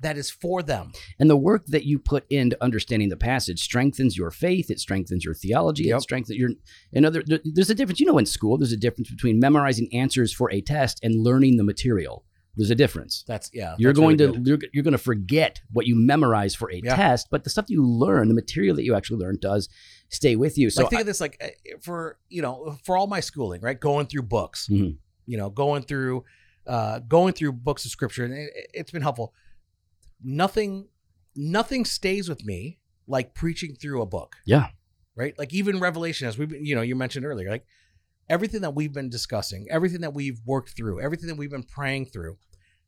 that 0.00 0.16
is 0.18 0.30
for 0.30 0.62
them 0.64 0.90
And 1.20 1.30
the 1.30 1.36
work 1.36 1.66
that 1.66 1.84
you 1.84 1.98
put 1.98 2.24
into 2.28 2.56
understanding 2.60 3.08
the 3.08 3.16
passage 3.16 3.60
strengthens 3.62 4.16
your 4.18 4.32
faith. 4.32 4.68
It 4.68 4.80
strengthens 4.80 5.24
your 5.24 5.34
theology. 5.34 5.84
Yep. 5.84 5.98
It 5.98 6.02
strengthens 6.02 6.38
your. 6.38 6.50
Another. 6.92 7.22
there- 7.24 7.38
There's 7.44 7.70
a 7.70 7.74
difference. 7.74 8.00
You 8.00 8.06
know, 8.06 8.18
in 8.18 8.26
school, 8.26 8.58
there's 8.58 8.72
a 8.72 8.76
difference 8.76 9.10
between 9.10 9.38
memorizing 9.38 9.88
answers 9.94 10.32
for 10.32 10.50
a 10.50 10.60
test 10.60 10.98
and 11.04 11.22
learning 11.22 11.56
the 11.56 11.62
material. 11.62 12.24
There's 12.56 12.70
a 12.70 12.74
difference. 12.74 13.24
that's 13.26 13.50
yeah 13.54 13.74
You're 13.78 13.90
that's 13.92 13.98
going 14.00 14.16
really 14.18 14.32
to 14.34 14.42
you're, 14.48 14.58
you're 14.74 14.84
going 14.84 14.92
to 14.92 14.98
forget 14.98 15.60
what 15.72 15.86
you 15.86 15.94
memorize 15.96 16.54
for 16.54 16.70
a 16.70 16.80
Yeah. 16.84 16.94
test, 16.96 17.28
but 17.30 17.44
the 17.44 17.50
stuff 17.50 17.66
that 17.66 17.72
you 17.72 17.84
learn, 17.86 18.28
the 18.28 18.34
material 18.34 18.76
that 18.76 18.84
you 18.84 18.94
actually 18.94 19.20
learn, 19.24 19.38
does 19.40 19.68
stay 20.10 20.36
with 20.36 20.58
you. 20.58 20.68
So 20.68 20.82
like 20.82 20.90
think 20.90 21.00
of 21.00 21.06
this 21.06 21.20
like 21.20 21.36
uh, 21.42 21.78
for 21.80 22.18
you 22.28 22.42
know 22.42 22.76
for 22.84 22.96
all 22.98 23.06
my 23.06 23.20
schooling 23.20 23.60
right 23.62 23.78
going 23.80 24.06
through 24.06 24.22
books 24.24 24.68
Mhm. 24.70 24.98
you 25.26 25.38
know 25.38 25.48
going 25.48 25.82
through 25.82 26.24
uh 26.66 26.98
going 27.00 27.32
through 27.32 27.52
books 27.52 27.84
of 27.86 27.90
scripture 27.90 28.24
and 28.24 28.34
it, 28.34 28.50
it's 28.74 28.90
been 28.90 29.02
helpful 29.02 29.32
nothing 30.22 30.88
nothing 31.34 31.84
stays 31.84 32.28
with 32.28 32.44
me 32.44 32.78
like 33.06 33.34
preaching 33.34 33.74
through 33.74 34.02
a 34.02 34.06
book 34.06 34.36
Yeah. 34.44 34.68
right 35.16 35.36
like 35.38 35.52
even 35.52 35.80
revelation 35.80 36.28
as 36.28 36.38
we 36.38 36.44
have 36.44 36.52
you 36.52 36.74
know 36.74 36.82
you 36.82 36.94
mentioned 36.94 37.24
earlier 37.26 37.50
like 37.50 37.66
everything 38.28 38.60
that 38.60 38.74
we've 38.74 38.92
been 38.92 39.08
discussing 39.08 39.66
everything 39.70 40.00
that 40.00 40.14
we've 40.14 40.40
worked 40.44 40.76
through 40.76 41.00
everything 41.00 41.28
that 41.28 41.36
we've 41.36 41.50
been 41.50 41.62
praying 41.62 42.06
through 42.06 42.36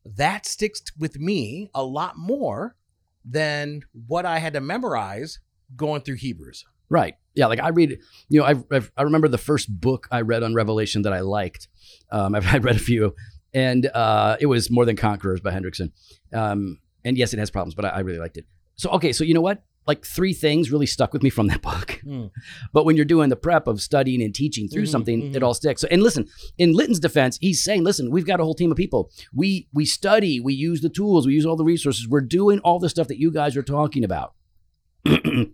that 0.05 0.45
sticks 0.45 0.81
with 0.97 1.19
me 1.19 1.69
a 1.73 1.83
lot 1.83 2.17
more 2.17 2.75
than 3.23 3.81
what 4.07 4.25
i 4.25 4.39
had 4.39 4.53
to 4.53 4.61
memorize 4.61 5.39
going 5.75 6.01
through 6.01 6.15
hebrews 6.15 6.63
Right. 6.89 7.15
Yeah. 7.33 7.47
Like 7.47 7.59
I 7.59 7.69
read, 7.69 7.99
you 8.29 8.39
know, 8.39 8.45
I 8.45 8.55
I've, 8.71 8.91
I 8.95 9.03
remember 9.03 9.27
the 9.27 9.37
first 9.37 9.69
book 9.69 10.07
I 10.11 10.21
read 10.21 10.43
on 10.43 10.53
Revelation 10.53 11.01
that 11.03 11.13
I 11.13 11.21
liked. 11.21 11.67
Um, 12.11 12.35
I've, 12.35 12.45
I 12.53 12.57
read 12.57 12.75
a 12.75 12.79
few, 12.79 13.15
and 13.53 13.85
uh, 13.87 14.37
it 14.39 14.45
was 14.45 14.69
More 14.69 14.85
Than 14.85 14.95
Conquerors 14.95 15.41
by 15.41 15.51
Hendriksen. 15.51 15.91
Um, 16.33 16.79
and 17.03 17.17
yes, 17.17 17.33
it 17.33 17.39
has 17.39 17.51
problems, 17.51 17.75
but 17.75 17.85
I, 17.85 17.89
I 17.89 17.99
really 17.99 18.19
liked 18.19 18.37
it. 18.37 18.45
So 18.75 18.89
okay, 18.91 19.13
so 19.13 19.23
you 19.23 19.33
know 19.33 19.41
what? 19.41 19.63
Like 19.87 20.03
three 20.03 20.33
things 20.33 20.71
really 20.71 20.87
stuck 20.87 21.13
with 21.13 21.21
me 21.21 21.29
from 21.29 21.47
that 21.47 21.61
book. 21.69 22.01
Mm. 22.05 22.31
But 22.73 22.85
when 22.85 22.95
you're 22.95 23.05
doing 23.05 23.29
the 23.29 23.35
prep 23.35 23.67
of 23.67 23.81
studying 23.81 24.21
and 24.23 24.33
teaching 24.33 24.67
through 24.67 24.83
Mhm, 24.83 24.87
something, 24.89 25.21
mhm. 25.21 25.35
it 25.35 25.43
all 25.43 25.53
sticks. 25.53 25.81
So, 25.81 25.87
and 25.91 26.01
listen, 26.01 26.27
in 26.57 26.73
Litton's 26.73 26.99
defense, 26.99 27.37
he's 27.39 27.63
saying, 27.63 27.83
listen, 27.83 28.09
we've 28.09 28.25
got 28.25 28.39
a 28.39 28.43
whole 28.43 28.55
team 28.55 28.71
of 28.71 28.77
people. 28.77 29.11
We 29.33 29.67
we 29.73 29.85
study, 29.85 30.39
we 30.39 30.53
use 30.55 30.81
the 30.81 30.89
tools, 30.89 31.27
we 31.27 31.33
use 31.33 31.45
all 31.45 31.55
the 31.55 31.63
resources. 31.63 32.07
We're 32.07 32.21
doing 32.21 32.59
all 32.59 32.79
the 32.79 32.89
stuff 32.89 33.07
that 33.09 33.19
you 33.19 33.31
guys 33.31 33.55
are 33.55 33.63
talking 33.63 34.03
about. 34.03 34.33
oh, 35.07 35.45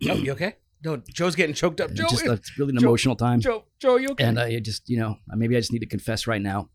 you 0.00 0.32
okay 0.32 0.56
No, 0.84 0.96
Joe's 1.12 1.34
getting 1.34 1.54
choked 1.54 1.80
up. 1.80 1.92
Joe, 1.92 2.06
just 2.10 2.24
if- 2.24 2.32
it's 2.32 2.58
really 2.58 2.70
an 2.72 2.78
Joe- 2.80 2.88
emotional 2.88 3.16
time. 3.16 3.40
Joe, 3.40 3.64
Joe, 3.78 3.96
you 3.96 4.08
okay? 4.10 4.24
And 4.24 4.38
I 4.38 4.58
just, 4.60 4.88
you 4.88 4.98
know, 4.98 5.16
maybe 5.28 5.56
I 5.56 5.60
just 5.60 5.72
need 5.72 5.80
to 5.80 5.86
confess 5.86 6.26
right 6.26 6.40
now 6.42 6.68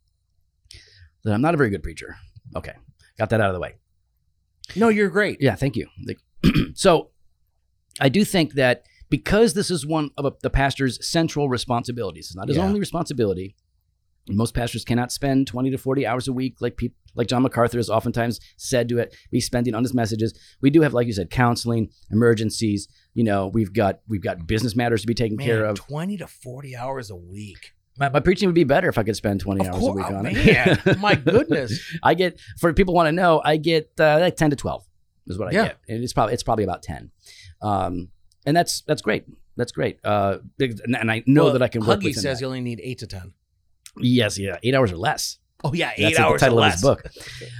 that 1.23 1.33
I'm 1.33 1.41
not 1.41 1.53
a 1.53 1.57
very 1.57 1.69
good 1.69 1.83
preacher. 1.83 2.15
Okay, 2.55 2.73
got 3.17 3.29
that 3.29 3.41
out 3.41 3.49
of 3.49 3.53
the 3.55 3.59
way. 3.59 3.75
no, 4.75 4.89
you're 4.89 5.09
great. 5.09 5.37
Yeah, 5.41 5.55
thank 5.55 5.75
you. 5.75 5.87
Like, 6.05 6.19
so, 6.75 7.09
I 7.99 8.09
do 8.09 8.25
think 8.25 8.53
that 8.53 8.83
because 9.09 9.53
this 9.53 9.69
is 9.71 9.85
one 9.85 10.09
of 10.17 10.25
a, 10.25 10.33
the 10.41 10.49
pastor's 10.49 11.05
central 11.07 11.47
responsibilities, 11.49 12.27
it's 12.27 12.35
not 12.35 12.47
his 12.47 12.57
Yeah. 12.57 12.63
only 12.65 12.79
responsibility. 12.79 13.55
Most 14.27 14.55
pastors 14.55 14.83
cannot 14.83 15.11
spend 15.11 15.45
20 15.45 15.69
to 15.69 15.77
40 15.77 16.07
hours 16.07 16.27
a 16.27 16.33
week, 16.33 16.55
like 16.59 16.77
people, 16.77 16.97
like 17.13 17.27
John 17.27 17.43
MacArthur 17.43 17.77
is 17.77 17.91
oftentimes 17.91 18.39
said 18.57 18.89
to 18.89 18.97
it, 18.97 19.15
be 19.31 19.39
spending 19.39 19.75
on 19.75 19.83
his 19.83 19.93
messages. 19.93 20.33
We 20.61 20.71
do 20.71 20.81
have, 20.81 20.93
like 20.95 21.05
you 21.05 21.13
said, 21.13 21.29
counseling, 21.29 21.89
emergencies. 22.11 22.87
You 23.13 23.23
know, 23.23 23.47
we've 23.47 23.71
got 23.71 23.99
we've 24.07 24.23
got 24.23 24.47
business 24.47 24.75
matters 24.75 25.01
to 25.01 25.07
be 25.07 25.13
taken 25.13 25.37
Man, 25.37 25.45
care 25.45 25.65
of. 25.65 25.75
twenty 25.77 26.17
to 26.17 26.25
forty 26.27 26.75
hours 26.75 27.11
a 27.11 27.15
week. 27.15 27.73
My, 27.97 28.09
my 28.09 28.19
preaching 28.19 28.47
would 28.49 28.55
be 28.55 28.63
better 28.65 28.89
if 28.89 28.97
I 28.97 29.03
could 29.03 29.15
spend 29.15 29.39
20 29.39 29.61
Of 29.61 29.67
hours 29.67 29.75
a 29.77 29.79
course, 29.79 29.95
week 29.95 30.05
oh, 30.09 30.15
on 30.15 30.23
man, 30.23 30.33
it. 30.35 30.99
my 30.99 31.15
goodness. 31.33 31.79
I 32.03 32.13
get 32.13 32.41
for 32.59 32.73
people 32.73 32.93
want 32.93 33.07
to 33.07 33.13
know, 33.13 33.41
I 33.45 33.55
get 33.55 33.89
uh, 33.99 34.17
like 34.19 34.35
10 34.35 34.49
to 34.49 34.55
12 34.57 34.83
is 35.27 35.37
what 35.39 35.49
I 35.49 35.51
Yeah. 35.51 35.63
get. 35.67 35.77
And 35.89 36.03
it's 36.03 36.13
probably 36.13 36.33
it's 36.33 36.43
probably 36.43 36.63
about 36.63 36.83
10. 36.83 37.11
Um, 37.61 38.09
and 38.45 38.55
that's 38.55 38.81
that's 38.81 39.01
great. 39.01 39.25
That's 39.57 39.71
great. 39.71 39.99
Uh, 40.03 40.37
and 40.59 40.95
and 40.99 41.11
I 41.11 41.23
know 41.25 41.45
Well, 41.45 41.53
that 41.53 41.61
I 41.61 41.67
can 41.67 41.85
work 41.85 42.01
Huggy 42.01 42.13
says 42.13 42.41
you 42.41 42.47
only 42.47 42.61
need 42.61 42.79
eight 42.83 42.99
to 42.99 43.07
ten. 43.07 43.33
Yes, 43.97 44.37
yeah, 44.37 44.57
8 44.61 44.75
hours 44.75 44.91
or 44.91 44.97
less. 44.97 45.37
Oh 45.63 45.73
yeah, 45.73 45.91
eight 45.95 46.03
That's 46.03 46.19
hours 46.19 46.41
the 46.41 46.45
title 46.47 46.59
or 46.59 46.61
of 46.61 46.65
less. 46.67 46.73
his 46.73 46.81
book. 46.81 47.05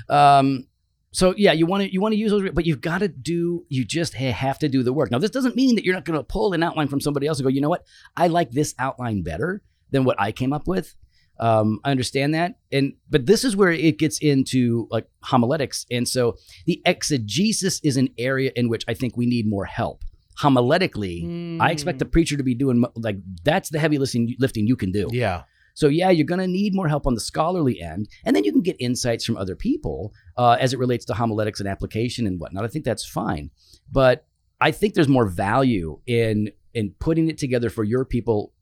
Um, 0.10 0.67
so 1.12 1.34
yeah, 1.38 1.54
you 1.54 1.65
want 1.65 1.84
to 1.84 1.91
you 1.91 2.01
want 2.01 2.12
to 2.12 2.17
use 2.17 2.30
those, 2.32 2.49
but 2.51 2.65
you've 2.65 2.82
got 2.82 2.97
to 2.99 3.08
do. 3.08 3.65
You 3.69 3.86
just 3.86 4.13
have 4.15 4.60
to 4.60 4.67
do 4.67 4.84
the 4.84 4.91
work. 4.91 5.12
Now, 5.12 5.17
this 5.17 5.32
doesn't 5.32 5.56
mean 5.56 5.75
that 5.75 5.86
you're 5.86 5.93
not 5.95 6.04
going 6.04 6.19
to 6.19 6.23
pull 6.23 6.51
an 6.54 6.62
outline 6.62 6.89
from 6.89 6.99
somebody 6.99 7.25
else 7.25 7.39
and 7.39 7.45
go, 7.45 7.49
you 7.49 7.62
know 7.62 7.69
what, 7.69 7.86
I 8.17 8.28
like 8.28 8.51
this 8.51 8.75
outline 8.78 9.23
better 9.23 9.62
than 9.91 10.04
what 10.04 10.19
I 10.19 10.34
came 10.34 10.51
up 10.51 10.67
with. 10.67 10.93
Um, 11.39 11.80
I 11.84 11.91
understand 11.91 12.34
that, 12.34 12.56
and 12.71 12.93
but 13.10 13.26
this 13.26 13.43
is 13.43 13.56
where 13.56 13.71
it 13.71 13.98
gets 13.98 14.19
into 14.19 14.88
like 14.89 15.08
homiletics, 15.21 15.86
and 15.91 16.08
so 16.08 16.38
the 16.65 16.82
exegesis 16.86 17.80
is 17.84 17.98
an 17.98 18.10
area 18.17 18.52
in 18.56 18.69
which 18.69 18.86
I 18.88 18.93
think 18.93 19.17
we 19.17 19.26
need 19.26 19.48
more 19.48 19.65
help. 19.65 20.04
Homiletically, 20.41 21.60
I 21.62 21.71
expect 21.71 22.00
the 22.00 22.06
preacher 22.06 22.38
to 22.38 22.43
be 22.43 22.56
doing 22.56 22.86
like 22.95 23.17
that's 23.43 23.69
the 23.69 23.80
heavy 23.80 23.98
lifting 23.98 24.36
lifting 24.39 24.67
you 24.67 24.76
can 24.76 24.91
do. 24.91 25.08
Yeah. 25.12 25.43
So 25.74 25.88
yeah, 25.89 26.10
you're 26.10 26.26
going 26.26 26.39
to 26.39 26.48
need 26.48 26.74
more 26.74 26.88
help 26.88 27.06
on 27.06 27.15
the 27.15 27.19
scholarly 27.19 27.82
end, 27.82 28.08
and 28.24 28.34
then 28.34 28.45
you 28.45 28.54
can 28.54 28.62
get 28.62 28.78
insights 28.80 29.26
from 29.26 29.36
other 29.36 29.58
people 29.58 30.13
uh, 30.38 30.58
as 30.60 30.71
it 30.71 30.80
relates 30.80 31.04
to 31.06 31.13
homiletics 31.13 31.60
and 31.60 31.67
application 31.67 32.26
and 32.28 32.39
whatnot. 32.39 32.63
I 32.63 32.69
think 32.69 32.86
that's 32.86 33.06
fine, 33.06 33.52
but 33.91 34.26
I 34.62 34.71
think 34.71 34.93
there's 34.93 35.10
more 35.10 35.28
value 35.28 36.00
in 36.08 36.52
in 36.74 36.93
putting 37.00 37.30
it 37.30 37.38
together 37.38 37.69
for 37.69 37.84
your 37.84 38.06
people 38.06 38.54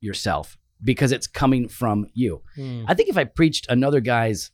yourself 0.00 0.58
because 0.84 1.12
it's 1.12 1.26
coming 1.26 1.68
from 1.68 2.06
you. 2.14 2.42
Hmm. 2.54 2.84
I 2.88 2.94
think 2.94 3.08
if 3.08 3.16
I 3.16 3.24
preached 3.24 3.66
another 3.68 4.00
guy's 4.00 4.50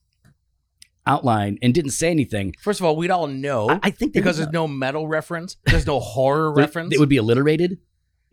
outline 1.06 1.58
and 1.62 1.72
didn't 1.74 1.92
say 1.92 2.10
anything, 2.10 2.54
First 2.60 2.80
of 2.80 2.86
all, 2.86 2.96
we'd 2.96 3.10
all 3.10 3.26
know 3.26 3.68
I, 3.70 3.80
I 3.84 3.90
think 3.90 4.12
because 4.12 4.36
there's 4.38 4.50
no 4.52 4.68
metal 4.68 5.08
reference. 5.08 5.56
There's 5.64 5.86
no 5.86 6.00
horror 6.00 6.52
reference. 6.54 6.94
It 6.94 7.00
would 7.00 7.08
be 7.08 7.16
alliterated. 7.18 7.72
It 7.72 7.78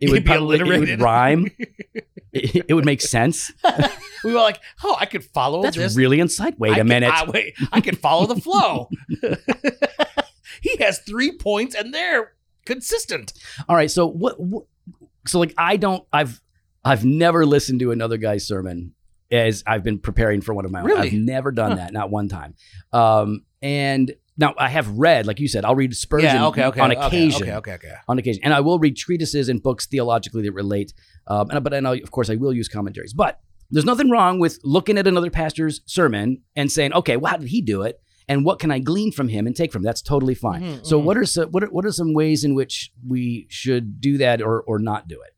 It'd 0.00 0.12
would 0.12 0.24
be 0.24 0.28
probably, 0.30 0.56
It 0.56 0.60
alliterated. 0.62 0.98
would 0.98 1.04
rhyme. 1.04 1.46
it, 2.32 2.66
it 2.68 2.74
would 2.74 2.84
make 2.84 3.00
sense. 3.00 3.50
we 4.24 4.32
were 4.34 4.40
like, 4.40 4.60
oh, 4.84 4.94
I 5.00 5.06
could 5.06 5.24
follow 5.24 5.62
That's 5.62 5.76
this. 5.76 5.96
really 5.96 6.18
insightful. 6.18 6.58
Wait 6.58 6.72
I 6.72 6.74
a 6.74 6.76
could- 6.80 6.86
minute. 6.88 7.10
I, 7.10 7.24
wait, 7.30 7.54
I 7.72 7.80
can 7.80 7.96
follow 7.96 8.26
the 8.26 8.38
flow. 8.38 8.90
he 10.60 10.76
has 10.78 10.98
three 11.00 11.32
points 11.38 11.74
and 11.74 11.94
they're 11.94 12.34
consistent. 12.66 13.32
All 13.68 13.76
right. 13.76 13.90
So 13.90 14.06
what, 14.06 14.38
what? 14.38 14.64
So 15.26 15.38
like 15.38 15.54
I 15.56 15.76
don't. 15.76 16.04
I've 16.12 16.40
I've 16.86 17.04
never 17.04 17.44
listened 17.44 17.80
to 17.80 17.90
another 17.90 18.16
guy's 18.16 18.46
sermon 18.46 18.94
as 19.30 19.64
I've 19.66 19.82
been 19.82 19.98
preparing 19.98 20.40
for 20.40 20.54
one 20.54 20.64
of 20.64 20.70
my 20.70 20.80
own. 20.80 20.86
Really? 20.86 21.08
I've 21.08 21.12
never 21.14 21.50
done 21.50 21.72
Huh. 21.72 21.76
that, 21.78 21.92
not 21.92 22.10
one 22.10 22.28
time. 22.28 22.54
Um, 22.92 23.42
and 23.60 24.14
now 24.36 24.54
I 24.56 24.68
have 24.68 24.88
read, 24.90 25.26
like 25.26 25.40
you 25.40 25.48
said, 25.48 25.64
I'll 25.64 25.74
read 25.74 25.96
Spurgeon 25.96 26.36
on 26.36 26.46
okay, 26.46 26.62
occasion. 26.62 27.42
Okay, 27.42 27.54
okay, 27.54 27.72
okay. 27.72 27.92
On 28.06 28.18
occasion, 28.18 28.42
and 28.44 28.54
I 28.54 28.60
will 28.60 28.78
read 28.78 28.96
treatises 28.96 29.48
and 29.48 29.60
books 29.62 29.86
theologically 29.86 30.42
that 30.42 30.52
relate. 30.52 30.92
Um, 31.26 31.50
and 31.50 31.64
but 31.64 31.74
I, 31.74 31.78
of 31.96 32.10
course 32.12 32.30
I 32.30 32.36
will 32.36 32.52
use 32.52 32.68
commentaries. 32.68 33.12
But 33.12 33.40
there's 33.70 33.84
nothing 33.84 34.10
wrong 34.10 34.38
with 34.38 34.60
looking 34.62 34.96
at 34.96 35.06
another 35.08 35.30
pastor's 35.30 35.80
sermon 35.86 36.42
and 36.54 36.70
saying, 36.70 36.92
okay, 36.92 37.16
well, 37.16 37.32
how 37.32 37.38
did 37.38 37.48
he 37.48 37.62
do 37.62 37.82
it? 37.82 38.00
And 38.28 38.44
what 38.44 38.58
can 38.58 38.70
I 38.70 38.78
glean 38.78 39.12
from 39.12 39.28
him 39.28 39.46
and 39.46 39.56
take 39.56 39.72
from? 39.72 39.80
Him? 39.80 39.86
That's 39.86 40.02
totally 40.02 40.34
fine. 40.34 40.62
Mhm, 40.62 40.86
so 40.86 41.00
mhm. 41.00 41.04
what 41.04 41.16
are 41.16 41.26
some 41.26 41.50
what 41.50 41.64
are, 41.64 41.68
what 41.68 41.84
are 41.86 41.92
some 41.92 42.12
ways 42.12 42.44
in 42.44 42.54
which 42.54 42.92
we 43.06 43.46
should 43.48 44.00
do 44.00 44.18
that 44.18 44.42
or 44.42 44.62
or 44.62 44.78
not 44.78 45.08
do 45.08 45.20
it? 45.20 45.35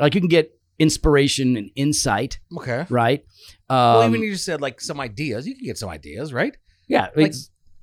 Like 0.00 0.14
you 0.14 0.20
can 0.20 0.28
get 0.28 0.52
inspiration 0.78 1.56
and 1.56 1.70
insight, 1.76 2.40
Okay. 2.56 2.86
right? 2.88 3.20
Um, 3.68 3.76
well, 3.76 4.08
even 4.08 4.22
you 4.22 4.32
just 4.32 4.44
said 4.44 4.60
like 4.60 4.80
some 4.80 4.98
ideas. 5.00 5.46
You 5.46 5.54
can 5.54 5.64
get 5.64 5.78
some 5.78 5.90
ideas, 5.90 6.32
right? 6.32 6.56
yeah, 6.88 7.08
like- 7.14 7.34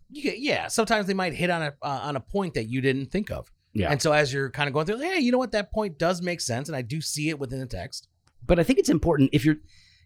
You 0.10 0.24
get, 0.24 0.40
yeah. 0.40 0.68
Sometimes 0.68 1.06
they 1.08 1.14
might 1.14 1.34
hit 1.34 1.50
on 1.50 1.62
a 1.62 1.74
uh, 1.82 2.00
on 2.04 2.16
a 2.16 2.20
point 2.22 2.54
that 2.56 2.66
you 2.70 2.80
didn't 2.82 3.08
think 3.12 3.30
of. 3.30 3.52
Yeah. 3.74 3.92
And 3.92 4.02
so 4.02 4.12
as 4.14 4.32
you're 4.34 4.50
kind 4.50 4.68
of 4.68 4.74
going 4.74 4.86
through, 4.86 5.00
hey, 5.00 5.20
you 5.20 5.32
know 5.34 5.38
what? 5.38 5.52
That 5.52 5.72
point 5.72 6.00
does 6.00 6.22
make 6.22 6.40
sense, 6.42 6.68
and 6.70 6.76
I 6.76 6.82
do 6.82 7.00
see 7.02 7.30
it 7.30 7.38
within 7.40 7.60
the 7.60 7.66
text. 7.68 8.08
but 8.46 8.58
I 8.60 8.64
think 8.64 8.80
it's 8.80 8.90
important 8.90 9.30
if 9.34 9.44
you're 9.46 9.58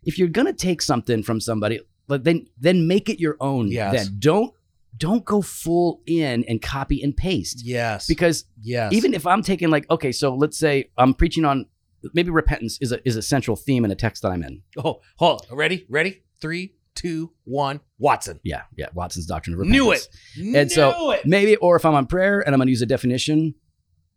if 0.03 0.17
you're 0.17 0.27
gonna 0.39 0.53
take 0.53 0.81
something 0.81 1.21
from 1.23 1.39
somebody, 1.39 1.79
but 2.07 2.23
then 2.23 2.47
then 2.59 2.87
make 2.87 3.09
it 3.09 3.19
your 3.19 3.37
own. 3.39 3.67
Yeah. 3.69 3.91
Then 3.91 4.07
don't 4.19 4.51
don't 4.97 5.23
go 5.23 5.41
full 5.41 6.01
in 6.07 6.43
and 6.49 6.61
copy 6.61 7.01
and 7.03 7.15
paste 7.15 7.61
Yes. 7.63 8.07
because 8.07 8.45
yes. 8.61 8.91
even 8.93 9.13
if 9.13 9.25
I'm 9.27 9.41
taking 9.43 9.69
like 9.69 9.85
okay, 9.89 10.11
so 10.11 10.33
let's 10.35 10.57
say 10.57 10.89
I'm 10.97 11.13
preaching 11.13 11.45
on 11.45 11.65
maybe 12.13 12.29
repentance 12.29 12.77
is 12.81 12.91
a 12.91 13.05
is 13.07 13.15
a 13.15 13.21
central 13.21 13.55
theme 13.55 13.85
in 13.85 13.91
a 13.91 13.95
text 13.95 14.21
that 14.23 14.29
I'm 14.31 14.43
in. 14.43 14.61
oh, 14.83 15.01
hold 15.17 15.45
on. 15.49 15.57
ready, 15.57 15.85
ready, 15.89 16.23
three, 16.39 16.75
two, 16.95 17.31
one. 17.43 17.79
Watson. 17.99 18.39
Yeah, 18.43 18.63
yeah, 18.77 18.87
Watson's 18.93 19.25
doctrine 19.27 19.53
of 19.53 19.59
repentance. 19.59 19.83
Knew 19.83 19.91
it. 19.91 20.57
And 20.57 20.69
Knew 20.69 20.75
so 20.75 21.11
it. 21.11 21.25
maybe, 21.25 21.55
or 21.57 21.75
if 21.75 21.85
I'm 21.85 21.93
on 21.95 22.07
prayer 22.07 22.39
and 22.41 22.53
I'm 22.53 22.59
going 22.59 22.67
to 22.67 22.71
use 22.71 22.81
a 22.81 22.85
definition 22.87 23.53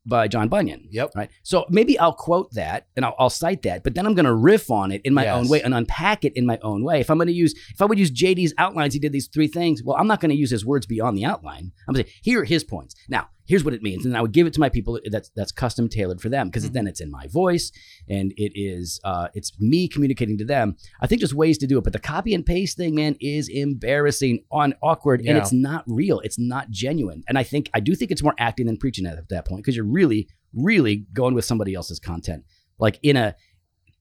by 0.06 0.28
John 0.28 0.48
Bunyan, 0.48 0.86
Yep. 0.90 1.12
right? 1.16 1.30
So 1.44 1.64
maybe 1.70 1.98
I'll 1.98 2.12
quote 2.12 2.50
that 2.52 2.88
and 2.94 3.06
I'll, 3.06 3.14
I'll 3.18 3.30
cite 3.30 3.62
that, 3.62 3.82
but 3.84 3.94
then 3.94 4.04
I'm 4.06 4.12
going 4.14 4.26
to 4.26 4.34
riff 4.34 4.70
on 4.70 4.92
it 4.92 5.00
in 5.02 5.14
my 5.14 5.24
Yes. 5.24 5.34
own 5.34 5.48
way 5.48 5.62
and 5.62 5.72
unpack 5.74 6.26
it 6.26 6.34
in 6.36 6.44
my 6.44 6.58
own 6.62 6.84
way. 6.84 7.00
If 7.00 7.08
I'm 7.10 7.16
going 7.16 7.28
to 7.28 7.32
use, 7.32 7.54
if 7.72 7.80
I 7.80 7.86
would 7.86 7.98
use 7.98 8.10
JD's 8.10 8.52
outlines, 8.58 8.92
he 8.92 9.00
did 9.00 9.12
these 9.12 9.28
three 9.28 9.48
things. 9.48 9.82
Well, 9.82 9.96
I'm 9.98 10.06
not 10.06 10.20
going 10.20 10.30
to 10.30 10.36
use 10.36 10.50
his 10.50 10.64
words 10.66 10.84
beyond 10.84 11.16
the 11.16 11.24
outline. 11.24 11.72
I'm 11.88 11.94
going 11.94 12.04
to 12.04 12.10
say, 12.10 12.16
here 12.22 12.42
are 12.42 12.44
his 12.44 12.64
points. 12.64 12.94
Now, 13.08 13.28
here's 13.46 13.62
what 13.64 13.74
it 13.74 13.82
means, 13.82 14.06
and 14.06 14.16
I 14.16 14.22
would 14.22 14.32
give 14.32 14.46
it 14.46 14.52
to 14.54 14.60
my 14.60 14.68
people 14.68 14.98
that's 15.10 15.30
that's 15.36 15.52
custom 15.52 15.88
tailored 15.88 16.20
for 16.20 16.28
them 16.28 16.48
because 16.48 16.68
Mhm. 16.68 16.72
then 16.72 16.86
it's 16.86 17.00
in 17.00 17.10
my 17.10 17.26
voice 17.28 17.70
and 18.08 18.32
it 18.36 18.52
is 18.54 19.00
uh, 19.04 19.28
it's 19.34 19.52
me 19.60 19.86
communicating 19.88 20.38
to 20.38 20.44
them. 20.44 20.76
I 21.00 21.06
think 21.06 21.20
there's 21.20 21.34
ways 21.34 21.58
to 21.58 21.66
do 21.66 21.78
it, 21.78 21.84
but 21.84 21.92
the 21.92 21.98
copy 21.98 22.34
and 22.34 22.44
paste 22.44 22.76
thing, 22.76 22.94
man, 22.94 23.16
is 23.20 23.48
embarrassing, 23.48 24.44
on 24.50 24.74
awkward, 24.82 25.20
and 25.20 25.36
it's 25.38 25.52
not 25.52 25.84
real. 25.86 26.20
It's 26.20 26.38
not 26.38 26.70
genuine. 26.70 27.22
And 27.28 27.36
I 27.38 27.42
think 27.42 27.70
I 27.74 27.80
do 27.80 27.94
think 27.94 28.10
it's 28.10 28.22
more 28.22 28.34
acting 28.38 28.66
than 28.66 28.76
preaching 28.76 29.06
at 29.06 29.28
that 29.28 29.44
point 29.46 29.62
because 29.62 29.76
you're 29.76 29.84
really, 29.84 30.28
really 30.54 31.06
going 31.12 31.34
with 31.34 31.44
somebody 31.44 31.74
else's 31.74 31.98
content, 31.98 32.44
like 32.78 32.98
in 33.02 33.16
a 33.16 33.34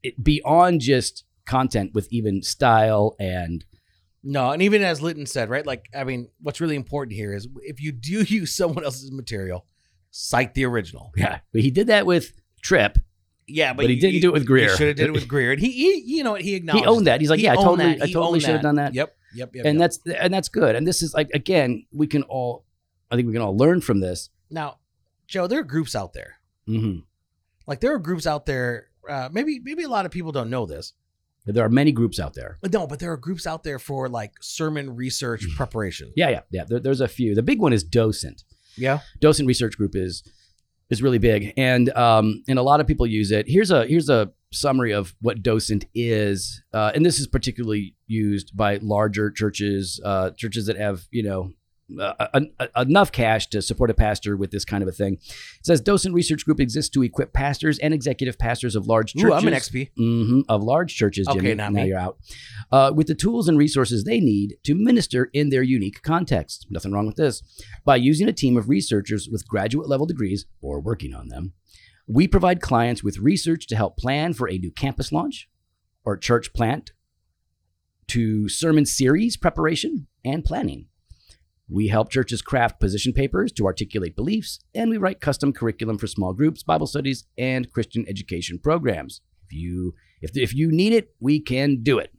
it, 0.03 0.21
beyond 0.23 0.81
just 0.81 1.25
content 1.45 1.93
with 1.93 2.07
even 2.11 2.41
style 2.41 3.15
and 3.19 3.65
No, 4.23 4.51
and 4.51 4.61
even 4.61 4.81
as 4.83 5.01
Litton 5.01 5.25
said, 5.25 5.49
right? 5.49 5.65
Like, 5.65 5.89
I 5.93 6.05
mean, 6.05 6.29
what's 6.41 6.61
really 6.61 6.77
important 6.77 7.15
here 7.15 7.33
is 7.33 7.47
if 7.61 7.81
you 7.81 7.91
do 7.91 8.23
use 8.27 8.55
someone 8.55 8.83
else's 8.83 9.11
material, 9.11 9.65
cite 10.11 10.53
the 10.53 10.65
original. 10.65 11.11
yeah. 11.15 11.39
But 11.51 11.61
he 11.61 11.71
did 11.71 11.87
that 11.87 12.05
with 12.05 12.33
Trip. 12.61 12.97
Yeah, 13.45 13.73
But 13.73 13.89
he 13.89 13.99
didn't 13.99 14.21
do 14.21 14.29
it 14.29 14.33
with 14.33 14.47
Greear. 14.47 14.69
He 14.71 14.77
Should 14.77 14.87
have 14.87 14.95
did 14.95 15.07
it 15.07 15.11
with 15.11 15.27
Greear, 15.27 15.51
and 15.51 15.59
he, 15.59 15.69
he 15.71 16.15
you 16.17 16.23
know, 16.23 16.31
what, 16.31 16.41
he 16.41 16.55
acknowledged. 16.55 16.85
He 16.85 16.89
owned 16.89 17.07
that. 17.07 17.19
He's 17.19 17.29
like, 17.29 17.39
He 17.39 17.45
yeah, 17.45 17.51
I 17.51 17.55
totally, 17.55 17.95
that. 17.95 18.03
I 18.03 18.11
totally 18.11 18.39
should 18.39 18.51
have 18.51 18.61
done 18.61 18.75
that. 18.75 18.93
Yep, 18.93 19.13
yep, 19.35 19.53
yep. 19.53 19.65
and 19.65 19.77
yep. 19.77 19.83
that's 19.83 19.99
and 20.17 20.33
that's 20.33 20.47
good. 20.47 20.75
And 20.75 20.87
this 20.87 21.01
is 21.01 21.13
like 21.13 21.29
again, 21.33 21.85
we 21.91 22.07
can 22.07 22.23
all, 22.23 22.63
I 23.11 23.17
think 23.17 23.27
we 23.27 23.33
can 23.33 23.41
all 23.41 23.57
learn 23.57 23.81
from 23.81 23.99
this. 23.99 24.29
now, 24.49 24.77
Joe. 25.27 25.47
There 25.47 25.59
are 25.59 25.63
groups 25.63 25.93
out 25.93 26.13
there. 26.13 26.37
hmm 26.65 26.99
Like 27.67 27.81
there 27.81 27.93
are 27.93 27.99
groups 27.99 28.25
out 28.25 28.45
there. 28.45 28.87
Uh, 29.07 29.27
maybe 29.29 29.59
maybe 29.61 29.83
a 29.83 29.89
lot 29.89 30.05
of 30.05 30.11
people 30.13 30.31
don't 30.31 30.49
know 30.49 30.65
this. 30.65 30.93
There 31.45 31.65
are 31.65 31.69
many 31.69 31.91
groups 31.91 32.19
out 32.19 32.33
there. 32.33 32.57
But 32.61 32.71
no, 32.71 32.87
but 32.87 32.99
there 32.99 33.11
are 33.11 33.17
groups 33.17 33.45
out 33.45 33.63
there 33.63 33.79
for 33.79 34.07
like 34.07 34.31
sermon 34.41 34.95
research 34.95 35.45
preparation. 35.57 36.11
Yeah, 36.15 36.29
yeah, 36.29 36.41
yeah. 36.51 36.63
There, 36.65 36.79
there's 36.79 37.01
a 37.01 37.07
few. 37.07 37.35
The 37.35 37.43
big 37.43 37.59
one 37.59 37.73
is 37.73 37.83
Docent. 37.83 38.43
Yeah. 38.77 38.99
Docent 39.19 39.47
Research 39.47 39.77
Group 39.77 39.95
is 39.95 40.23
is 40.89 41.01
really 41.01 41.17
big, 41.17 41.53
and 41.57 41.89
um, 41.97 42.43
and 42.47 42.57
a 42.57 42.63
lot 42.63 42.79
of 42.79 42.87
people 42.87 43.05
use 43.05 43.31
it. 43.31 43.45
Here's 43.47 43.71
a 43.71 43.85
here's 43.85 44.09
a 44.09 44.31
summary 44.51 44.93
of 44.93 45.15
what 45.21 45.43
Docent 45.43 45.85
is, 45.93 46.63
uh, 46.73 46.91
and 46.95 47.05
this 47.05 47.19
is 47.19 47.27
particularly 47.27 47.95
used 48.07 48.55
by 48.55 48.77
larger 48.81 49.31
churches, 49.31 49.99
uh, 50.05 50.31
churches 50.31 50.65
that 50.67 50.77
have 50.77 51.03
you 51.11 51.23
know 51.23 51.51
uh, 51.99 52.27
en- 52.33 52.51
enough 52.77 53.11
cash 53.11 53.47
to 53.47 53.61
support 53.61 53.89
a 53.89 53.93
pastor 53.93 54.37
with 54.37 54.51
this 54.51 54.65
kind 54.65 54.81
of 54.81 54.89
a 54.89 54.91
thing. 54.91 55.13
It 55.15 55.65
says 55.65 55.81
Docent 55.81 56.15
Research 56.15 56.45
Group 56.45 56.59
exists 56.59 56.89
to 56.91 57.03
equip 57.03 57.33
pastors 57.33 57.79
and 57.79 57.93
executive 57.93 58.37
pastors 58.37 58.75
of 58.75 58.87
large 58.87 59.13
churches. 59.13 59.29
Ooh, 59.29 59.33
I'm 59.33 59.47
an 59.47 59.53
XP. 59.53 59.91
hmm 59.95 60.41
of 60.49 60.63
large 60.63 60.95
churches, 60.95 61.27
Jimmy. 61.27 61.49
Okay, 61.49 61.55
now 61.55 61.69
me. 61.69 61.87
you're 61.87 61.97
out. 61.97 62.17
Uh, 62.71 62.91
with 62.95 63.07
the 63.07 63.15
tools 63.15 63.47
and 63.47 63.57
resources 63.57 64.03
they 64.03 64.19
need 64.19 64.55
to 64.63 64.75
minister 64.75 65.29
in 65.33 65.49
their 65.49 65.63
unique 65.63 66.01
context. 66.01 66.67
Nothing 66.69 66.91
wrong 66.91 67.05
with 67.05 67.15
this. 67.15 67.41
By 67.85 67.97
using 67.97 68.27
a 68.27 68.33
team 68.33 68.57
of 68.57 68.69
researchers 68.69 69.29
with 69.31 69.47
graduate 69.47 69.87
level 69.87 70.05
degrees 70.05 70.45
or 70.61 70.79
working 70.79 71.13
on 71.13 71.27
them, 71.27 71.53
we 72.07 72.27
provide 72.27 72.61
clients 72.61 73.03
with 73.03 73.17
research 73.17 73.67
to 73.67 73.75
help 73.75 73.97
plan 73.97 74.33
for 74.33 74.49
a 74.49 74.57
new 74.57 74.71
campus 74.71 75.11
launch 75.11 75.49
or 76.05 76.17
church 76.17 76.53
plant, 76.53 76.91
to 78.07 78.49
sermon 78.49 78.85
series 78.85 79.37
preparation 79.37 80.07
and 80.25 80.43
planning. 80.43 80.87
We 81.73 81.87
help 81.87 82.11
churches 82.11 82.43
craft 82.43 82.79
position 82.79 83.13
papers 83.13 83.51
to 83.53 83.65
articulate 83.65 84.15
beliefs, 84.15 84.59
and 84.75 84.91
we 84.91 84.97
write 84.97 85.19
custom 85.19 85.51
curriculum 85.51 85.97
for 85.97 86.05
small 86.05 86.31
groups, 86.31 86.61
Bible 86.61 86.85
studies, 86.85 87.25
and 87.35 87.71
Christian 87.71 88.05
education 88.07 88.59
programs. 88.59 89.21
If 89.47 89.53
you 89.53 89.95
if, 90.21 90.37
if 90.37 90.53
you 90.53 90.71
need 90.71 90.93
it, 90.93 91.15
we 91.19 91.39
can 91.39 91.81
do 91.81 91.97
it. 91.97 92.11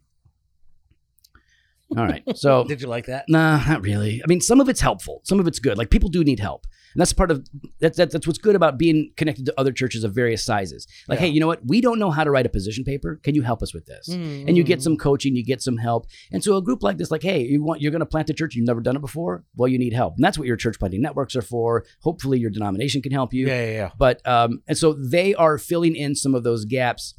All 1.96 2.04
right. 2.04 2.24
So 2.34 2.64
Did 2.64 2.82
you 2.82 2.88
like 2.88 3.06
that? 3.06 3.26
Nah, 3.28 3.64
not 3.64 3.82
really. 3.82 4.20
I 4.24 4.26
mean, 4.26 4.40
some 4.40 4.60
of 4.60 4.68
it's 4.68 4.80
helpful. 4.80 5.20
Some 5.22 5.38
of 5.38 5.46
it's 5.46 5.60
good. 5.60 5.78
Like 5.78 5.88
people 5.88 6.08
do 6.08 6.24
need 6.24 6.40
help, 6.40 6.66
and 6.94 7.00
that's 7.00 7.12
part 7.12 7.30
of 7.30 7.44
that's 7.80 7.96
that, 7.98 8.10
that's 8.12 8.26
what's 8.26 8.38
good 8.38 8.54
about 8.56 8.78
being 8.78 9.12
connected 9.16 9.44
to 9.46 9.54
other 9.58 9.72
churches 9.72 10.04
of 10.04 10.14
various 10.14 10.44
sizes. 10.44 10.86
Like, 11.08 11.18
Yeah. 11.18 11.26
hey, 11.26 11.32
you 11.32 11.40
know 11.40 11.46
what? 11.48 11.60
We 11.66 11.80
don't 11.80 11.98
know 11.98 12.10
how 12.10 12.24
to 12.24 12.30
write 12.30 12.46
a 12.46 12.48
position 12.48 12.84
paper. 12.84 13.20
Can 13.22 13.34
you 13.34 13.42
help 13.42 13.62
us 13.62 13.74
with 13.74 13.86
this? 13.86 14.08
And 14.08 14.56
you 14.56 14.62
get 14.64 14.80
some 14.82 14.96
coaching, 14.96 15.34
you 15.36 15.44
get 15.44 15.60
some 15.60 15.76
help. 15.76 16.06
And 16.32 16.42
so 16.42 16.56
a 16.56 16.62
group 16.62 16.82
like 16.82 16.96
this, 16.98 17.10
like, 17.10 17.22
hey, 17.22 17.42
you 17.42 17.62
want 17.62 17.80
you're 17.80 17.90
going 17.90 18.00
to 18.00 18.06
plant 18.06 18.30
a 18.30 18.34
church, 18.34 18.54
you've 18.54 18.66
never 18.66 18.80
done 18.80 18.96
it 18.96 19.00
before. 19.02 19.44
Well, 19.56 19.68
you 19.68 19.78
need 19.78 19.92
help, 19.92 20.14
and 20.16 20.24
that's 20.24 20.38
what 20.38 20.46
your 20.46 20.56
church 20.56 20.78
planting 20.78 21.02
networks 21.02 21.34
are 21.36 21.42
for. 21.42 21.84
Hopefully, 22.02 22.38
your 22.38 22.50
denomination 22.50 23.02
can 23.02 23.12
help 23.12 23.34
you. 23.34 23.46
Yeah, 23.48 23.64
yeah, 23.64 23.72
yeah. 23.72 23.90
But 23.98 24.26
um, 24.26 24.62
and 24.68 24.78
so 24.78 24.92
they 24.92 25.34
are 25.34 25.58
filling 25.58 25.96
in 25.96 26.14
some 26.14 26.34
of 26.34 26.44
those 26.44 26.64
gaps. 26.64 27.14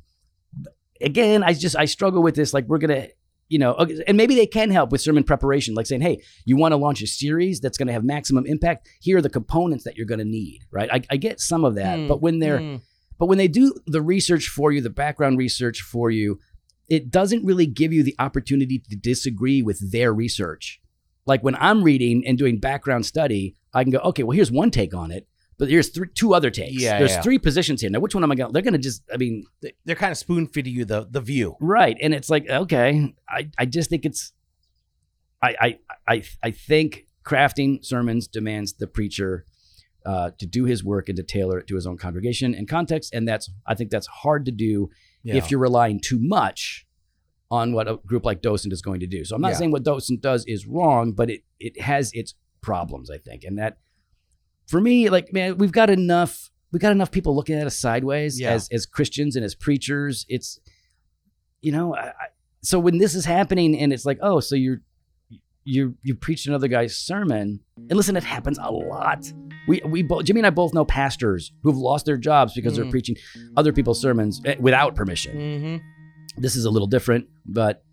Again, 1.01 1.43
I 1.43 1.53
just 1.53 1.75
I 1.75 1.85
struggle 1.85 2.23
with 2.23 2.35
this. 2.35 2.53
Like 2.53 2.65
we're 2.67 2.77
gonna, 2.77 3.07
you 3.47 3.59
know, 3.59 3.75
and 4.07 4.17
maybe 4.17 4.35
they 4.35 4.47
can 4.47 4.71
help 4.71 4.91
with 4.91 5.01
sermon 5.01 5.23
preparation, 5.23 5.75
like 5.75 5.85
saying, 5.85 6.01
hey, 6.01 6.21
you 6.45 6.57
want 6.57 6.71
to 6.71 6.77
launch 6.77 7.01
a 7.01 7.07
series 7.07 7.59
that's 7.59 7.77
going 7.77 7.87
to 7.87 7.93
have 7.93 8.03
maximum 8.03 8.45
impact. 8.45 8.87
Here 9.01 9.17
are 9.17 9.21
the 9.21 9.29
components 9.29 9.83
that 9.83 9.95
you're 9.95 10.07
going 10.07 10.19
to 10.19 10.25
need. 10.25 10.61
Right? 10.71 10.89
I, 10.91 11.01
I 11.11 11.17
get 11.17 11.39
some 11.39 11.63
of 11.63 11.75
that, 11.75 11.99
Hmm, 11.99 12.07
but 12.07 12.21
when 12.21 12.39
they're 12.39 12.59
hmm. 12.59 12.75
but 13.19 13.27
when 13.27 13.37
they 13.37 13.47
do 13.47 13.73
the 13.85 14.01
research 14.01 14.47
for 14.47 14.71
you, 14.71 14.81
the 14.81 14.89
background 14.89 15.37
research 15.37 15.81
for 15.81 16.09
you, 16.09 16.39
it 16.89 17.11
doesn't 17.11 17.45
really 17.45 17.67
give 17.67 17.93
you 17.93 18.03
the 18.03 18.15
opportunity 18.19 18.79
to 18.89 18.95
disagree 18.95 19.61
with 19.61 19.91
their 19.91 20.13
research. 20.13 20.81
Like 21.25 21.43
when 21.43 21.55
I'm 21.55 21.83
reading 21.83 22.25
and 22.25 22.37
doing 22.37 22.59
background 22.59 23.05
study, 23.05 23.55
I 23.73 23.83
can 23.83 23.91
go, 23.91 23.99
okay, 23.99 24.23
well, 24.23 24.35
here's 24.35 24.51
one 24.51 24.71
take 24.71 24.93
on 24.93 25.11
it, 25.11 25.27
but 25.57 25.69
here's 25.69 25.89
three, 25.89 26.07
two 26.13 26.33
other 26.33 26.49
takes. 26.49 26.81
Yeah, 26.81 26.99
There's 26.99 27.11
yeah. 27.11 27.21
three 27.21 27.39
positions 27.39 27.81
here. 27.81 27.89
Now, 27.89 27.99
which 27.99 28.13
one 28.15 28.23
am 28.23 28.31
I 28.31 28.35
going 28.35 28.49
to? 28.49 28.53
They're 28.53 28.61
going 28.61 28.73
to 28.73 28.79
just, 28.79 29.03
I 29.13 29.17
mean, 29.17 29.45
th- 29.61 29.75
They're 29.85 29.95
kind 29.95 30.11
of 30.11 30.17
spoon 30.17 30.47
feeding 30.47 30.73
you 30.73 30.85
the 30.85 31.07
the 31.09 31.21
view. 31.21 31.55
right. 31.59 31.97
And 32.01 32.13
it's 32.13 32.29
like, 32.29 32.49
okay, 32.49 33.13
I, 33.29 33.49
I 33.57 33.65
just 33.65 33.89
think 33.89 34.05
it's, 34.05 34.33
I, 35.41 35.55
I, 35.59 35.79
I, 36.07 36.23
I 36.43 36.51
think 36.51 37.05
crafting 37.23 37.83
sermons 37.85 38.27
demands 38.27 38.73
the 38.73 38.87
preacher 38.87 39.45
uh, 40.05 40.31
to 40.39 40.45
do 40.45 40.65
his 40.65 40.83
work 40.83 41.09
and 41.09 41.15
to 41.17 41.23
tailor 41.23 41.57
it 41.59 41.67
to 41.67 41.75
his 41.75 41.87
own 41.87 41.97
congregation 41.97 42.53
and 42.53 42.67
context. 42.67 43.13
And 43.13 43.27
that's, 43.27 43.49
I 43.65 43.75
think 43.75 43.89
that's 43.91 44.07
hard 44.07 44.45
to 44.45 44.51
do 44.51 44.89
Yeah. 45.23 45.35
if 45.35 45.49
you're 45.49 45.59
relying 45.59 45.99
too 45.99 46.19
much 46.19 46.85
on 47.49 47.73
what 47.73 47.87
a 47.87 47.97
group 48.05 48.25
like 48.25 48.41
Docent 48.41 48.73
is 48.73 48.81
going 48.81 48.99
to 48.99 49.07
do. 49.07 49.23
So 49.23 49.35
I'm 49.35 49.41
not 49.41 49.55
saying 49.55 49.71
what 49.71 49.83
Docent 49.83 50.21
does 50.21 50.45
is 50.45 50.65
wrong, 50.67 51.11
but 51.13 51.29
it 51.29 51.41
it 51.59 51.79
has 51.81 52.11
its 52.13 52.33
problems, 52.61 53.09
I 53.09 53.17
think. 53.19 53.43
And 53.43 53.57
that 53.59 53.77
for 54.67 54.79
me, 54.81 55.09
like 55.09 55.31
man, 55.33 55.57
we've 55.57 55.71
got 55.71 55.89
enough 55.89 56.49
we 56.71 56.79
got 56.79 56.91
enough 56.91 57.11
people 57.11 57.35
looking 57.35 57.55
at 57.55 57.65
us 57.67 57.77
sideways 57.77 58.39
Yeah. 58.39 58.51
as 58.53 58.67
as 58.71 58.85
Christians 58.85 59.35
and 59.35 59.45
as 59.45 59.55
preachers. 59.55 60.25
It's 60.29 60.59
you 61.61 61.71
know, 61.71 61.95
I, 61.95 62.11
so 62.61 62.79
when 62.79 62.97
this 62.97 63.15
is 63.15 63.25
happening 63.25 63.77
and 63.79 63.91
it's 63.93 64.05
like, 64.05 64.19
oh, 64.21 64.39
so 64.39 64.55
you're 64.55 64.81
you 65.63 65.95
you 66.03 66.13
preached 66.15 66.45
another 66.47 66.67
guy's 66.67 66.95
sermon. 66.95 67.59
And 67.77 67.93
listen, 67.93 68.15
it 68.15 68.23
happens 68.23 68.59
a 68.61 68.71
lot. 68.71 69.31
We 69.67 69.81
we 69.85 70.03
both 70.03 70.25
Jimmy 70.25 70.41
and 70.41 70.47
I 70.47 70.51
both 70.51 70.73
know 70.75 70.85
pastors 70.85 71.51
who've 71.63 71.77
lost 71.77 72.05
their 72.05 72.17
jobs 72.17 72.53
because 72.53 72.75
they're 72.75 72.85
Mm. 72.85 72.91
preaching 72.91 73.15
other 73.57 73.73
people's 73.73 73.99
sermons 73.99 74.41
eh, 74.45 74.55
without 74.59 74.93
permission 74.95 75.35
Mm-hmm. 75.37 76.41
this 76.41 76.55
is 76.55 76.65
a 76.65 76.69
little 76.69 76.87
different 76.87 77.27
but 77.47 77.83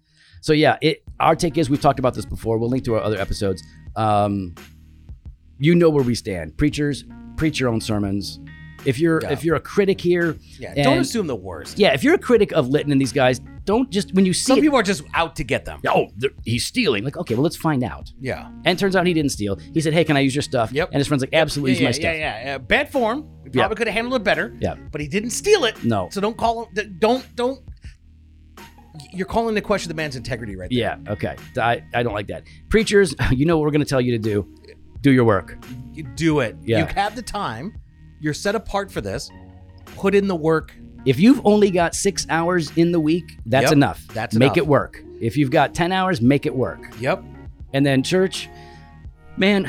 so 0.43 0.53
yeah 0.53 0.77
it 0.83 1.03
our 1.19 1.35
take 1.35 1.57
is 1.57 1.71
we've 1.71 1.81
talked 1.81 1.99
about 1.99 2.13
this 2.15 2.27
before 2.27 2.59
we'll 2.59 2.69
link 2.69 2.85
to 2.85 2.95
our 2.97 3.01
other 3.01 3.19
episodes 3.19 3.63
um 3.97 4.55
you 5.59 5.75
know 5.75 5.91
where 5.91 6.05
we 6.05 6.15
stand 6.15 6.57
preachers 6.57 7.05
preach 7.37 7.59
your 7.61 7.69
own 7.69 7.81
sermons 7.81 8.41
if 8.85 8.99
you're 8.99 9.21
Yeah. 9.23 9.31
if 9.31 9.45
you're 9.45 9.57
a 9.57 9.61
critic 9.61 10.01
here 10.01 10.37
Yeah. 10.59 10.73
And- 10.75 10.85
don't 10.85 10.99
assume 10.99 11.27
the 11.27 11.37
worst. 11.37 11.79
yeah 11.79 11.93
if 11.95 12.03
you're 12.03 12.15
a 12.15 12.19
critic 12.19 12.53
of 12.53 12.69
Litton 12.69 12.91
and 12.93 13.01
these 13.01 13.13
guys 13.13 13.41
don't 13.65 13.89
just 13.91 14.13
when 14.15 14.27
you 14.27 14.33
see 14.33 14.45
Some 14.47 14.59
it, 14.59 14.63
people 14.63 14.77
are 14.79 14.83
just 14.83 15.05
out 15.15 15.37
to 15.37 15.45
get 15.45 15.65
them. 15.65 15.81
oh 15.89 16.09
he's 16.45 16.67
stealing 16.67 17.05
like 17.05 17.17
okay 17.17 17.35
well 17.35 17.45
let's 17.45 17.57
find 17.57 17.85
out 17.85 18.11
Yeah. 18.21 18.49
and 18.65 18.77
it 18.77 18.79
turns 18.79 18.97
out 18.97 19.07
he 19.07 19.15
didn't 19.15 19.31
steal 19.31 19.57
he 19.73 19.81
said 19.81 19.93
hey 19.95 20.03
can 20.05 20.17
i 20.17 20.21
use 20.21 20.35
your 20.35 20.43
stuff 20.43 20.73
Yep. 20.73 20.89
and 20.93 20.99
his 20.99 21.07
friend's 21.07 21.23
like 21.23 21.33
absolutely 21.33 21.73
yeah, 21.75 21.89
use 21.89 21.99
my 22.01 22.03
yeah, 22.05 22.13
stuff 22.13 22.19
yeah, 22.19 22.45
yeah. 22.45 22.59
Bad 22.59 22.91
form. 22.91 23.29
He 23.45 23.51
Yeah. 23.59 23.63
probably 23.63 23.77
could 23.77 23.87
have 23.87 23.95
handled 23.95 24.21
it 24.21 24.25
better. 24.25 24.57
Yeah. 24.61 24.77
But 24.91 25.01
he 25.03 25.07
didn't 25.09 25.31
steal 25.31 25.65
it. 25.65 25.85
no 25.85 26.09
So 26.11 26.21
don't 26.23 26.37
call 26.37 26.65
him. 26.67 26.97
Don't 26.99 27.25
don't. 27.37 27.61
You're 29.13 29.27
calling 29.27 29.51
into 29.51 29.61
question 29.63 29.89
the 29.89 29.95
man's 29.95 30.17
integrity 30.17 30.55
right 30.57 30.69
there. 30.71 30.99
yeah 31.05 31.13
okay 31.13 31.37
I, 31.57 31.83
I 31.95 32.03
don't 32.03 32.13
like 32.15 32.27
that 32.29 32.45
preachers 32.69 33.15
you 33.31 33.47
know 33.47 33.57
what 33.59 33.65
we're 33.65 33.71
going 33.71 33.85
to 33.85 33.89
tell 33.89 34.01
you 34.01 34.13
to 34.13 34.19
do 34.19 34.55
do 35.03 35.11
your 35.13 35.25
work 35.25 35.59
You 35.93 36.05
do 36.05 36.41
it. 36.41 36.57
Yeah. 36.65 36.79
You 36.81 36.87
have 36.87 37.15
the 37.15 37.23
time. 37.23 37.75
You're 38.21 38.33
set 38.35 38.55
apart 38.55 38.91
for 38.91 39.01
this. 39.03 39.31
Put 39.97 40.15
in 40.15 40.27
the 40.29 40.35
work. 40.37 40.73
If 41.05 41.19
you've 41.19 41.41
only 41.45 41.71
got 41.71 41.95
six 41.95 42.27
hours 42.31 42.71
in 42.77 42.93
the 42.93 43.01
week, 43.01 43.25
that's 43.45 43.65
Yep, 43.65 43.73
enough. 43.73 44.07
that's 44.15 44.35
make 44.37 44.47
enough. 44.53 44.57
it 44.59 44.67
work. 44.67 45.03
If 45.21 45.37
you've 45.37 45.51
got 45.51 45.75
ten 45.75 45.93
hours, 45.93 46.21
make 46.23 46.47
it 46.47 46.55
work. 46.55 46.81
Yep. 47.01 47.23
And 47.75 47.85
then 47.85 48.03
church, 48.03 48.49
man, 49.37 49.69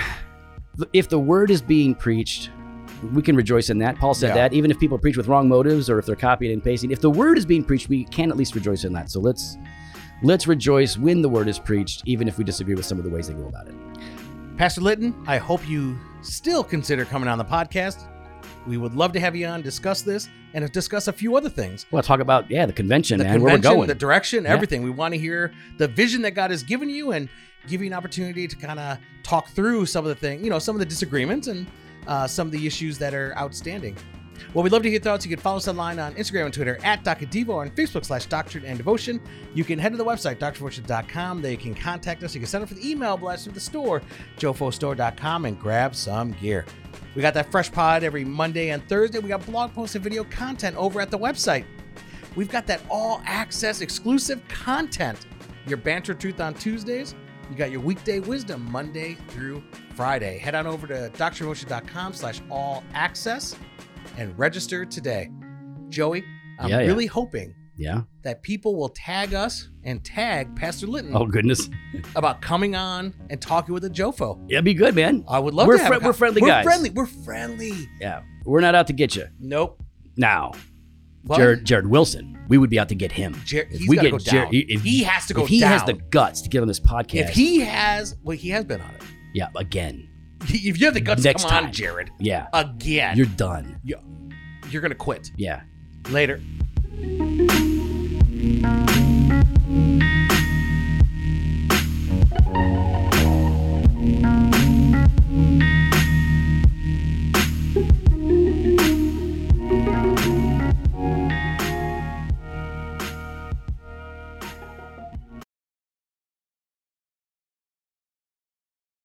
if 0.94 1.10
the 1.10 1.20
word 1.20 1.50
is 1.52 1.62
being 1.62 1.96
preached, 1.96 2.50
we 3.14 3.22
can 3.22 3.36
rejoice 3.36 3.70
in 3.70 3.80
that. 3.80 3.98
Paul 3.98 4.14
said 4.14 4.30
Yeah. 4.30 4.36
that. 4.36 4.54
Even 4.54 4.72
if 4.72 4.80
people 4.80 4.98
preach 4.98 5.18
with 5.18 5.28
wrong 5.28 5.50
motives 5.50 5.90
or 5.90 6.00
if 6.00 6.06
they're 6.06 6.16
copying 6.16 6.54
and 6.54 6.64
pasting, 6.64 6.92
if 6.92 7.02
the 7.02 7.10
word 7.10 7.38
is 7.38 7.46
being 7.46 7.64
preached, 7.64 7.90
we 7.90 8.06
can 8.06 8.30
at 8.30 8.38
least 8.38 8.56
rejoice 8.56 8.84
in 8.86 8.94
that. 8.94 9.10
So 9.10 9.20
let's 9.20 9.58
let's 10.22 10.48
rejoice 10.48 10.98
when 10.98 11.22
the 11.22 11.28
word 11.30 11.48
is 11.50 11.60
preached, 11.60 12.04
even 12.06 12.28
if 12.30 12.38
we 12.38 12.44
disagree 12.46 12.76
with 12.76 12.86
some 12.86 12.98
of 12.98 13.04
the 13.04 13.10
ways 13.10 13.28
they 13.28 13.34
go 13.34 13.46
about 13.48 13.68
it. 13.68 13.74
Pastor 14.58 14.82
Litton, 14.82 15.16
I 15.28 15.38
hope 15.38 15.68
you 15.68 15.97
still 16.22 16.64
consider 16.64 17.06
coming 17.06 17.28
on 17.28 17.38
the 17.38 17.45
podcast. 17.45 18.08
We 18.68 18.78
would 18.78 18.93
love 18.93 19.12
to 19.14 19.20
have 19.20 19.36
you 19.36 19.45
on, 19.47 19.62
discuss 19.62 20.04
this, 20.04 20.30
and 20.54 20.72
discuss 20.72 21.08
a 21.08 21.14
few 21.14 21.36
other 21.36 21.49
things. 21.49 21.86
Well, 21.91 22.04
talk 22.04 22.20
about 22.20 22.49
yeah, 22.49 22.66
the 22.66 22.72
convention, 22.74 23.18
The 23.18 23.26
man, 23.26 23.41
where 23.41 23.56
we're 23.56 23.60
going. 23.60 23.88
the 23.88 23.95
direction, 23.95 24.43
Yeah. 24.43 24.51
everything. 24.54 24.84
We 24.84 24.91
want 24.91 25.14
to 25.16 25.20
hear 25.20 25.51
the 25.78 25.88
vision 25.88 26.22
that 26.22 26.32
God 26.32 26.51
has 26.51 26.64
given 26.64 26.89
you 26.89 27.12
and 27.12 27.28
give 27.68 27.82
you 27.82 27.88
an 27.88 27.93
opportunity 27.93 28.47
to 28.47 28.56
kind 28.56 28.80
of 28.80 28.99
talk 29.24 29.49
through 29.49 29.86
some 29.88 30.06
of 30.06 30.10
the 30.10 30.16
things, 30.16 30.43
you 30.43 30.49
know, 30.49 30.60
some 30.60 30.76
of 30.76 30.80
the 30.80 30.86
disagreements 30.86 31.47
and 31.47 31.66
uh, 32.08 32.28
some 32.28 32.47
of 32.47 32.51
the 32.51 32.66
issues 32.68 32.97
that 32.99 33.14
are 33.14 33.36
outstanding. 33.38 33.95
Well, 34.54 34.64
we'd 34.64 34.72
love 34.72 34.84
to 34.84 34.90
hear 34.90 34.94
your 34.94 35.02
thoughts. 35.02 35.26
You 35.26 35.30
can 35.30 35.40
follow 35.40 35.58
us 35.58 35.68
online 35.68 36.00
on 36.00 36.14
Instagram 36.16 36.46
and 36.46 36.54
Twitter 36.54 36.78
at 36.84 37.04
Dr. 37.04 37.26
Devo 37.26 37.50
or 37.50 37.62
on 37.62 37.72
Facebook 37.72 38.06
slash 38.06 38.26
Doctrine 38.26 38.66
and 38.66 38.78
Devotion. 38.78 39.22
You 39.54 39.64
can 39.64 39.80
head 39.80 39.92
to 39.92 39.98
the 39.98 40.06
website, 40.06 40.38
drdevotion.com. 40.38 41.42
There 41.42 41.52
you 41.52 41.58
can 41.58 41.76
contact 41.76 42.24
us. 42.24 42.34
You 42.34 42.42
can 42.42 42.48
send 42.48 42.64
up 42.64 42.70
for 42.70 42.76
the 42.76 42.90
email 42.90 43.18
blast 43.18 43.46
through 43.46 43.54
the 43.54 43.60
store, 43.60 44.02
jofostore.com, 44.38 45.46
and 45.46 45.60
grab 45.60 45.96
some 45.96 46.32
gear. 46.34 46.66
We 47.16 47.22
got 47.22 47.34
that 47.36 47.52
fresh 47.52 47.72
pod 47.72 48.04
every 48.04 48.26
Monday 48.26 48.70
and 48.70 48.88
Thursday. 48.88 49.20
We 49.20 49.30
got 49.30 49.46
blog 49.46 49.74
posts 49.74 49.96
and 49.96 50.04
video 50.04 50.24
content 50.24 50.76
over 50.76 51.00
at 51.02 51.12
the 51.12 51.20
website. 51.20 51.66
We've 52.36 52.50
got 52.50 52.66
that 52.68 52.82
all 52.90 53.22
access 53.26 53.82
exclusive 53.82 54.46
content. 54.48 55.28
Your 55.68 55.78
banter 55.78 56.14
truth 56.14 56.42
on 56.42 56.54
Tuesdays. 56.56 57.16
You 57.50 57.56
got 57.56 57.72
your 57.72 57.82
weekday 57.82 58.20
wisdom 58.20 58.68
Monday 58.72 59.16
through 59.30 59.64
Friday. 59.96 60.38
Head 60.40 60.56
on 60.56 60.66
over 60.66 60.88
to 60.88 61.12
drdevotion.com 61.16 62.14
slash 62.14 62.42
all 62.50 62.84
access 62.94 63.56
and 64.18 64.38
register 64.38 64.86
today. 64.86 65.30
Joey, 65.89 66.24
I'm 66.59 66.70
Yeah, 66.70 66.80
yeah. 66.82 66.88
really 66.88 67.05
hoping 67.05 67.53
yeah. 67.78 68.01
that 68.24 68.41
people 68.41 68.76
will 68.76 68.89
tag 68.89 69.34
us 69.34 69.70
and 69.84 70.03
tag 70.03 70.55
Pastor 70.55 70.88
Litton 70.88 71.16
Oh 71.16 71.26
goodness. 71.26 71.70
about 72.16 72.41
coming 72.41 72.76
on 72.76 73.14
and 73.30 73.41
talking 73.41 73.74
with 73.74 73.84
a 73.86 73.89
Jofo. 73.89 74.39
Yeah, 74.47 74.61
be 74.61 74.74
good, 74.74 74.95
man. 74.95 75.24
I 75.28 75.39
would 75.39 75.53
love 75.53 75.68
We're 75.68 75.78
to 75.78 75.86
a 75.95 75.99
we're 75.99 76.14
friendly 76.14 76.41
we're 76.41 76.47
guys. 76.47 76.64
Friendly. 76.64 76.89
We're 76.89 77.05
friendly. 77.05 77.89
Yeah. 77.99 78.22
We're 78.45 78.61
not 78.61 78.76
out 78.76 78.88
to 78.88 78.93
get 78.93 79.16
you. 79.16 79.28
Nope. 79.39 79.82
Now? 80.18 80.51
Jared 81.36 81.64
Jared 81.64 81.88
Wilson, 81.88 82.38
we 82.49 82.57
would 82.57 82.70
be 82.70 82.78
out 82.78 82.89
to 82.89 82.95
get 82.95 83.09
him. 83.11 83.34
Jer- 83.45 83.66
If 83.72 83.88
we 83.88 83.95
get 83.95 84.11
go 84.11 84.18
Jared- 84.20 84.51
down. 84.51 84.64
if 84.68 84.82
he 84.84 85.03
has 85.03 85.26
to 85.28 85.34
go 85.34 85.43
if 85.43 85.47
he 85.47 85.61
down. 85.61 85.72
has 85.72 85.84
the 85.86 85.93
guts 85.93 86.41
to 86.41 86.49
get 86.49 86.61
on 86.61 86.68
this 86.68 86.82
podcast, 86.82 87.22
if 87.22 87.30
he 87.30 87.61
has, 87.61 88.18
well, 88.24 88.36
he 88.36 88.49
has 88.49 88.66
been 88.66 88.82
on 88.82 88.93
it. 88.93 89.01
yeah, 89.34 89.47
again, 89.55 90.09
if 90.48 90.80
you 90.80 90.86
have 90.86 90.94
the 90.94 91.02
guts, 91.02 91.24
Next 91.24 91.44
come 91.44 91.52
time. 91.52 91.66
on, 91.66 91.72
Jared. 91.72 92.12
Yeah. 92.20 92.48
Again. 92.54 93.18
You're 93.18 93.26
done. 93.26 93.80
You, 93.84 93.98
you're 94.70 94.82
going 94.82 94.91
to 94.91 94.96
quit. 94.98 95.32
Yeah. 95.38 95.62
Later. 96.10 96.39